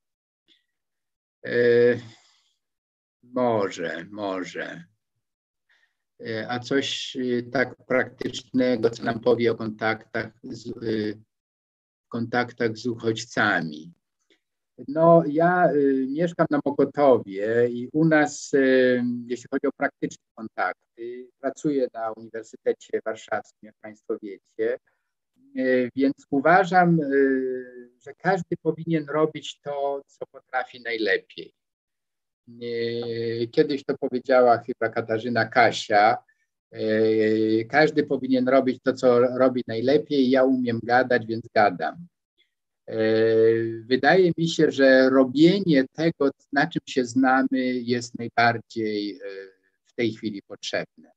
Może, 3.22 4.06
może. 4.10 4.84
A 6.48 6.58
coś 6.58 7.16
tak 7.52 7.86
praktycznego, 7.86 8.90
co 8.90 9.04
nam 9.04 9.20
powie 9.20 9.52
o 9.52 9.54
kontaktach 9.54 10.32
z 10.42 10.72
kontaktach 12.08 12.76
z 12.76 12.86
uchodźcami. 12.86 13.92
No, 14.88 15.22
ja 15.26 15.72
y, 15.72 16.06
mieszkam 16.10 16.46
na 16.50 16.60
Mokotowie 16.64 17.68
i 17.68 17.88
u 17.92 18.04
nas, 18.04 18.54
y, 18.54 19.02
jeśli 19.26 19.46
chodzi 19.50 19.66
o 19.66 19.72
praktyczne 19.76 20.24
kontakty, 20.34 21.28
pracuję 21.40 21.88
na 21.94 22.12
Uniwersytecie 22.12 23.00
Warszawskim, 23.04 23.66
jak 23.66 23.74
Państwo 23.80 24.16
wiecie, 24.22 24.78
y, 25.56 25.90
więc 25.96 26.14
uważam, 26.30 27.00
y, 27.00 27.90
że 28.06 28.12
każdy 28.18 28.56
powinien 28.62 29.06
robić 29.08 29.60
to, 29.60 30.02
co 30.06 30.26
potrafi 30.26 30.80
najlepiej. 30.80 31.52
Y, 32.62 33.48
kiedyś 33.52 33.84
to 33.84 33.98
powiedziała 33.98 34.58
chyba 34.58 34.88
Katarzyna 34.88 35.44
Kasia, 35.44 36.18
E, 36.72 37.64
każdy 37.64 38.02
powinien 38.02 38.48
robić 38.48 38.82
to, 38.82 38.92
co 38.92 39.20
robi 39.20 39.62
najlepiej. 39.66 40.30
Ja 40.30 40.44
umiem 40.44 40.80
gadać, 40.82 41.26
więc 41.26 41.48
gadam. 41.54 42.06
E, 42.86 42.96
wydaje 43.84 44.32
mi 44.38 44.48
się, 44.48 44.70
że 44.70 45.10
robienie 45.10 45.84
tego, 45.92 46.30
na 46.52 46.66
czym 46.66 46.82
się 46.86 47.04
znamy, 47.04 47.60
jest 47.74 48.18
najbardziej 48.18 49.16
e, 49.16 49.18
w 49.84 49.92
tej 49.94 50.12
chwili 50.12 50.42
potrzebne. 50.42 51.10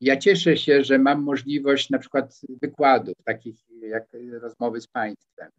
Ja 0.00 0.16
cieszę 0.16 0.56
się, 0.56 0.84
że 0.84 0.98
mam 0.98 1.22
możliwość 1.22 1.90
na 1.90 1.98
przykład 1.98 2.40
wykładów, 2.62 3.14
takich 3.24 3.56
jak 3.82 4.04
rozmowy 4.30 4.80
z 4.80 4.86
Państwem. 4.86 5.50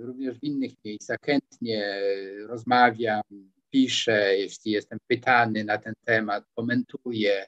Również 0.00 0.38
w 0.38 0.44
innych 0.44 0.72
miejscach 0.84 1.18
chętnie 1.24 2.00
rozmawiam, 2.46 3.22
piszę, 3.70 4.36
jeśli 4.38 4.72
jestem 4.72 4.98
pytany 5.06 5.64
na 5.64 5.78
ten 5.78 5.94
temat, 6.04 6.44
komentuję. 6.54 7.46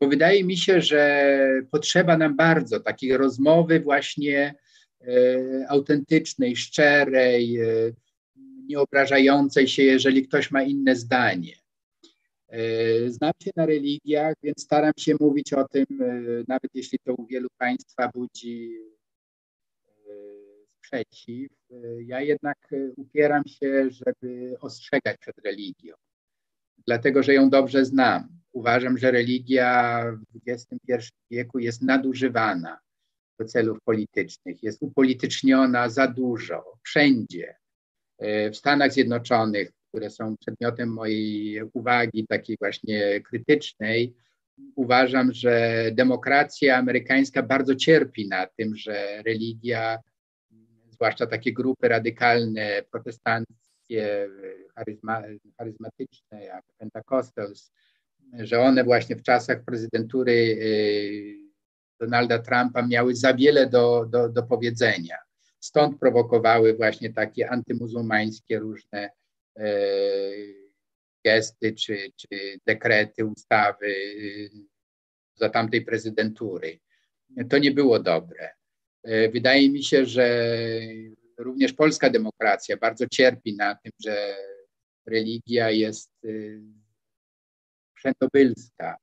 Bo 0.00 0.08
wydaje 0.08 0.44
mi 0.44 0.56
się, 0.56 0.80
że 0.80 1.38
potrzeba 1.70 2.16
nam 2.16 2.36
bardzo 2.36 2.80
takiej 2.80 3.16
rozmowy 3.16 3.80
właśnie 3.80 4.38
e, 4.48 4.65
autentycznej, 5.68 6.56
szczerej, 6.56 7.60
e, 7.60 7.66
nieobrażającej 8.66 9.68
się, 9.68 9.82
jeżeli 9.82 10.28
ktoś 10.28 10.50
ma 10.50 10.62
inne 10.62 10.96
zdanie. 10.96 11.52
Znam 13.06 13.32
się 13.42 13.50
na 13.56 13.66
religiach, 13.66 14.34
więc 14.42 14.62
staram 14.62 14.92
się 14.98 15.14
mówić 15.20 15.52
o 15.52 15.68
tym, 15.68 15.86
nawet 16.48 16.70
jeśli 16.74 16.98
to 16.98 17.14
u 17.14 17.26
wielu 17.26 17.48
Państwa 17.58 18.10
budzi 18.14 18.78
sprzeciw. 20.78 21.52
Ja 22.06 22.20
jednak 22.20 22.58
upieram 22.96 23.42
się, 23.46 23.90
żeby 23.90 24.56
ostrzegać 24.60 25.18
przed 25.18 25.38
religią, 25.44 25.94
dlatego 26.86 27.22
że 27.22 27.34
ją 27.34 27.50
dobrze 27.50 27.84
znam. 27.84 28.28
Uważam, 28.52 28.98
że 28.98 29.10
religia 29.10 30.02
w 30.34 30.48
XXI 30.48 31.08
wieku 31.30 31.58
jest 31.58 31.82
nadużywana 31.82 32.78
do 33.38 33.44
celów 33.44 33.78
politycznych, 33.84 34.62
jest 34.62 34.82
upolityczniona 34.82 35.88
za 35.88 36.06
dużo, 36.08 36.78
wszędzie. 36.84 37.56
E, 38.18 38.50
w 38.50 38.56
Stanach 38.56 38.92
Zjednoczonych, 38.92 39.72
które 39.88 40.10
są 40.10 40.36
przedmiotem 40.36 40.92
mojej 40.92 41.62
uwagi, 41.72 42.26
takiej 42.26 42.56
właśnie 42.60 43.20
krytycznej, 43.20 44.14
uważam, 44.74 45.32
że 45.32 45.84
demokracja 45.92 46.76
amerykańska 46.76 47.42
bardzo 47.42 47.74
cierpi 47.74 48.28
na 48.28 48.46
tym, 48.46 48.76
że 48.76 49.22
religia, 49.22 49.98
zwłaszcza 50.90 51.26
takie 51.26 51.52
grupy 51.52 51.88
radykalne, 51.88 52.82
protestanckie, 52.90 54.28
charyzma, 54.74 55.22
charyzmatyczne, 55.58 56.44
jak 56.44 56.64
Pentecostals, 56.78 57.72
że 58.32 58.60
one 58.60 58.84
właśnie 58.84 59.16
w 59.16 59.22
czasach 59.22 59.64
prezydentury 59.64 60.32
y, 60.32 61.45
Donalda 62.00 62.38
Trumpa 62.38 62.86
miały 62.86 63.14
za 63.14 63.34
wiele 63.34 63.66
do, 63.66 64.06
do, 64.06 64.28
do 64.28 64.42
powiedzenia. 64.42 65.16
Stąd 65.60 65.98
prowokowały 65.98 66.74
właśnie 66.74 67.12
takie 67.12 67.50
antymuzułmańskie 67.50 68.58
różne 68.58 69.10
e, 69.56 69.70
gesty 71.24 71.74
czy, 71.74 72.12
czy 72.16 72.58
dekrety, 72.66 73.24
ustawy 73.24 73.86
y, 73.86 74.50
za 75.34 75.48
tamtej 75.48 75.84
prezydentury. 75.84 76.78
To 77.50 77.58
nie 77.58 77.70
było 77.70 78.00
dobre. 78.00 78.50
E, 79.02 79.28
wydaje 79.28 79.70
mi 79.70 79.82
się, 79.84 80.06
że 80.06 80.48
również 81.38 81.72
polska 81.72 82.10
demokracja 82.10 82.76
bardzo 82.76 83.06
cierpi 83.06 83.56
na 83.56 83.74
tym, 83.74 83.92
że 84.04 84.36
religia 85.06 85.70
jest 85.70 86.12
wszędobylska. 87.94 88.96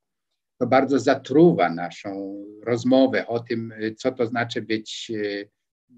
To 0.64 0.68
bardzo 0.68 1.00
zatruwa 1.00 1.70
naszą 1.70 2.44
rozmowę 2.62 3.28
o 3.28 3.40
tym, 3.40 3.74
co 3.98 4.12
to 4.12 4.26
znaczy 4.26 4.62
być 4.62 5.12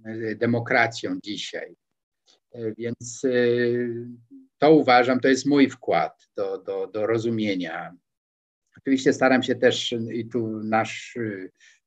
e, 0.05 0.35
demokracją 0.35 1.19
dzisiaj. 1.23 1.75
Więc 2.77 3.21
to 4.57 4.71
uważam, 4.71 5.19
to 5.19 5.27
jest 5.27 5.45
mój 5.45 5.69
wkład 5.69 6.27
do, 6.37 6.57
do, 6.57 6.87
do 6.87 7.07
rozumienia. 7.07 7.93
Oczywiście 8.77 9.13
staram 9.13 9.43
się 9.43 9.55
też, 9.55 9.95
i 10.13 10.27
tu 10.27 10.47
nasz 10.63 11.17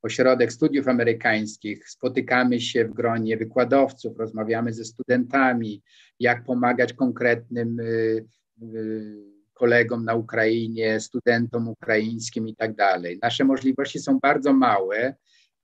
ośrodek 0.03 0.53
studiów 0.53 0.89
amerykańskich, 0.89 1.89
spotykamy 1.91 2.61
się 2.61 2.85
w 2.85 2.95
gronie 2.95 3.37
wykładowców, 3.37 4.19
rozmawiamy 4.19 4.73
ze 4.73 4.85
studentami, 4.85 5.83
jak 6.21 6.45
pomagać 6.45 6.93
konkretnym 6.93 7.81
kolegom 9.59 10.05
na 10.05 10.15
Ukrainie, 10.15 11.01
studentom 11.01 11.69
ukraińskim 11.69 12.49
i 12.49 12.57
tak 12.57 12.75
dalej. 12.75 13.19
Nasze 13.23 13.45
możliwości 13.45 13.99
są 13.99 14.19
bardzo 14.19 14.53
małe, 14.53 15.15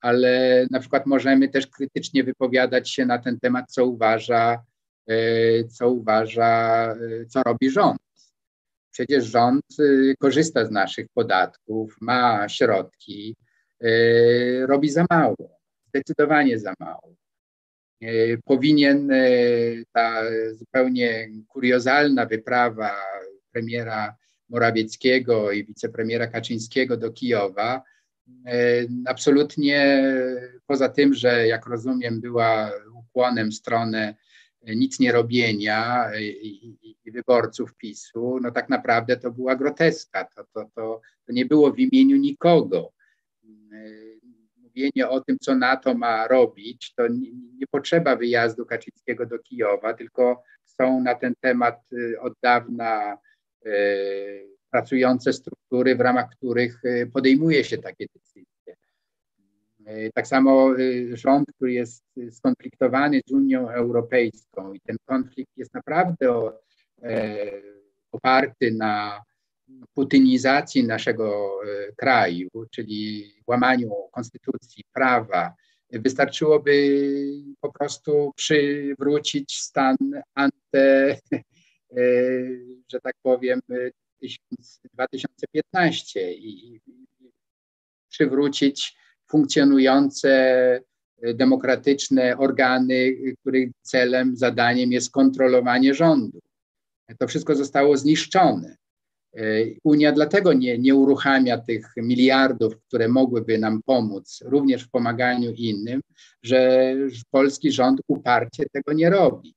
ale 0.00 0.66
na 0.70 0.80
przykład 0.80 1.06
możemy 1.06 1.48
też 1.48 1.66
krytycznie 1.66 2.24
wypowiadać 2.24 2.90
się 2.90 3.06
na 3.06 3.18
ten 3.18 3.40
temat, 3.40 3.64
co 3.72 3.86
uważa, 3.86 4.62
e, 5.08 5.64
co 5.64 5.90
uważa, 5.90 6.92
e, 6.92 7.26
co 7.26 7.42
robi 7.42 7.70
rząd. 7.70 7.98
Przecież 8.90 9.24
rząd 9.24 9.64
e, 9.80 10.14
korzysta 10.18 10.66
z 10.66 10.70
naszych 10.70 11.06
podatków, 11.14 11.96
ma 12.00 12.48
środki, 12.48 13.36
robi 14.66 14.90
za 14.90 15.04
mało, 15.10 15.58
zdecydowanie 15.88 16.58
za 16.58 16.74
mało. 16.80 17.14
Powinien 18.44 19.10
ta 19.92 20.22
zupełnie 20.52 21.28
kuriozalna 21.48 22.26
wyprawa 22.26 22.90
premiera 23.54 24.16
Morawieckiego 24.48 25.52
i 25.52 25.64
wicepremiera 25.64 26.26
Kaczyńskiego 26.26 26.96
do 26.96 27.12
Kijowa. 27.12 27.82
E, 28.46 28.86
absolutnie 29.06 30.04
poza 30.66 30.88
tym, 30.88 31.14
że 31.14 31.46
jak 31.46 31.66
rozumiem, 31.66 32.20
była 32.20 32.70
ukłonem 32.94 33.50
w 33.50 33.54
stronę 33.54 34.14
nic 34.62 35.00
nie 35.00 35.12
robienia 35.12 36.10
i, 36.20 36.76
i, 36.82 36.96
i, 37.04 37.12
wyborców 37.12 37.74
PiSu, 37.74 38.38
no 38.42 38.50
tak 38.50 38.68
naprawdę 38.68 39.16
to 39.16 39.30
była 39.30 39.56
groteska. 39.56 40.24
To, 40.24 40.44
to, 40.54 40.70
to, 40.74 41.00
to 41.26 41.32
nie 41.32 41.46
było 41.46 41.72
w 41.72 41.78
imieniu 41.78 42.16
nikogo. 42.16 42.92
E, 43.44 43.48
mówienie 44.56 45.08
o 45.08 45.20
tym, 45.20 45.38
co 45.38 45.54
NATO 45.54 45.94
ma 45.94 46.28
robić, 46.28 46.94
to 46.94 47.08
nie, 47.08 47.32
nie 47.32 47.66
potrzeba 47.70 48.16
wyjazdu 48.16 48.66
Kaczyńskiego 48.66 49.26
do 49.26 49.38
Kijowa, 49.38 49.94
tylko 49.94 50.42
są 50.64 51.00
na 51.00 51.14
ten 51.14 51.34
temat 51.40 51.80
y, 51.92 52.20
od 52.20 52.32
dawna 52.42 53.18
E, 53.18 53.33
pracujące 54.74 55.32
struktury, 55.32 55.96
w 55.96 56.00
ramach 56.00 56.30
których 56.30 56.84
e, 56.84 57.06
podejmuje 57.06 57.64
się 57.64 57.78
takie 57.78 58.06
decyzje. 58.14 58.76
E, 59.86 60.12
tak 60.12 60.26
samo 60.26 60.70
rząd, 61.12 61.48
który 61.56 61.72
jest 61.72 62.04
skonfliktowany 62.30 63.20
z 63.26 63.32
Unią 63.32 63.70
Europejską 63.70 64.72
i 64.72 64.80
ten 64.80 64.96
konflikt 65.04 65.50
jest 65.56 65.74
naprawdę 65.74 66.50
oparty 68.12 68.70
na 68.70 69.22
putynizacji 69.94 70.86
naszego 70.86 71.58
kraju, 71.96 72.48
czyli 72.70 73.32
łamaniu 73.46 73.90
konstytucji, 74.12 74.84
prawa, 74.92 75.54
wystarczyłoby 75.90 76.98
po 77.60 77.72
prostu 77.72 78.32
przywrócić 78.36 79.58
stan 79.58 79.96
ante 80.34 81.16
że 82.88 83.00
tak 83.02 83.14
powiem, 83.22 83.60
2015 84.92 86.32
i, 86.32 86.80
przywrócić 88.08 88.96
funkcjonujące 89.30 90.80
demokratyczne 91.34 92.38
organy, 92.38 93.16
których 93.40 93.70
celem, 93.82 94.36
zadaniem 94.36 94.92
jest 94.92 95.10
kontrolowanie 95.10 95.94
rządu. 95.94 96.40
To 97.18 97.28
wszystko 97.28 97.54
zostało 97.54 97.96
zniszczone. 97.96 98.76
Unia 99.84 100.12
dlatego 100.12 100.52
nie, 100.52 100.78
nie 100.78 100.94
uruchamia 100.94 101.58
tych 101.58 101.92
miliardów, 101.96 102.76
które 102.88 103.08
mogłyby 103.08 103.58
nam 103.58 103.82
pomóc, 103.82 104.42
również 104.44 104.82
w 104.82 104.90
pomaganiu 104.90 105.52
innym, 105.52 106.00
że 106.42 106.94
polski 107.30 107.72
rząd 107.72 108.00
uparcie 108.08 108.64
tego 108.72 108.92
nie 108.92 109.10
robi. 109.10 109.54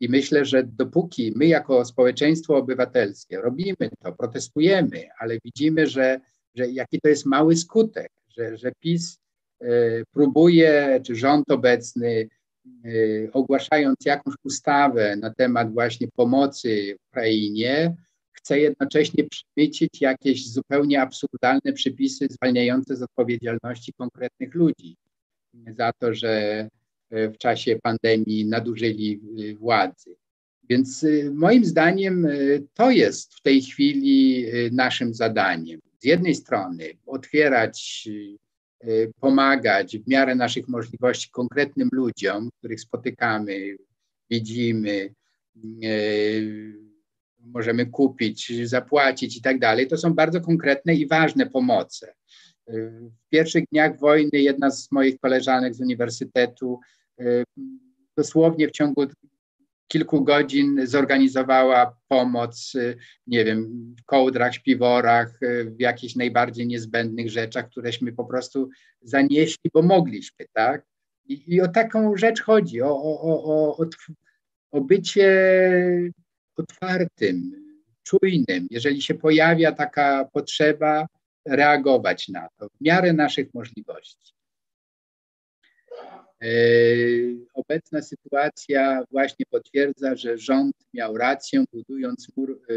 I 0.00 0.08
myślę, 0.08 0.44
że 0.44 0.64
dopóki 0.64 1.32
my 1.36 1.46
jako 1.46 1.84
społeczeństwo 1.84 2.56
obywatelskie 2.56 3.40
robimy 3.40 3.90
to, 4.02 4.12
protestujemy, 4.12 5.08
ale 5.18 5.38
widzimy, 5.44 5.86
że, 5.86 6.20
że 6.54 6.68
jaki 6.68 7.00
to 7.00 7.08
jest 7.08 7.26
mały 7.26 7.56
skutek, 7.56 8.12
że, 8.28 8.56
że 8.56 8.72
PiS 8.80 9.18
y, 9.62 10.04
próbuje, 10.12 11.00
czy 11.06 11.16
rząd 11.16 11.50
obecny, 11.50 12.28
y, 12.84 13.30
ogłaszając 13.32 13.96
jakąś 14.04 14.34
ustawę 14.44 15.16
na 15.16 15.34
temat 15.34 15.72
właśnie 15.72 16.08
pomocy 16.16 16.96
Ukrainie, 17.10 17.96
chce 18.32 18.60
jednocześnie 18.60 19.24
przymycić 19.24 20.00
jakieś 20.00 20.52
zupełnie 20.52 21.02
absurdalne 21.02 21.72
przepisy 21.74 22.26
zwalniające 22.30 22.96
z 22.96 23.02
odpowiedzialności 23.02 23.92
konkretnych 23.92 24.54
ludzi 24.54 24.96
za 25.76 25.92
to, 25.98 26.14
że 26.14 26.68
w 27.10 27.38
czasie 27.38 27.78
pandemii 27.82 28.46
nadużyli 28.46 29.20
władzy. 29.58 30.16
Więc 30.68 31.02
y, 31.02 31.30
moim 31.34 31.64
zdaniem 31.64 32.26
y, 32.26 32.66
to 32.74 32.90
jest 32.90 33.34
w 33.34 33.42
tej 33.42 33.62
chwili 33.62 34.46
naszym 34.72 35.14
zadaniem. 35.14 35.80
Z 35.98 36.04
jednej 36.04 36.34
strony 36.34 36.84
otwierać, 37.06 38.08
pomagać 39.20 39.98
w 39.98 40.08
miarę 40.08 40.34
naszych 40.34 40.68
możliwości 40.68 41.30
konkretnym 41.30 41.88
ludziom, 41.92 42.50
których 42.58 42.80
spotykamy, 42.80 43.76
widzimy, 44.30 45.14
możemy 47.40 47.86
kupić, 47.86 48.68
zapłacić 48.68 49.36
i 49.36 49.42
tak 49.42 49.58
dalej. 49.58 49.86
To 49.86 49.96
są 49.96 50.14
bardzo 50.14 50.40
konkretne 50.40 50.94
i 50.94 51.06
ważne 51.06 51.46
pomoce. 51.46 52.14
W 52.66 53.28
pierwszych 53.30 53.64
dniach 53.72 53.98
wojny 53.98 54.38
jedna 54.40 54.70
z 54.70 54.92
moich 54.92 55.18
koleżanek 55.18 55.74
z 55.74 55.80
uniwersytetu 55.80 56.80
dosłownie 58.16 58.68
w 58.68 58.70
ciągu 58.70 59.06
kilku 59.88 60.24
godzin 60.24 60.86
zorganizowała 60.86 61.96
pomoc, 62.08 62.72
nie 63.26 63.44
wiem, 63.44 63.94
w 64.00 64.04
kołdrach, 64.04 64.54
śpiworach, 64.54 65.38
w 65.66 65.80
jakichś 65.80 66.16
najbardziej 66.16 66.66
niezbędnych 66.66 67.30
rzeczach, 67.30 67.68
któreśmy 67.70 68.12
po 68.12 68.24
prostu 68.24 68.68
zanieśli, 69.02 69.70
bo 69.74 69.82
mogliśmy, 69.82 70.46
tak? 70.52 70.86
I, 71.24 71.54
i 71.54 71.60
o 71.60 71.68
taką 71.68 72.16
rzecz 72.16 72.42
chodzi, 72.42 72.82
o, 72.82 72.90
o, 72.90 73.20
o, 73.22 73.76
o, 73.76 73.86
o 74.70 74.80
bycie 74.80 75.30
otwartym, 76.56 77.52
czujnym, 78.02 78.66
jeżeli 78.70 79.02
się 79.02 79.14
pojawia 79.14 79.72
taka 79.72 80.28
potrzeba, 80.32 81.06
reagować 81.46 82.28
na 82.28 82.48
to 82.56 82.68
w 82.68 82.80
miarę 82.80 83.12
naszych 83.12 83.54
możliwości. 83.54 84.37
E, 86.42 86.48
obecna 87.54 88.02
sytuacja 88.02 89.04
właśnie 89.10 89.46
potwierdza, 89.50 90.16
że 90.16 90.38
rząd 90.38 90.76
miał 90.94 91.16
rację, 91.16 91.64
budując 91.72 92.36
mur 92.36 92.60
e, 92.70 92.74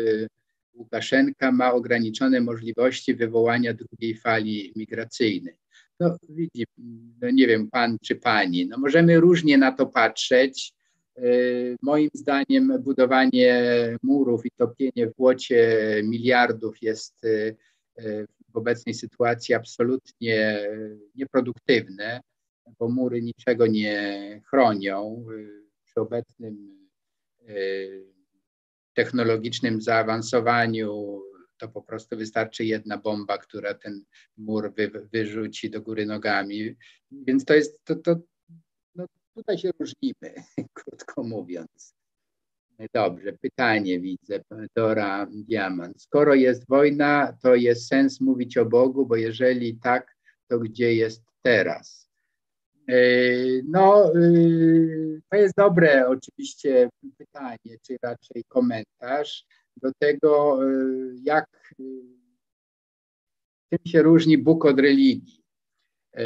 Łukaszenka, 0.74 1.52
ma 1.52 1.74
ograniczone 1.74 2.42
możliwości 2.42 3.16
wywołania 3.16 3.74
drugiej 3.74 4.18
fali 4.18 4.74
migracyjnej. 4.76 5.56
No, 6.00 6.18
widzi, 6.30 6.66
no 7.22 7.30
nie 7.32 7.48
wiem, 7.48 7.70
pan 7.72 7.98
czy 8.02 8.16
pani, 8.16 8.68
no 8.68 8.78
możemy 8.78 9.20
różnie 9.20 9.58
na 9.58 9.72
to 9.72 9.86
patrzeć. 9.86 10.74
E, 11.18 11.22
moim 11.82 12.10
zdaniem 12.14 12.82
budowanie 12.84 13.64
murów 14.04 14.46
i 14.46 14.52
topienie 14.58 15.08
w 15.08 15.16
błocie 15.16 15.78
miliardów 16.04 16.82
jest 16.82 17.22
w 18.50 18.58
obecnej 18.58 18.96
sytuacji 18.96 19.56
absolutnie 19.56 20.60
nieproduktywne 21.16 22.22
bo 22.80 22.90
mury 22.90 23.22
niczego 23.22 23.68
nie 23.68 24.42
chronią. 24.50 25.26
Przy 25.86 26.02
obecnym 26.02 26.88
e, 27.48 27.54
technologicznym 28.94 29.82
zaawansowaniu 29.82 31.22
to 31.58 31.68
po 31.68 31.82
prostu 31.82 32.18
wystarczy 32.18 32.66
jedna 32.66 32.98
bomba, 32.98 33.38
która 33.38 33.74
ten 33.74 34.04
mur 34.38 34.74
wy, 34.74 34.92
wyrzuci 35.14 35.70
do 35.70 35.82
góry 35.82 36.06
nogami. 36.06 36.76
Więc 37.12 37.46
to 37.46 37.54
jest, 37.54 37.84
to, 37.84 37.96
to, 37.96 38.16
no 38.96 39.06
tutaj 39.36 39.58
się 39.58 39.72
różnimy, 39.80 40.44
krótko 40.78 41.24
mówiąc. 41.24 41.96
Dobrze, 42.94 43.34
pytanie 43.34 44.00
widzę, 44.00 44.40
Dora 44.76 45.28
Diamant. 45.32 46.02
Skoro 46.02 46.36
jest 46.36 46.68
wojna, 46.68 47.38
to 47.42 47.56
jest 47.56 47.88
sens 47.88 48.22
mówić 48.22 48.58
o 48.58 48.66
Bogu, 48.66 49.06
bo 49.06 49.16
jeżeli 49.16 49.78
tak, 49.78 50.16
to 50.48 50.60
gdzie 50.60 50.96
jest 50.96 51.24
teraz? 51.42 52.11
E, 52.88 52.94
no, 53.64 54.16
y, 54.16 55.22
to 55.30 55.38
jest 55.38 55.56
dobre 55.56 56.08
oczywiście 56.08 56.90
pytanie, 57.18 57.78
czy 57.82 57.98
raczej 58.04 58.44
komentarz 58.48 59.46
do 59.78 59.92
tego, 60.00 60.60
y, 60.70 61.16
jak 61.24 61.74
y, 61.80 61.84
czym 63.70 63.86
się 63.86 64.02
różni 64.02 64.38
Bóg 64.38 64.66
od 64.66 64.80
religii. 64.80 65.42
E, 66.14 66.26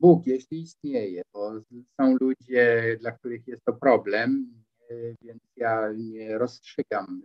Bóg, 0.00 0.26
jeśli 0.26 0.62
istnieje, 0.62 1.22
bo 1.32 1.60
są 2.00 2.16
ludzie, 2.20 2.96
dla 3.00 3.12
których 3.12 3.46
jest 3.46 3.64
to 3.64 3.72
problem, 3.72 4.54
e, 4.90 4.94
więc 5.22 5.42
ja 5.56 5.92
nie 5.96 6.38
rozstrzygam 6.38 7.22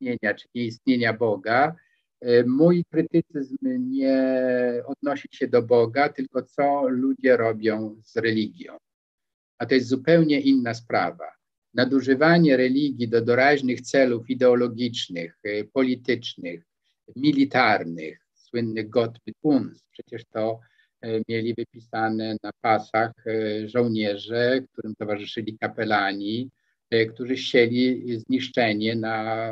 istnienia 0.00 0.34
czy 0.34 0.48
nieistnienia 0.54 1.12
Boga, 1.12 1.76
mój 2.46 2.84
krytycyzm 2.84 3.56
nie 3.90 4.42
odnosi 4.86 5.28
się 5.32 5.48
do 5.48 5.62
Boga, 5.62 6.08
tylko 6.08 6.42
co 6.42 6.88
ludzie 6.88 7.36
robią 7.36 8.00
z 8.04 8.16
religią. 8.16 8.76
A 9.58 9.66
to 9.66 9.74
jest 9.74 9.88
zupełnie 9.88 10.40
inna 10.40 10.74
sprawa. 10.74 11.32
Nadużywanie 11.74 12.56
religii 12.56 13.08
do 13.08 13.20
doraźnych 13.20 13.80
celów 13.80 14.30
ideologicznych, 14.30 15.38
e, 15.44 15.64
politycznych, 15.64 16.64
militarnych, 17.16 18.18
słynnych 18.34 18.88
Gottbetuns, 18.88 19.84
przecież 19.90 20.22
to 20.24 20.60
e, 21.00 21.20
mieli 21.28 21.54
wypisane 21.54 22.36
na 22.42 22.50
pasach 22.60 23.12
żołnierze, 23.66 24.60
którym 24.72 24.94
towarzyszyli 24.94 25.58
kapelani, 25.58 26.50
którzy 27.14 27.34
chcieli 27.34 28.02
zniszczenie 28.18 28.96
na 28.96 29.46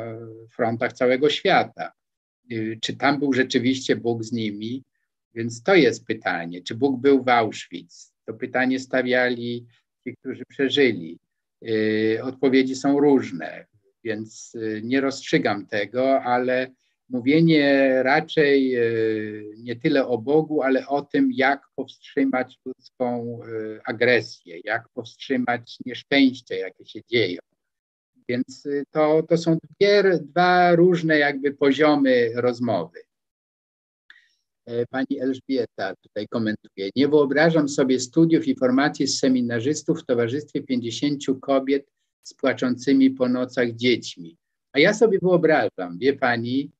frontach 0.55 0.93
całego 0.93 1.29
świata. 1.29 1.91
Y, 2.51 2.77
czy 2.81 2.97
tam 2.97 3.19
był 3.19 3.33
rzeczywiście 3.33 3.95
Bóg 3.95 4.23
z 4.23 4.31
nimi. 4.31 4.83
Więc 5.35 5.63
to 5.63 5.75
jest 5.75 6.05
pytanie, 6.05 6.61
czy 6.61 6.75
Bóg 6.75 7.01
był 7.01 7.23
w 7.23 7.29
Auschwitz? 7.29 8.13
To 8.25 8.33
pytanie 8.33 8.79
stawiali 8.79 9.65
ci, 10.03 10.15
którzy 10.15 10.43
przeżyli. 10.45 11.19
Y, 11.67 12.19
odpowiedzi 12.23 12.75
są 12.75 12.99
różne, 12.99 13.65
więc 14.03 14.55
y, 14.55 14.81
nie 14.83 15.01
rozstrzygam 15.01 15.65
tego, 15.65 16.23
ale 16.23 16.71
mówienie 17.09 17.93
raczej 18.03 18.77
nie 19.57 19.75
tyle 19.75 20.07
o 20.07 20.17
Bogu, 20.17 20.61
ale 20.61 20.87
o 20.87 21.01
tym, 21.01 21.29
jak 21.33 21.67
powstrzymać 21.75 22.59
ludzką 22.65 23.39
agresję, 23.85 24.59
jak 24.63 24.89
powstrzymać 24.89 25.77
nieszczęście, 25.85 26.57
jakie 26.57 26.85
się 26.85 26.99
dzieją. 27.09 27.39
Więc 28.29 28.65
y, 28.65 28.83
to, 28.91 29.23
to 29.29 29.37
są 29.37 29.57
dwie, 29.63 30.19
dwa 30.21 30.75
różne 30.75 31.17
jakby 31.17 31.53
poziomy 31.53 32.31
rozmowy. 32.35 32.99
E, 34.65 34.85
pani 34.85 35.19
Elżbieta 35.19 35.95
tutaj 35.95 36.27
komentuje. 36.27 36.89
Nie 36.95 37.07
wyobrażam 37.07 37.69
sobie 37.69 37.99
studiów 37.99 38.47
i 38.47 38.55
formacji 38.55 39.07
seminarzystów 39.07 40.01
w 40.01 40.05
towarzystwie 40.05 40.63
50 40.63 41.23
kobiet 41.41 41.87
z 42.23 42.33
płaczącymi 42.33 43.09
po 43.09 43.29
nocach 43.29 43.71
dziećmi. 43.71 44.37
A 44.73 44.79
ja 44.79 44.93
sobie 44.93 45.19
wyobrażam, 45.21 45.97
wie 45.99 46.13
pani, 46.13 46.71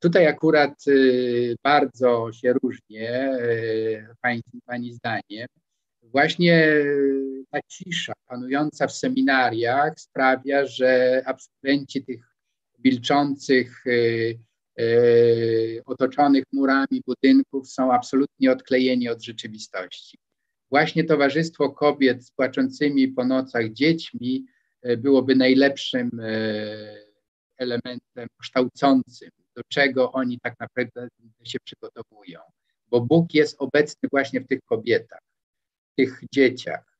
tutaj 0.00 0.26
akurat 0.26 0.88
y, 0.88 1.56
bardzo 1.64 2.32
się 2.32 2.52
różnie, 2.52 3.38
y, 3.40 4.06
pani, 4.22 4.42
pani 4.66 4.92
zdaniem, 4.92 5.48
właśnie 6.12 6.74
ta 7.50 7.58
cisza 7.68 8.12
panująca 8.26 8.86
w 8.86 8.92
seminariach 8.92 10.00
sprawia, 10.00 10.66
że 10.66 11.22
absolwenci 11.26 12.04
tych 12.04 12.36
milczących, 12.84 13.86
y, 13.86 14.38
y, 14.80 15.82
otoczonych 15.86 16.44
murami 16.52 17.02
budynków 17.06 17.68
są 17.68 17.92
absolutnie 17.92 18.52
odklejeni 18.52 19.08
od 19.08 19.22
rzeczywistości. 19.22 20.18
Właśnie 20.70 21.04
Towarzystwo 21.04 21.70
Kobiet 21.70 22.24
z 22.24 22.30
płaczącymi 22.30 23.08
po 23.08 23.24
nocach 23.24 23.72
dziećmi 23.72 24.46
byłoby 24.98 25.36
najlepszym 25.36 26.10
elementem 27.58 28.28
kształcącym, 28.40 29.30
do 29.56 29.62
czego 29.68 30.12
oni 30.12 30.38
tak 30.42 30.54
naprawdę 30.60 31.08
się 31.44 31.58
przygotowują. 31.64 32.40
Bo 32.86 33.00
Bóg 33.00 33.34
jest 33.34 33.56
obecny 33.58 34.08
właśnie 34.12 34.40
w 34.40 34.46
tych 34.46 34.60
kobietach 34.62 35.27
tych 35.98 36.20
dzieciach. 36.32 36.98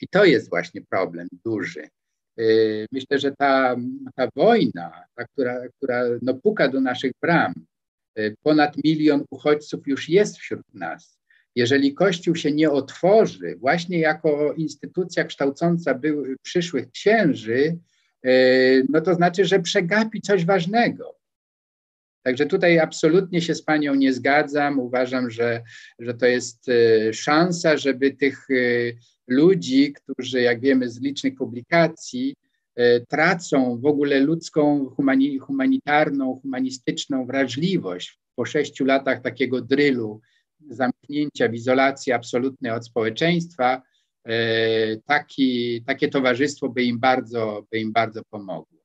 I 0.00 0.08
to 0.08 0.24
jest 0.24 0.48
właśnie 0.48 0.80
problem 0.90 1.28
duży. 1.44 1.88
Y, 2.40 2.86
myślę, 2.92 3.18
że 3.18 3.32
ta, 3.38 3.76
ta 4.14 4.28
wojna, 4.36 5.04
ta, 5.14 5.24
która, 5.24 5.68
która 5.76 6.04
no, 6.22 6.34
puka 6.34 6.68
do 6.68 6.80
naszych 6.80 7.12
bram, 7.22 7.54
y, 8.18 8.36
ponad 8.42 8.76
milion 8.84 9.24
uchodźców 9.30 9.86
już 9.86 10.08
jest 10.08 10.38
wśród 10.38 10.74
nas. 10.74 11.18
Jeżeli 11.54 11.94
Kościół 11.94 12.34
się 12.34 12.52
nie 12.52 12.70
otworzy, 12.70 13.56
właśnie 13.56 13.98
jako 13.98 14.52
instytucja 14.52 15.24
kształcąca 15.24 15.94
był, 15.94 16.24
przyszłych 16.42 16.90
księży, 16.90 17.78
y, 18.26 18.86
no 18.88 19.00
to 19.00 19.14
znaczy, 19.14 19.44
że 19.44 19.60
przegapi 19.60 20.20
coś 20.20 20.44
ważnego. 20.44 21.17
Także 22.22 22.46
tutaj 22.46 22.78
absolutnie 22.78 23.40
się 23.40 23.54
z 23.54 23.62
Panią 23.62 23.94
nie 23.94 24.12
zgadzam. 24.12 24.80
Uważam, 24.80 25.30
że, 25.30 25.62
że 25.98 26.14
to 26.14 26.26
jest 26.26 26.68
e, 26.68 27.12
szansa, 27.12 27.76
żeby 27.76 28.10
tych 28.10 28.50
e, 28.50 28.54
ludzi, 29.28 29.92
którzy, 29.92 30.40
jak 30.40 30.60
wiemy 30.60 30.90
z 30.90 31.00
licznych 31.00 31.34
publikacji, 31.34 32.34
e, 32.76 33.00
tracą 33.00 33.80
w 33.80 33.86
ogóle 33.86 34.20
ludzką, 34.20 34.90
humanitarną, 35.40 36.40
humanistyczną 36.42 37.26
wrażliwość 37.26 38.18
po 38.34 38.44
sześciu 38.44 38.84
latach 38.84 39.22
takiego 39.22 39.60
drylu, 39.60 40.20
zamknięcia 40.70 41.48
w 41.48 41.54
izolacji 41.54 42.12
absolutnej 42.12 42.72
od 42.72 42.86
społeczeństwa, 42.86 43.82
taki, 45.06 45.82
takie 45.86 46.08
towarzystwo 46.08 46.68
by 46.68 46.82
im 46.82 46.98
bardzo, 46.98 47.66
by 47.70 47.78
im 47.78 47.92
bardzo 47.92 48.22
pomogło. 48.30 48.78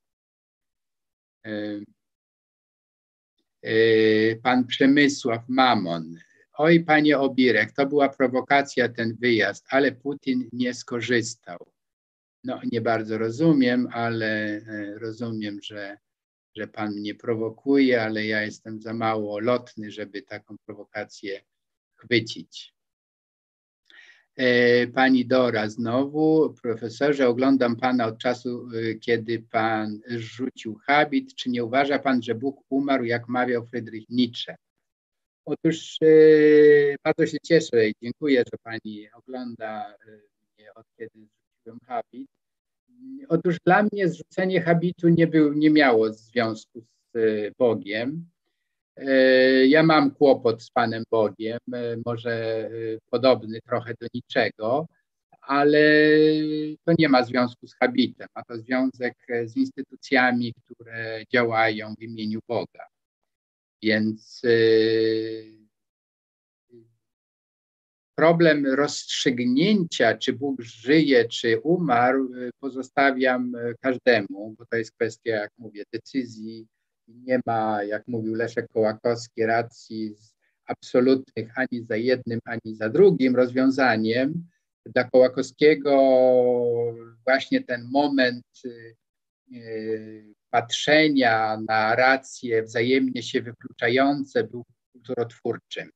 Y, 3.65 4.39
pan 4.43 4.67
Przemysław 4.67 5.43
Mamon. 5.47 6.15
Oj, 6.57 6.83
panie 6.83 7.19
Obirek, 7.19 7.71
to 7.71 7.85
była 7.85 8.09
prowokacja 8.09 8.89
ten 8.89 9.15
wyjazd, 9.15 9.65
ale 9.69 9.91
Putin 9.91 10.49
nie 10.53 10.73
skorzystał. 10.73 11.57
No, 12.43 12.61
nie 12.71 12.81
bardzo 12.81 13.17
rozumiem, 13.17 13.87
ale 13.91 14.25
e, 14.27 14.99
rozumiem, 14.99 15.59
że, 15.61 15.97
że 16.55 16.67
pan 16.67 16.93
mnie 16.93 17.15
prowokuje, 17.15 18.01
ale 18.01 18.25
ja 18.25 18.41
jestem 18.41 18.81
za 18.81 18.93
mało 18.93 19.39
lotny, 19.39 19.91
żeby 19.91 20.21
taką 20.21 20.55
prowokację 20.65 21.41
chwycić. 21.95 22.72
E, 24.35 24.87
pani 24.87 25.25
Dora 25.25 25.69
znowu, 25.69 26.53
profesorze, 26.61 27.27
oglądam 27.27 27.75
Pana 27.75 28.05
od 28.05 28.17
czasu, 28.17 28.69
e, 28.73 28.95
kiedy 28.95 29.39
Pan 29.51 29.99
rzucił 30.07 30.75
habit. 30.75 31.35
Czy 31.35 31.49
nie 31.49 31.63
uważa 31.63 31.99
Pan, 31.99 32.23
że 32.23 32.35
Bóg 32.35 32.61
umarł, 32.69 33.03
jak 33.03 33.27
mawiał 33.27 33.65
Friedrich 33.65 34.09
Nietzsche? 34.09 34.55
Otóż 35.45 35.97
e, 36.01 36.07
bardzo 37.03 37.25
się 37.25 37.37
cieszę 37.43 37.89
i 37.89 37.93
dziękuję, 38.01 38.43
że 38.51 38.57
Pani 38.63 39.07
ogląda 39.13 39.95
mnie 40.57 40.73
od 40.73 40.85
kiedy 40.97 41.19
rzuciłem 41.19 41.79
habit. 41.87 42.27
Otóż 43.29 43.57
dla 43.65 43.83
mnie 43.83 44.09
zrzucenie 44.09 44.61
habitu 44.61 45.09
nie, 45.09 45.27
był, 45.27 45.53
nie 45.53 45.69
miało 45.69 46.13
związku 46.13 46.81
z 47.13 47.53
Bogiem. 47.57 48.32
Ja 49.67 49.83
mam 49.83 50.11
kłopot 50.11 50.63
z 50.63 50.71
Panem 50.71 51.03
Bogiem, 51.11 51.59
może 52.05 52.69
podobny 53.09 53.61
trochę 53.61 53.93
do 54.01 54.07
niczego, 54.13 54.87
ale 55.41 55.79
to 56.85 56.93
nie 56.99 57.09
ma 57.09 57.23
związku 57.23 57.67
z 57.67 57.75
habitem, 57.75 58.27
ma 58.35 58.43
to 58.43 58.57
związek 58.57 59.13
z 59.45 59.57
instytucjami, 59.57 60.53
które 60.53 61.23
działają 61.33 61.95
w 61.95 62.01
imieniu 62.01 62.39
Boga. 62.47 62.85
Więc 63.83 64.41
problem 68.15 68.65
rozstrzygnięcia, 68.65 70.17
czy 70.17 70.33
Bóg 70.33 70.61
żyje, 70.61 71.25
czy 71.29 71.59
umarł, 71.59 72.31
pozostawiam 72.59 73.53
każdemu, 73.81 74.55
bo 74.57 74.65
to 74.65 74.77
jest 74.77 74.91
kwestia, 74.91 75.31
jak 75.31 75.51
mówię, 75.57 75.83
decyzji. 75.93 76.67
Nie 77.07 77.39
ma, 77.45 77.83
jak 77.83 78.07
mówił 78.07 78.35
Leszek 78.35 78.67
Kołakowski, 78.67 79.45
racji 79.45 80.15
absolutnych 80.65 81.51
ani 81.55 81.85
za 81.85 81.95
jednym, 81.95 82.39
ani 82.45 82.75
za 82.75 82.89
drugim 82.89 83.35
rozwiązaniem 83.35 84.47
dla 84.85 85.03
Kołakowskiego 85.03 85.91
właśnie 87.25 87.63
ten 87.63 87.87
moment 87.91 88.45
y, 88.65 88.95
y, 89.53 90.33
patrzenia 90.49 91.57
na 91.69 91.95
racje 91.95 92.63
wzajemnie 92.63 93.23
się 93.23 93.41
wykluczające 93.41 94.43
był 94.43 94.65
kulturotwórczym. 94.91 95.89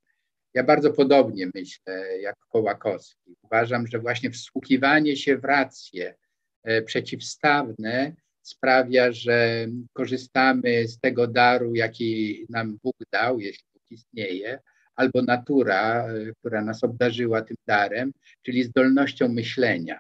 Ja 0.54 0.64
bardzo 0.64 0.94
podobnie 0.94 1.50
myślę 1.56 2.20
jak 2.22 2.36
Kołakowski. 2.50 3.36
Uważam, 3.42 3.88
że 3.88 4.00
właśnie 4.00 4.32
wsłuchiwanie 4.32 5.18
się 5.18 5.38
w 5.38 5.46
racje 5.46 6.16
e, 6.64 6.82
przeciwstawne 6.82 8.16
sprawia, 8.48 9.12
że 9.12 9.68
korzystamy 9.94 10.88
z 10.88 11.00
tego 11.00 11.28
daru, 11.28 11.76
jaki 11.76 12.46
nam 12.50 12.78
Bóg 12.84 12.96
dał, 13.12 13.40
jeśli 13.40 13.66
Bóg 13.74 13.84
istnieje, 13.92 14.60
albo 14.96 15.22
natura, 15.22 16.08
e, 16.08 16.34
która 16.40 16.62
nas 16.62 16.84
obdarzyła 16.84 17.42
tym 17.42 17.58
darem, 17.68 18.12
czyli 18.42 18.64
zdolnością 18.64 19.30
myślenia. 19.30 20.00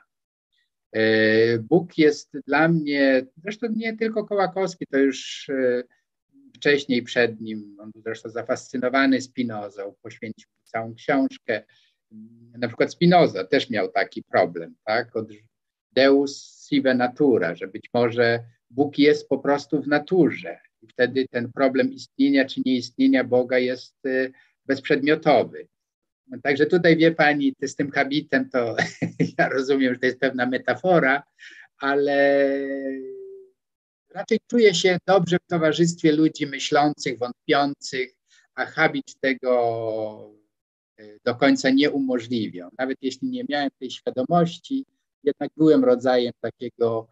E, 0.93 1.59
Bóg 1.59 1.97
jest 1.97 2.37
dla 2.47 2.67
mnie, 2.67 3.25
zresztą 3.37 3.67
nie 3.75 3.97
tylko 3.97 4.25
Kołakowski, 4.25 4.85
to 4.91 4.97
już 4.97 5.49
e, 5.49 5.83
wcześniej 6.55 7.03
przed 7.03 7.41
nim, 7.41 7.77
on 7.79 7.91
był 7.91 8.01
zresztą 8.01 8.29
zafascynowany 8.29 9.21
Spinozą, 9.21 9.95
poświęcił 10.01 10.49
całą 10.63 10.95
książkę. 10.95 11.63
Na 12.57 12.67
przykład 12.67 12.91
Spinoza 12.91 13.43
też 13.43 13.69
miał 13.69 13.91
taki 13.91 14.23
problem, 14.23 14.75
tak? 14.85 15.15
Deus 15.97 16.67
sive 16.69 16.93
natura, 16.95 17.55
że 17.55 17.67
być 17.67 17.89
może 17.93 18.39
Bóg 18.69 18.97
jest 18.97 19.29
po 19.29 19.37
prostu 19.37 19.81
w 19.81 19.87
naturze. 19.87 20.59
I 20.81 20.87
wtedy 20.87 21.25
ten 21.31 21.51
problem 21.51 21.93
istnienia 21.93 22.45
czy 22.45 22.61
nieistnienia 22.65 23.23
Boga 23.23 23.57
jest 23.57 23.95
bezprzedmiotowy. 24.65 25.67
Także 26.43 26.65
tutaj 26.65 26.97
wie 26.97 27.11
pani, 27.11 27.53
z 27.61 27.75
tym 27.75 27.91
habitem 27.91 28.49
to 28.49 28.75
ja 29.37 29.49
rozumiem, 29.49 29.93
że 29.93 29.99
to 29.99 30.05
jest 30.05 30.19
pewna 30.19 30.45
metafora, 30.45 31.23
ale 31.77 32.49
raczej 34.13 34.39
czuję 34.47 34.75
się 34.75 34.97
dobrze 35.07 35.37
w 35.37 35.47
towarzystwie 35.47 36.11
ludzi 36.11 36.47
myślących, 36.47 37.19
wątpiących, 37.19 38.15
a 38.55 38.65
habit 38.65 39.19
tego 39.19 40.33
e, 40.97 41.03
do 41.25 41.35
końca 41.35 41.69
nie 41.69 41.91
umożliwiał. 41.91 42.69
Nawet 42.77 42.97
jeśli 43.01 43.29
nie 43.29 43.43
miałem 43.49 43.69
tej 43.79 43.91
świadomości, 43.91 44.85
jednak 45.23 45.49
byłem 45.57 45.85
rodzajem 45.85 46.33
takiego 46.41 47.07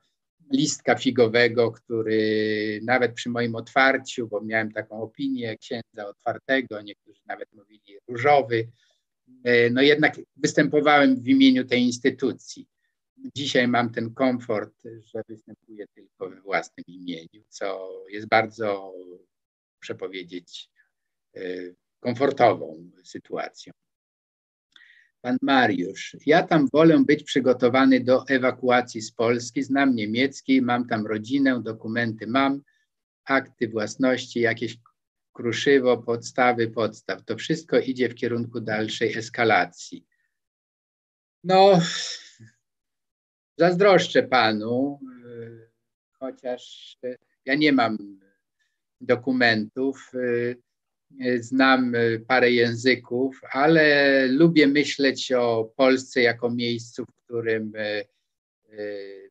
listka 0.52 0.95
figowego, 0.95 1.72
który 1.72 2.80
nawet 2.84 3.14
przy 3.14 3.30
moim 3.30 3.56
otwarciu, 3.56 4.27
bo 4.27 4.41
miałem 4.41 4.72
taką 4.72 5.02
opinię 5.02 5.57
księdza 5.57 6.07
otwartego, 6.07 6.82
niektórzy 6.82 7.22
nawet 7.26 7.53
mówili 7.53 7.98
różowy, 8.07 8.68
e, 9.44 9.69
no 9.69 9.82
jednak 9.82 10.14
występowałem 10.36 11.15
w 11.15 11.27
imieniu 11.27 11.65
tej 11.65 11.82
instytucji. 11.82 12.68
Dzisiaj 13.36 13.68
mam 13.68 13.91
ten 13.91 14.14
komfort, 14.14 14.84
że 14.84 15.22
występuję 15.27 15.86
tylko 15.95 16.30
we 16.30 16.41
własnym 16.41 16.86
imieniu, 16.88 17.44
co 17.49 17.90
jest 18.10 18.27
bardzo, 18.27 18.94
muszę 19.82 19.95
powiedzieć, 19.95 20.69
e, 21.36 21.41
komfortową 21.99 22.91
sytuacją. 23.03 23.73
Pan 25.26 25.38
Mariusz, 25.41 26.18
ja 26.26 26.43
tam 26.43 26.68
wolę 26.73 27.03
być 27.07 27.23
przygotowany 27.23 27.99
do 27.99 28.27
ewakuacji 28.27 29.02
z 29.02 29.11
Polski, 29.11 29.64
znam 29.64 29.95
niemiecki, 29.95 30.61
mam 30.61 30.88
tam 30.88 31.07
rodzinę, 31.07 31.61
dokumenty 31.64 32.27
mam, 32.27 32.61
akty 33.23 33.68
własności, 33.68 34.39
jakieś 34.39 34.77
kruszywo, 35.34 35.97
podstawy 35.97 36.68
podstaw. 36.68 37.23
To 37.23 37.35
wszystko 37.38 37.80
idzie 37.80 38.10
w 38.10 38.15
kierunku 38.15 38.61
dalszej 38.61 39.18
eskalacji. 39.18 40.06
No, 41.43 41.80
zazdroszczę 43.57 44.23
panu, 44.23 44.99
chociaż 46.19 46.97
ja 47.45 47.56
nie 47.56 47.73
mam 47.73 48.19
dokumentów. 49.02 50.11
Znam 51.40 51.95
y, 51.95 52.26
parę 52.27 52.52
języków, 52.52 53.41
ale 53.52 54.27
lubię 54.27 54.68
myśleć 54.68 55.32
o 55.32 55.72
Polsce 55.76 56.22
jako 56.22 56.49
miejscu, 56.49 57.06
w 57.06 57.26
którym 57.26 57.76
y, 57.76 58.06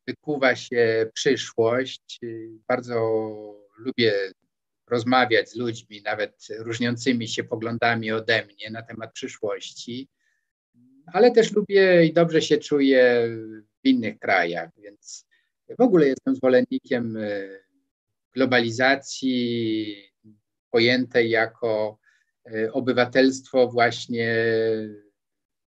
wykuwa 0.07 0.57
się 0.57 1.11
przyszłość. 1.15 2.21
Bardzo 2.69 2.97
lubię 3.79 4.13
rozmawiać 4.87 5.51
z 5.51 5.57
ludźmi, 5.57 6.03
nawet 6.03 6.47
różniącymi 6.59 7.29
się 7.29 7.45
poglądami 7.45 8.13
ode 8.13 8.45
mnie 8.45 8.71
na 8.71 8.83
temat 8.83 9.13
przyszłości, 9.13 10.09
ale 11.07 11.31
też 11.31 11.53
lubię 11.53 12.05
i 12.07 12.13
dobrze 12.13 12.43
się 12.43 12.59
czuję 12.59 13.29
w 13.85 13.89
innych 13.89 14.19
krajach, 14.19 14.71
więc 14.77 15.27
w 15.79 15.83
ogóle 15.83 16.07
jestem 16.07 16.37
zwolennikiem 16.37 17.19
globalizacji, 18.33 20.14
pojęte 20.75 21.25
jako 21.25 21.99
e, 22.47 22.73
obywatelstwo 22.73 23.69
właśnie 23.69 24.37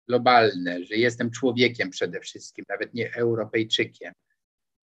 globalne, 0.07 0.83
że 0.83 0.95
jestem 0.95 1.31
człowiekiem 1.31 1.89
przede 1.89 2.19
wszystkim, 2.19 2.65
nawet 2.69 2.93
nie 2.93 3.13
Europejczykiem. 3.13 4.13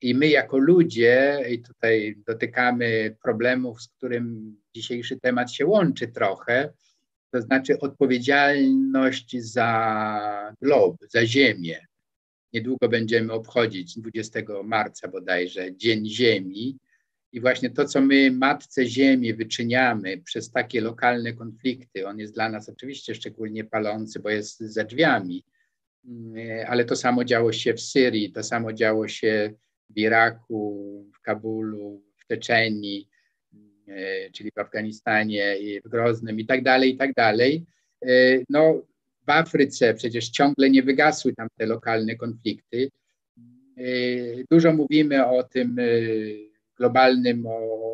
I 0.01 0.15
my 0.15 0.29
jako 0.29 0.59
ludzie, 0.59 1.45
i 1.51 1.63
tutaj 1.63 2.17
dotykamy 2.27 3.17
problemów, 3.23 3.83
z 3.83 3.89
którym 3.89 4.57
dzisiejszy 4.75 5.21
temat 5.21 5.53
się 5.53 5.67
łączy 5.67 6.09
trochę, 6.09 6.73
to 7.31 7.43
znaczy 7.43 7.81
odpowiedzialność 7.81 9.37
za 9.43 10.55
glob, 10.63 10.97
za 11.11 11.27
Ziemię. 11.27 11.87
Niedługo 12.53 12.89
będziemy 12.89 13.33
obchodzić 13.33 13.99
20 13.99 14.41
marca 14.65 15.09
bodajże 15.09 15.77
Dzień 15.77 16.07
Ziemi. 16.07 16.79
I 17.35 17.41
właśnie 17.41 17.71
to, 17.71 17.85
co 17.85 18.01
my 18.01 18.31
Matce 18.31 18.87
Ziemi 18.87 19.35
wyczyniamy 19.35 20.19
przez 20.19 20.51
takie 20.51 20.81
lokalne 20.81 21.33
konflikty, 21.33 22.07
on 22.07 22.19
jest 22.19 22.35
dla 22.35 22.49
nas 22.49 22.69
oczywiście 22.69 23.15
szczególnie 23.15 23.65
palący, 23.65 24.21
bo 24.21 24.31
jest 24.31 24.61
za 24.61 24.85
drzwiami, 24.85 25.45
mm, 26.05 26.67
ale 26.69 26.85
to 26.85 26.97
samo 26.97 27.25
działo 27.25 27.53
się 27.53 27.75
w 27.75 27.81
Syrii, 27.81 28.33
to 28.33 28.43
samo 28.43 28.73
działo 28.73 29.09
się 29.09 29.53
w 29.91 29.99
Iraku, 29.99 31.05
w 31.15 31.21
Kabulu, 31.21 32.03
w 32.17 32.27
Czeczenii, 32.27 33.09
e, 33.89 34.31
czyli 34.31 34.51
w 34.57 34.59
Afganistanie, 34.59 35.57
w 35.85 35.89
Groznym 35.89 36.41
i 36.41 36.47
tak 36.47 36.63
dalej, 36.63 36.95
i 36.95 36.97
tak 36.97 37.15
dalej. 37.15 37.67
E, 38.07 38.09
no, 38.49 38.83
w 39.27 39.31
Afryce 39.31 39.95
przecież 39.95 40.29
ciągle 40.29 40.71
nie 40.71 40.83
wygasły 40.83 41.35
tam 41.35 41.49
te 41.59 41.67
lokalne 41.67 42.17
konflikty. 42.17 42.91
E, 43.77 43.83
dużo 44.51 44.73
mówimy 44.73 45.27
o 45.27 45.43
tym, 45.43 45.77
globalnym 46.77 47.47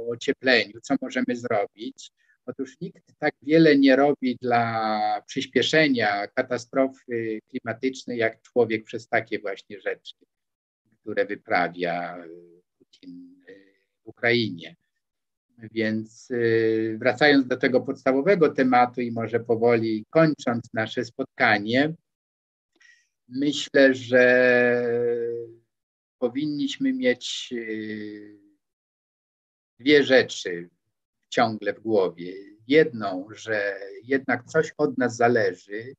ociepleniu, 0.08 0.80
co 0.82 0.94
możemy 1.00 1.36
zrobić. 1.36 2.10
Otóż 2.46 2.80
nikt 2.80 3.12
tak 3.18 3.34
wiele 3.42 3.78
nie 3.78 3.96
robi 3.96 4.36
dla 4.40 5.22
przyspieszenia 5.26 6.26
katastrofy 6.26 7.40
klimatycznej 7.48 8.18
jak 8.18 8.42
człowiek 8.42 8.84
przez 8.84 9.08
takie 9.08 9.38
właśnie 9.38 9.80
rzeczy, 9.80 10.14
które 11.00 11.26
wyprawia 11.26 12.24
Putin 12.78 13.44
w 14.04 14.08
Ukrainie. 14.08 14.76
Więc 15.72 16.30
y, 16.30 16.96
wracając 16.98 17.46
do 17.46 17.56
tego 17.56 17.80
podstawowego 17.80 18.48
tematu 18.48 19.00
i 19.00 19.12
może 19.12 19.40
powoli 19.40 20.04
kończąc 20.10 20.74
nasze 20.74 21.04
spotkanie, 21.04 21.94
myślę, 23.28 23.94
że 23.94 24.84
powinniśmy 26.18 26.92
mieć 26.92 27.48
y, 27.52 28.49
dwie 29.80 30.04
rzeczy 30.04 30.68
ciągle 31.28 31.74
w 31.74 31.80
głowie. 31.80 32.34
Jedną, 32.68 33.28
że 33.30 33.80
jednak 34.04 34.44
coś 34.44 34.72
od 34.78 34.98
nas 34.98 35.16
zależy, 35.16 35.94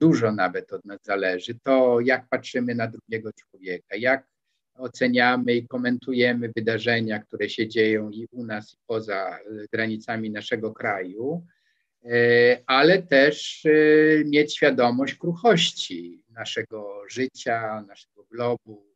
dużo 0.00 0.32
nawet 0.32 0.72
od 0.72 0.84
nas 0.84 0.98
zależy, 1.02 1.58
to 1.62 2.00
jak 2.00 2.28
patrzymy 2.28 2.74
na 2.74 2.86
drugiego 2.86 3.32
człowieka, 3.32 3.96
jak 3.96 4.26
oceniamy 4.74 5.54
i 5.54 5.68
komentujemy 5.68 6.50
wydarzenia, 6.56 7.18
które 7.18 7.48
się 7.48 7.68
dzieją 7.68 8.10
i 8.10 8.26
u 8.30 8.44
nas, 8.44 8.74
i 8.74 8.76
poza 8.86 9.38
granicami 9.72 10.30
naszego 10.30 10.72
kraju, 10.72 11.46
ale 12.66 13.02
też 13.02 13.66
mieć 14.24 14.56
świadomość 14.56 15.14
kruchości 15.14 16.24
naszego 16.30 17.02
życia, 17.08 17.84
naszego 17.88 18.24
globu 18.24 18.86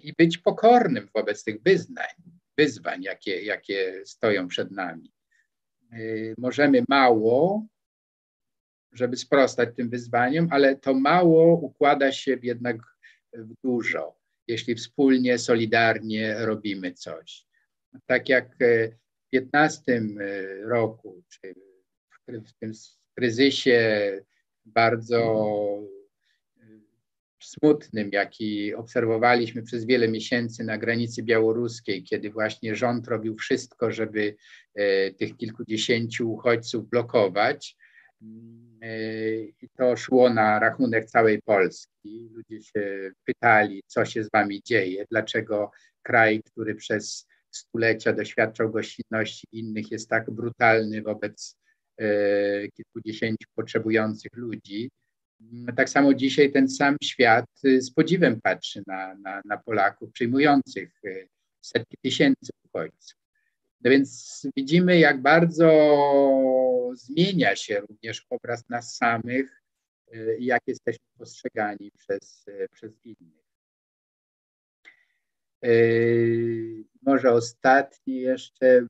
i 0.00 0.12
być 0.18 0.38
pokornym 0.38 1.08
wobec 1.14 1.44
tych 1.44 1.62
wyznań, 1.62 2.14
wyzwań, 2.58 3.02
jakie, 3.02 3.42
jakie 3.42 4.02
stoją 4.04 4.48
przed 4.48 4.70
nami. 4.70 5.12
Możemy 6.38 6.84
mało, 6.88 7.66
żeby 8.92 9.16
sprostać 9.16 9.68
tym 9.76 9.90
wyzwaniom, 9.90 10.48
ale 10.50 10.76
to 10.76 10.94
mało 10.94 11.56
układa 11.56 12.12
się 12.12 12.38
jednak 12.42 12.76
w 13.32 13.54
dużo, 13.64 14.16
jeśli 14.48 14.74
wspólnie, 14.74 15.38
solidarnie 15.38 16.34
robimy 16.38 16.92
coś. 16.92 17.46
Tak 18.06 18.28
jak 18.28 18.56
w 18.60 18.88
15 19.30 20.02
roku, 20.62 21.22
czy 21.28 21.54
w 22.28 22.52
tym 22.60 22.72
kryzysie 23.14 24.20
bardzo 24.64 25.48
smutnym, 27.46 28.10
jaki 28.12 28.74
obserwowaliśmy 28.74 29.62
przez 29.62 29.84
wiele 29.84 30.08
miesięcy 30.08 30.64
na 30.64 30.78
granicy 30.78 31.22
białoruskiej, 31.22 32.02
kiedy 32.02 32.30
właśnie 32.30 32.74
rząd 32.76 33.08
robił 33.08 33.36
wszystko, 33.36 33.90
żeby 33.92 34.36
e, 34.74 35.10
tych 35.10 35.36
kilkudziesięciu 35.36 36.32
uchodźców 36.32 36.88
blokować. 36.88 37.76
E, 38.82 39.40
I 39.40 39.68
to 39.76 39.96
szło 39.96 40.30
na 40.30 40.58
rachunek 40.58 41.06
całej 41.06 41.42
Polski. 41.42 42.30
Ludzie 42.32 42.62
się 42.62 43.10
pytali, 43.24 43.82
co 43.86 44.04
się 44.04 44.24
z 44.24 44.30
wami 44.30 44.62
dzieje, 44.62 45.04
dlaczego 45.10 45.70
kraj, 46.02 46.42
który 46.42 46.74
przez 46.74 47.26
stulecia 47.50 48.12
doświadczał 48.12 48.70
gościnności 48.70 49.46
innych, 49.52 49.90
jest 49.90 50.08
tak 50.08 50.30
brutalny 50.30 51.02
wobec 51.02 51.56
e, 51.98 52.68
kilkudziesięciu 52.68 53.48
potrzebujących 53.54 54.32
ludzi. 54.36 54.90
Tak 55.76 55.90
samo 55.90 56.14
dzisiaj 56.14 56.52
ten 56.52 56.68
sam 56.68 56.96
świat 57.02 57.46
z 57.78 57.90
podziwem 57.90 58.40
patrzy 58.40 58.82
na, 58.86 59.14
na, 59.14 59.42
na 59.44 59.58
Polaków 59.58 60.12
przyjmujących 60.12 61.00
e, 61.04 61.26
setki 61.60 61.96
tysięcy 62.02 62.52
uchodźców. 62.64 63.18
No 63.84 63.90
więc 63.90 64.40
widzimy, 64.56 64.98
jak 64.98 65.22
bardzo 65.22 65.68
zmienia 66.94 67.56
się 67.56 67.80
również 67.80 68.26
obraz 68.30 68.68
nas 68.68 68.96
samych 68.96 69.62
i 70.38 70.44
jak 70.44 70.62
jesteśmy 70.66 71.04
postrzegani 71.18 71.90
przez, 71.98 72.46
przez 72.72 72.92
innych. 73.04 73.42
Może 77.02 77.32
ostatni 77.32 78.20
jeszcze 78.20 78.86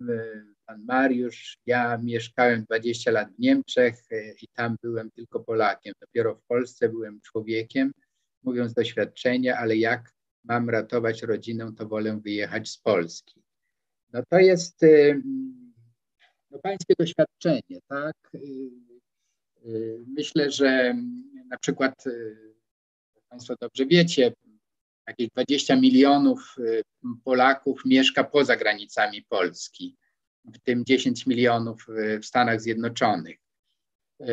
pan 0.66 0.84
Mariusz. 0.84 1.58
Ja 1.66 1.98
mieszkałem 1.98 2.64
20 2.64 3.10
lat 3.10 3.32
w 3.32 3.38
Niemczech 3.38 3.94
e, 4.10 4.32
i 4.42 4.48
tam 4.48 4.76
byłem 4.82 5.10
tylko 5.10 5.40
Polakiem. 5.40 5.94
Dopiero 6.00 6.34
w 6.34 6.42
Polsce 6.42 6.88
byłem 6.88 7.20
człowiekiem, 7.20 7.92
mówiąc 8.42 8.70
z 8.70 8.74
doświadczenia, 8.74 9.56
ale 9.56 9.76
jak 9.76 10.12
mam 10.44 10.70
ratować 10.70 11.22
rodzinę, 11.22 11.72
to 11.76 11.88
wolę 11.88 12.20
wyjechać 12.24 12.68
z 12.68 12.78
Polski. 12.78 13.42
No 14.12 14.22
to 14.28 14.38
jest 14.38 14.82
e, 14.82 15.20
no, 16.50 16.58
pańskie 16.58 16.94
doświadczenie, 16.98 17.80
tak? 17.88 18.16
E, 18.34 18.38
myślę, 20.06 20.50
że 20.50 20.94
na 21.48 21.58
przykład 21.58 22.04
Państwo 23.28 23.54
dobrze 23.60 23.86
wiecie, 23.86 24.32
jakieś 25.06 25.28
20 25.28 25.76
milionów 25.76 26.56
Polaków 27.24 27.82
mieszka 27.84 28.24
poza 28.24 28.56
granicami 28.56 29.22
Polski 29.28 29.96
w 30.44 30.58
tym 30.58 30.84
10 30.84 31.26
milionów 31.26 31.86
w 32.20 32.26
Stanach 32.26 32.60
Zjednoczonych. 32.60 33.42
E, 34.22 34.26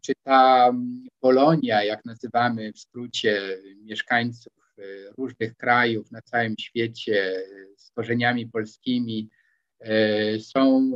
czy 0.00 0.12
ta 0.22 0.72
Polonia, 1.20 1.84
jak 1.84 2.04
nazywamy 2.04 2.72
w 2.72 2.78
skrócie 2.78 3.58
mieszkańców 3.84 4.52
e, 4.78 4.82
różnych 5.18 5.56
krajów 5.56 6.10
na 6.10 6.22
całym 6.22 6.54
świecie 6.58 7.44
z 7.76 7.90
korzeniami 7.90 8.46
polskimi, 8.46 9.28
e, 9.80 10.40
są, 10.40 10.90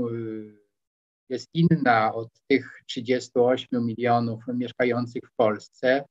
jest 1.29 1.51
inna 1.55 2.15
od 2.15 2.29
tych 2.49 2.83
38 2.87 3.87
milionów 3.87 4.45
mieszkających 4.55 5.23
w 5.23 5.37
Polsce. 5.37 6.05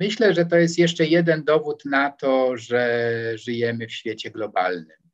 Myślę, 0.00 0.34
że 0.34 0.46
to 0.46 0.56
jest 0.56 0.78
jeszcze 0.78 1.06
jeden 1.06 1.44
dowód 1.44 1.84
na 1.84 2.10
to, 2.10 2.56
że 2.56 3.32
żyjemy 3.34 3.86
w 3.86 3.92
świecie 3.92 4.30
globalnym. 4.30 5.07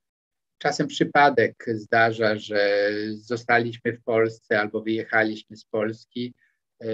Czasem 0.64 0.86
przypadek 0.86 1.64
zdarza, 1.68 2.38
że 2.38 2.90
zostaliśmy 3.14 3.92
w 3.92 4.02
Polsce 4.02 4.60
albo 4.60 4.80
wyjechaliśmy 4.80 5.56
z 5.56 5.64
Polski. 5.64 6.34
E, 6.80 6.86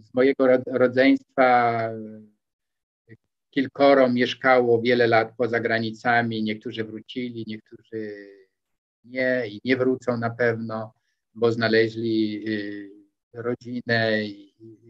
z 0.00 0.14
mojego 0.14 0.48
rodzeństwa 0.66 1.80
kilkoro 3.50 4.08
mieszkało 4.08 4.82
wiele 4.82 5.06
lat 5.06 5.32
poza 5.36 5.60
granicami, 5.60 6.42
niektórzy 6.42 6.84
wrócili, 6.84 7.44
niektórzy 7.46 8.16
nie 9.04 9.42
i 9.48 9.60
nie 9.64 9.76
wrócą 9.76 10.16
na 10.16 10.30
pewno, 10.30 10.94
bo 11.34 11.52
znaleźli 11.52 12.44
y, 12.48 12.90
rodzinę 13.32 14.18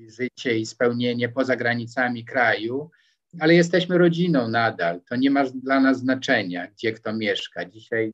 życie 0.07 0.59
i 0.59 0.67
spełnienie 0.67 1.29
poza 1.29 1.57
granicami 1.57 2.25
kraju, 2.25 2.91
ale 3.41 3.55
jesteśmy 3.55 3.99
rodziną 3.99 4.49
nadal. 4.49 5.01
To 5.09 5.17
nie 5.17 5.31
ma 5.31 5.45
dla 5.45 5.81
nas 5.81 5.99
znaczenia, 5.99 6.67
gdzie 6.67 6.93
kto 6.93 7.13
mieszka. 7.13 7.65
Dzisiaj 7.65 8.13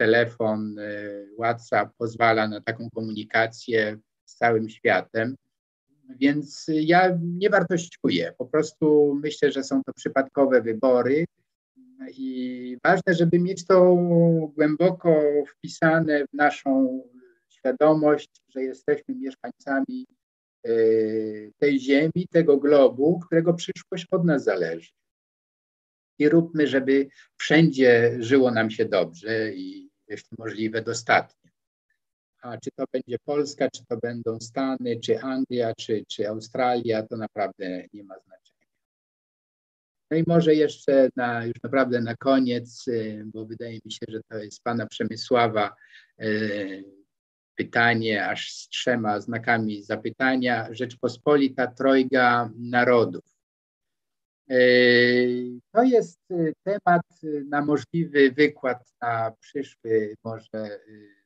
telefon, 0.00 0.78
y, 0.78 1.28
WhatsApp 1.38 1.92
pozwala 1.98 2.48
na 2.48 2.60
taką 2.60 2.90
komunikację 2.90 3.98
z 4.24 4.34
całym 4.34 4.68
światem. 4.68 5.36
Więc 6.20 6.66
ja 6.68 7.18
nie 7.22 7.50
wartościuję. 7.50 8.32
Po 8.38 8.46
prostu 8.46 9.14
myślę, 9.22 9.52
że 9.52 9.64
są 9.64 9.82
to 9.84 9.92
przypadkowe 9.92 10.62
wybory 10.62 11.24
i 12.16 12.76
ważne, 12.84 13.14
żeby 13.14 13.38
mieć 13.38 13.66
to 13.66 13.96
głęboko 14.56 15.22
wpisane 15.48 16.24
w 16.24 16.32
naszą 16.32 17.02
świadomość, 17.48 18.30
że 18.48 18.62
jesteśmy 18.62 19.14
mieszkańcami 19.14 20.06
y, 20.66 21.52
tej 21.58 21.80
ziemi, 21.80 22.26
tego 22.30 22.56
globu, 22.56 23.18
którego 23.18 23.54
przyszłość 23.54 24.06
od 24.10 24.24
nas 24.24 24.44
zależy 24.44 24.90
i 26.20 26.28
róbmy, 26.28 26.66
żeby 26.66 27.08
wszędzie 27.36 28.16
żyło 28.18 28.50
nam 28.50 28.70
się 28.70 28.84
dobrze 28.84 29.52
i 29.52 29.90
jeśli 30.08 30.36
możliwe 30.38 30.82
dostatnio. 30.82 31.50
A 32.42 32.58
czy 32.58 32.70
to 32.76 32.84
będzie 32.92 33.16
Polska, 33.24 33.68
czy 33.70 33.86
to 33.86 33.96
będą 33.96 34.40
Stany, 34.40 35.00
czy 35.00 35.20
Anglia, 35.20 35.74
czy, 35.74 36.04
czy 36.08 36.28
Australia, 36.28 37.02
to 37.02 37.16
naprawdę 37.16 37.84
nie 37.92 38.04
ma 38.04 38.14
znaczenia. 38.18 38.66
No 40.10 40.16
i 40.16 40.24
może 40.26 40.54
jeszcze 40.54 41.08
na, 41.16 41.44
już 41.44 41.62
naprawdę 41.62 42.00
na 42.00 42.16
koniec, 42.16 42.88
y, 42.88 43.22
bo 43.26 43.46
wydaje 43.46 43.78
mi 43.84 43.92
się, 43.92 44.06
że 44.08 44.20
to 44.28 44.38
jest 44.38 44.62
pana 44.62 44.86
Przemysława 44.86 45.74
y, 46.22 46.84
pytanie, 47.54 48.28
aż 48.28 48.52
z 48.52 48.68
trzema 48.68 49.20
znakami 49.20 49.82
zapytania. 49.82 50.68
Rzeczpospolita 50.70 51.66
Trojga 51.66 52.50
Narodów. 52.58 53.29
E, 54.50 54.58
to 55.72 55.82
jest 55.82 56.20
e, 56.30 56.52
temat 56.64 57.02
e, 57.24 57.26
na 57.44 57.64
możliwy 57.64 58.30
wykład 58.32 58.92
na 59.02 59.32
przyszły 59.40 60.14
może 60.24 60.80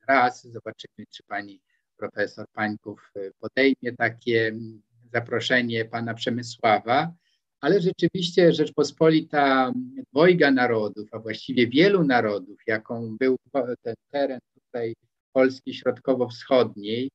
raz. 0.07 0.47
Zobaczymy, 0.47 1.05
czy 1.09 1.23
pani 1.23 1.61
profesor 1.97 2.45
Pańków 2.53 3.11
podejmie 3.39 3.93
takie 3.97 4.55
zaproszenie 5.13 5.85
pana 5.85 6.13
Przemysława. 6.13 7.13
Ale 7.61 7.81
rzeczywiście 7.81 8.53
Rzeczpospolita 8.53 9.73
dwojga 10.11 10.51
narodów, 10.51 11.09
a 11.11 11.19
właściwie 11.19 11.67
wielu 11.67 12.03
narodów, 12.03 12.57
jaką 12.67 13.17
był 13.17 13.37
ten 13.81 13.95
teren 14.11 14.39
tutaj 14.53 14.95
Polski 15.33 15.73
Środkowo-Wschodniej, 15.73 17.11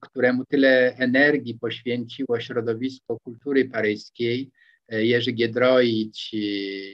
któremu 0.00 0.44
tyle 0.44 0.96
energii 0.96 1.58
poświęciło 1.58 2.40
środowisko 2.40 3.18
kultury 3.24 3.68
paryskiej, 3.68 4.50
Jerzy 5.00 5.32
Giedroić, 5.32 6.34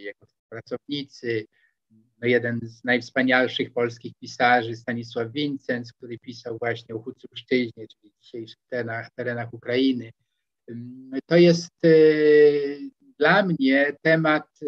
jego 0.05 0.27
pracownicy, 0.49 1.47
no 2.21 2.29
jeden 2.29 2.61
z 2.63 2.85
najwspanialszych 2.85 3.73
polskich 3.73 4.13
pisarzy, 4.21 4.77
Stanisław 4.77 5.33
Wincenc, 5.33 5.93
który 5.93 6.19
pisał 6.19 6.59
właśnie 6.59 6.95
o 6.95 6.99
Hucjuszczyźnie, 6.99 7.87
czyli 7.89 8.13
dzisiejszych 8.23 8.59
terenach, 8.71 9.11
terenach 9.11 9.55
Ukrainy. 9.55 10.11
To 11.27 11.37
jest 11.37 11.85
e, 11.85 11.89
dla 13.19 13.43
mnie 13.43 13.97
temat 14.03 14.47
e, 14.63 14.67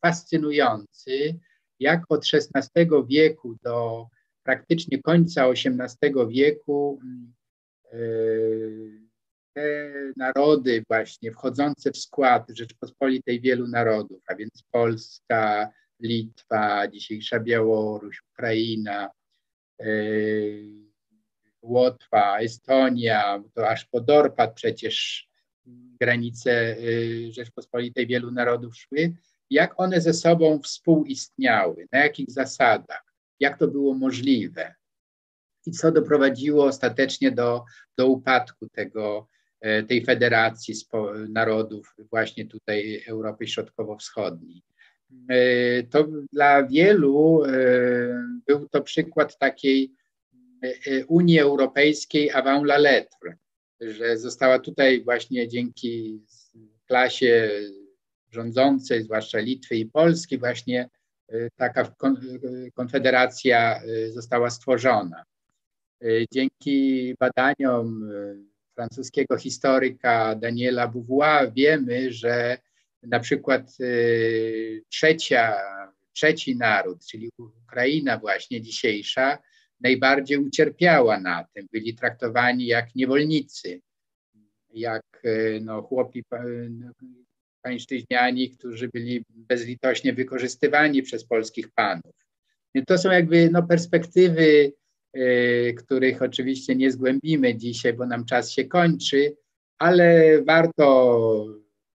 fascynujący, 0.00 1.38
jak 1.80 2.02
od 2.08 2.24
XVI 2.32 2.86
wieku 3.08 3.56
do 3.64 4.06
praktycznie 4.42 5.02
końca 5.02 5.46
XVIII 5.46 6.14
wieku 6.28 7.00
e, 7.92 7.98
narody 10.16 10.84
właśnie 10.88 11.32
wchodzące 11.32 11.92
w 11.92 11.96
skład 11.96 12.46
Rzeczpospolitej 12.48 13.40
wielu 13.40 13.68
narodów, 13.68 14.22
a 14.26 14.34
więc 14.34 14.64
Polska, 14.70 15.70
Litwa, 16.00 16.88
dzisiejsza 16.88 17.40
Białoruś, 17.40 18.22
Ukraina, 18.32 19.10
Łotwa, 21.62 22.38
Estonia, 22.38 23.42
to 23.54 23.68
aż 23.68 23.84
po 23.84 24.00
Dorpat 24.00 24.54
przecież 24.54 25.28
granice 26.00 26.76
Rzeczpospolitej 27.30 28.06
wielu 28.06 28.30
narodów 28.30 28.76
szły, 28.76 29.12
jak 29.50 29.80
one 29.80 30.00
ze 30.00 30.14
sobą 30.14 30.60
współistniały, 30.62 31.88
na 31.92 31.98
jakich 31.98 32.30
zasadach, 32.30 33.14
jak 33.40 33.58
to 33.58 33.68
było 33.68 33.94
możliwe? 33.94 34.74
I 35.66 35.70
co 35.70 35.92
doprowadziło 35.92 36.64
ostatecznie 36.64 37.30
do, 37.30 37.64
do 37.98 38.06
upadku 38.06 38.68
tego, 38.68 39.28
tej 39.88 40.04
federacji 40.04 40.74
narodów 41.28 41.94
właśnie 42.10 42.46
tutaj 42.46 43.02
Europy 43.06 43.46
Środkowo-Wschodniej. 43.46 44.62
E, 45.28 45.82
to 45.82 46.08
dla 46.32 46.66
wielu 46.66 47.44
e, 47.44 47.50
był 48.46 48.68
to 48.68 48.82
przykład 48.82 49.38
takiej 49.38 49.92
Unii 51.08 51.38
Europejskiej 51.38 52.30
avant 52.30 52.64
la 52.64 52.78
lettre, 52.78 53.36
że 53.80 54.18
została 54.18 54.58
tutaj 54.58 55.04
właśnie 55.04 55.48
dzięki 55.48 56.22
klasie 56.86 57.50
rządzącej, 58.30 59.02
zwłaszcza 59.02 59.38
Litwy 59.38 59.76
i 59.76 59.86
Polski, 59.86 60.38
właśnie 60.38 60.88
taka 61.56 61.94
konfederacja 62.74 63.80
została 64.10 64.50
stworzona. 64.50 65.24
Dzięki 66.32 67.14
badaniom 67.18 68.10
e, 68.10 68.51
francuskiego 68.74 69.36
historyka 69.36 70.34
Daniela 70.34 70.88
Beauvoir 70.88 71.52
wiemy, 71.52 72.12
że 72.12 72.58
na 73.02 73.20
przykład 73.20 73.62
e, 73.80 73.84
trzecia, 74.88 75.56
trzeci 76.12 76.56
naród, 76.56 77.06
czyli 77.06 77.30
Ukraina 77.38 78.18
właśnie 78.18 78.60
dzisiejsza, 78.60 79.38
najbardziej 79.80 80.38
ucierpiała 80.38 81.20
na 81.20 81.44
tym. 81.54 81.66
Byli 81.72 81.94
traktowani 81.94 82.66
jak 82.66 82.94
niewolnicy, 82.94 83.80
jak 84.74 85.20
e, 85.24 85.60
no, 85.60 85.82
chłopi 85.82 86.24
pańszczyźniani, 87.62 88.50
którzy 88.50 88.88
byli 88.88 89.24
bezlitośnie 89.28 90.12
wykorzystywani 90.12 91.02
przez 91.02 91.24
polskich 91.24 91.70
panów. 91.70 92.14
To 92.86 92.98
są 92.98 93.10
jakby 93.10 93.50
no, 93.50 93.62
perspektywy 93.62 94.42
Y, 94.44 94.81
których 95.78 96.22
oczywiście 96.22 96.76
nie 96.76 96.92
zgłębimy 96.92 97.54
dzisiaj, 97.54 97.92
bo 97.92 98.06
nam 98.06 98.24
czas 98.24 98.50
się 98.50 98.64
kończy, 98.64 99.36
ale 99.78 100.38
warto 100.42 100.86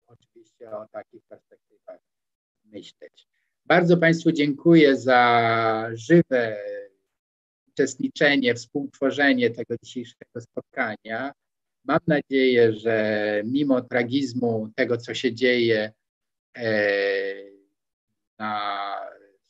oczywiście 0.08 0.72
o 0.72 0.88
takich 0.92 1.24
perspektywach 1.24 2.00
myśleć. 2.66 3.28
Bardzo 3.66 3.98
Państwu 3.98 4.32
dziękuję 4.32 4.98
za 4.98 5.90
żywe 5.94 6.58
uczestniczenie, 7.68 8.56
współtworzenie 8.56 9.50
tego 9.50 9.76
dzisiejszego 9.84 10.42
spotkania. 10.42 11.32
Mam 11.84 12.00
nadzieję, 12.08 12.74
że 12.74 13.42
mimo 13.46 13.82
tragizmu 13.82 14.70
tego, 14.76 14.98
co 14.98 15.14
się 15.14 15.34
dzieje 15.34 15.94
e, 16.58 16.74
na 18.40 18.80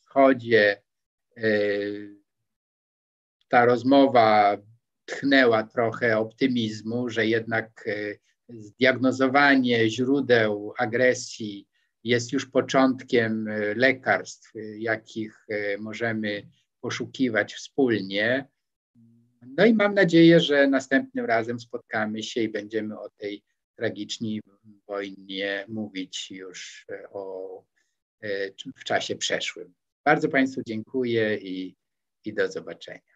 wschodzie, 0.01 0.81
e, 1.37 1.41
ta 3.55 3.65
rozmowa 3.65 4.57
tchnęła 5.05 5.63
trochę 5.63 6.17
optymizmu, 6.17 7.09
że 7.09 7.25
jednak 7.25 7.87
e, 7.87 8.15
zdiagnozowanie 8.49 9.89
źródeł 9.89 10.73
agresji 10.77 11.67
jest 12.03 12.33
już 12.33 12.45
początkiem 12.45 13.47
e, 13.47 13.75
lekarstw, 13.75 14.51
jakich 14.77 15.45
e, 15.49 15.77
możemy 15.77 16.47
poszukiwać 16.81 17.53
wspólnie. 17.53 18.47
No 19.57 19.65
i 19.65 19.73
mam 19.73 19.93
nadzieję, 19.93 20.39
że 20.39 20.67
następnym 20.67 21.25
razem 21.25 21.59
spotkamy 21.59 22.23
się 22.23 22.41
i 22.41 22.49
będziemy 22.49 22.99
o 22.99 23.09
tej 23.09 23.43
tragicznej 23.75 24.41
wojnie 24.87 25.65
mówić 25.67 26.31
już 26.31 26.85
o, 27.11 27.63
w 28.77 28.83
czasie 28.83 29.15
przeszłym. 29.15 29.73
Bardzo 30.05 30.29
Państwu 30.29 30.61
dziękuję 30.67 31.37
i, 31.37 31.75
i 32.25 32.33
do 32.33 32.51
zobaczenia. 32.51 33.14